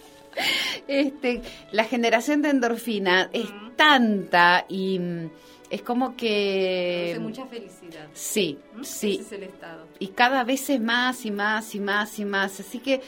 Este, 0.91 1.41
la 1.71 1.85
generación 1.85 2.41
de 2.41 2.49
endorfina 2.49 3.29
es 3.31 3.47
tanta 3.77 4.65
y 4.67 4.99
mm, 4.99 5.29
es 5.69 5.81
como 5.83 6.17
que... 6.17 7.13
Produce 7.15 7.19
mucha 7.21 7.45
felicidad. 7.47 8.07
Sí, 8.11 8.59
¿Mm? 8.75 8.83
sí. 8.83 9.13
Ese 9.13 9.21
es 9.21 9.31
el 9.31 9.43
estado. 9.43 9.87
y 9.99 10.07
cada 10.09 10.43
vez 10.43 10.69
es 10.69 10.81
más 10.81 11.25
y 11.25 11.31
más 11.31 11.73
y 11.75 11.79
más 11.79 12.19
y 12.19 12.25
más. 12.25 12.59
Así 12.59 12.79
que, 12.79 12.99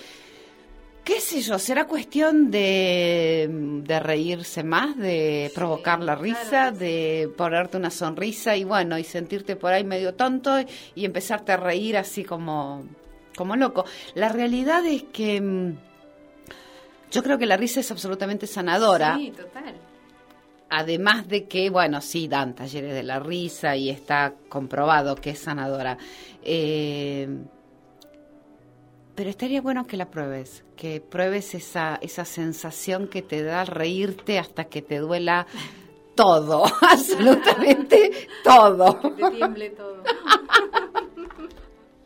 qué 1.03 1.19
sé 1.19 1.41
yo, 1.41 1.59
será 1.59 1.86
cuestión 1.86 2.51
de, 2.51 3.49
de 3.84 3.99
reírse 3.99 4.63
más, 4.63 4.97
de 4.97 5.47
Sí, 5.49 5.53
provocar 5.53 6.01
la 6.01 6.15
risa, 6.15 6.71
de 6.71 7.29
ponerte 7.36 7.75
una 7.75 7.89
sonrisa 7.89 8.55
y 8.55 8.63
bueno, 8.63 8.97
y 8.97 9.03
sentirte 9.03 9.57
por 9.57 9.73
ahí 9.73 9.84
medio 9.84 10.13
tonto 10.15 10.57
y, 10.57 10.65
y 10.95 11.03
empezarte 11.03 11.51
a 11.51 11.57
reír 11.57 11.97
así 11.97 12.23
como, 12.23 12.86
como 13.36 13.57
loco. 13.57 13.84
La 14.15 14.29
realidad 14.29 14.86
es 14.86 15.03
que 15.03 15.41
mm, 15.41 15.77
yo 17.14 17.22
creo 17.22 17.38
que 17.38 17.45
la 17.45 17.55
risa 17.55 17.80
es 17.80 17.91
absolutamente 17.91 18.47
sanadora. 18.47 19.16
Sí, 19.18 19.32
total. 19.32 19.76
Además 20.70 21.28
de 21.28 21.47
que, 21.47 21.70
bueno, 21.70 22.01
sí, 22.01 22.28
dan 22.28 22.55
talleres 22.55 22.95
de 22.95 23.03
la 23.03 23.20
risa 23.20 23.76
y 23.76 23.91
está 23.91 24.34
comprobado 24.49 25.16
que 25.16 25.30
es 25.30 25.39
sanadora. 25.39 25.99
Eh, 26.41 27.28
pero 29.14 29.30
estaría 29.30 29.61
bueno 29.61 29.86
que 29.86 29.95
la 29.95 30.09
pruebes, 30.09 30.64
que 30.76 30.99
pruebes 30.99 31.53
esa, 31.53 31.99
esa 32.01 32.26
sensación 32.26 33.07
que 33.07 33.22
te 33.22 33.43
da 33.43 33.64
reírte 33.64 34.39
hasta 34.39 34.64
que 34.64 34.82
te 34.82 34.97
duela 34.97 35.45
todo, 36.16 36.64
absolutamente 36.82 38.28
todo. 38.43 38.99
Que 39.16 39.24
te 39.24 39.32
tiemble 39.32 39.70
todo. 39.70 40.03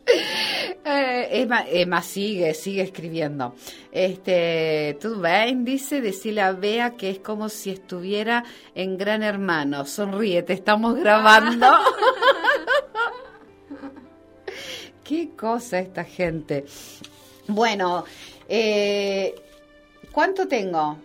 Eh, 0.90 1.46
Emma, 1.70 2.02
sigue, 2.02 2.54
sigue 2.54 2.80
escribiendo. 2.80 3.54
Este, 3.92 4.96
tú 5.00 5.20
dice, 5.58 6.00
decirle 6.00 6.40
a 6.40 6.52
Bea 6.52 6.96
que 6.96 7.10
es 7.10 7.18
como 7.18 7.50
si 7.50 7.70
estuviera 7.70 8.42
en 8.74 8.96
Gran 8.96 9.22
Hermano. 9.22 9.84
Sonríe, 9.84 10.42
te 10.42 10.54
estamos 10.54 10.96
grabando. 10.96 11.66
Qué 15.04 15.30
cosa 15.36 15.78
esta 15.80 16.04
gente. 16.04 16.64
Bueno, 17.48 18.04
eh, 18.48 19.34
¿cuánto 20.10 20.48
tengo? 20.48 20.96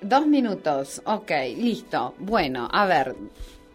Dos 0.00 0.26
minutos. 0.26 1.02
Ok, 1.04 1.30
listo. 1.56 2.14
Bueno, 2.18 2.68
a 2.72 2.86
ver, 2.86 3.14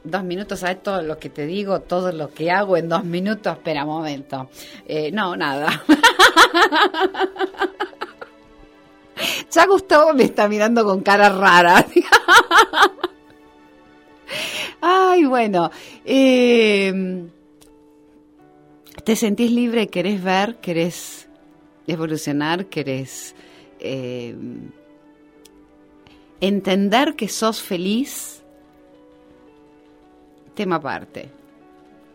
dos 0.06 0.24
minutos, 0.24 0.60
¿sabes 0.60 0.82
todo 0.84 1.02
lo 1.02 1.18
que 1.18 1.30
te 1.30 1.46
digo? 1.46 1.82
Todo 1.82 2.12
lo 2.12 2.32
que 2.34 2.52
hago 2.52 2.78
en 2.78 2.90
dos 2.90 3.04
minutos. 3.04 3.54
Espera 3.54 3.84
un 3.84 3.90
momento. 3.90 4.50
Eh, 4.88 5.12
no, 5.12 5.36
nada. 5.36 5.84
ya 9.52 9.66
Gustavo 9.66 10.14
me 10.14 10.24
está 10.24 10.48
mirando 10.48 10.84
con 10.86 11.02
cara 11.02 11.30
rara. 11.30 11.86
Ay, 14.82 15.26
bueno. 15.26 15.72
eh, 16.06 17.28
¿Te 19.04 19.16
sentís 19.16 19.52
libre? 19.52 19.88
¿Querés 19.88 20.24
ver? 20.24 20.56
¿Querés 20.58 21.28
evolucionar? 21.86 22.66
¿Querés 22.68 23.36
eh, 23.80 24.36
entender 26.42 27.16
que 27.16 27.28
sos 27.28 27.62
feliz? 27.62 28.44
Tema 30.56 30.78
aparte. 30.78 31.30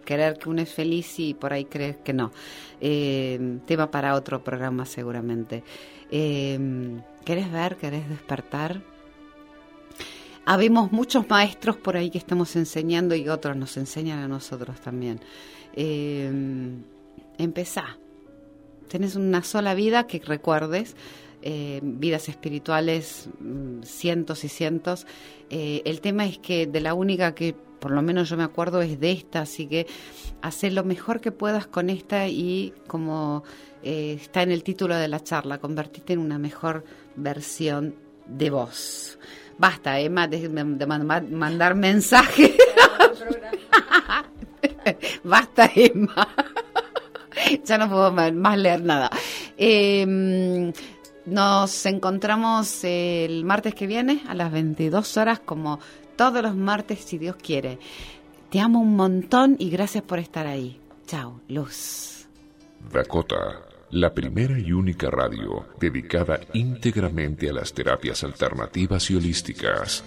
Querer 0.04 0.38
que 0.38 0.48
uno 0.48 0.62
es 0.62 0.72
feliz 0.72 1.18
y 1.18 1.34
por 1.34 1.52
ahí 1.52 1.66
crees 1.66 1.98
que 1.98 2.12
no. 2.12 2.32
Eh, 2.80 3.58
tema 3.66 3.90
para 3.90 4.14
otro 4.14 4.42
programa 4.42 4.86
seguramente. 4.86 5.62
Eh, 6.10 6.58
¿Querés 7.24 7.52
ver? 7.52 7.76
¿Querés 7.76 8.08
despertar? 8.08 8.80
Habemos 10.46 10.90
muchos 10.90 11.28
maestros 11.28 11.76
por 11.76 11.96
ahí 11.96 12.10
que 12.10 12.18
estamos 12.18 12.56
enseñando 12.56 13.14
y 13.14 13.28
otros 13.28 13.56
nos 13.56 13.76
enseñan 13.76 14.18
a 14.18 14.26
nosotros 14.26 14.80
también. 14.80 15.20
Eh, 15.74 16.32
empezá. 17.38 17.98
Tenés 18.88 19.14
una 19.14 19.44
sola 19.44 19.74
vida 19.74 20.06
que 20.06 20.18
recuerdes. 20.18 20.96
Eh, 21.42 21.80
vidas 21.82 22.28
espirituales, 22.28 23.28
mm, 23.40 23.82
cientos 23.82 24.44
y 24.44 24.48
cientos. 24.48 25.06
Eh, 25.50 25.82
el 25.84 26.00
tema 26.00 26.26
es 26.26 26.38
que 26.38 26.66
de 26.66 26.80
la 26.80 26.94
única 26.94 27.34
que 27.34 27.54
por 27.80 27.92
lo 27.92 28.02
menos 28.02 28.28
yo 28.28 28.36
me 28.36 28.42
acuerdo 28.44 28.82
es 28.82 29.00
de 29.00 29.10
esta, 29.12 29.40
así 29.40 29.66
que 29.66 29.86
haz 30.42 30.62
lo 30.64 30.84
mejor 30.84 31.20
que 31.22 31.32
puedas 31.32 31.66
con 31.66 31.88
esta 31.88 32.28
y 32.28 32.74
como 32.86 33.42
eh, 33.82 34.18
está 34.20 34.42
en 34.42 34.50
el 34.52 34.62
título 34.62 34.96
de 34.96 35.08
la 35.08 35.20
charla, 35.24 35.56
convertirte 35.58 36.12
en 36.12 36.18
una 36.18 36.38
mejor 36.38 36.84
versión 37.16 37.94
de 38.26 38.50
vos. 38.50 39.18
Basta, 39.56 39.98
Emma, 39.98 40.28
de, 40.28 40.46
de 40.48 40.86
man- 40.86 41.32
mandar 41.34 41.74
mensajes. 41.74 42.50
Basta, 45.24 45.70
Emma. 45.74 46.28
ya 47.64 47.78
no 47.78 47.88
puedo 47.88 48.12
más 48.12 48.58
leer 48.58 48.82
nada. 48.82 49.10
Eh, 49.56 50.72
nos 51.26 51.86
encontramos 51.86 52.84
el 52.84 53.44
martes 53.44 53.74
que 53.74 53.86
viene 53.86 54.22
a 54.28 54.34
las 54.34 54.50
22 54.52 55.16
horas, 55.16 55.40
como 55.40 55.80
todos 56.16 56.42
los 56.42 56.54
martes, 56.54 57.00
si 57.00 57.18
Dios 57.18 57.36
quiere. 57.36 57.78
Te 58.50 58.60
amo 58.60 58.80
un 58.80 58.96
montón 58.96 59.56
y 59.58 59.70
gracias 59.70 60.02
por 60.02 60.18
estar 60.18 60.46
ahí. 60.46 60.80
Chao, 61.06 61.40
Luz. 61.48 62.26
Dakota, 62.92 63.62
la 63.90 64.12
primera 64.12 64.58
y 64.58 64.72
única 64.72 65.10
radio 65.10 65.66
dedicada 65.78 66.40
íntegramente 66.52 67.48
a 67.48 67.52
las 67.52 67.72
terapias 67.72 68.24
alternativas 68.24 69.10
y 69.10 69.16
holísticas. 69.16 70.04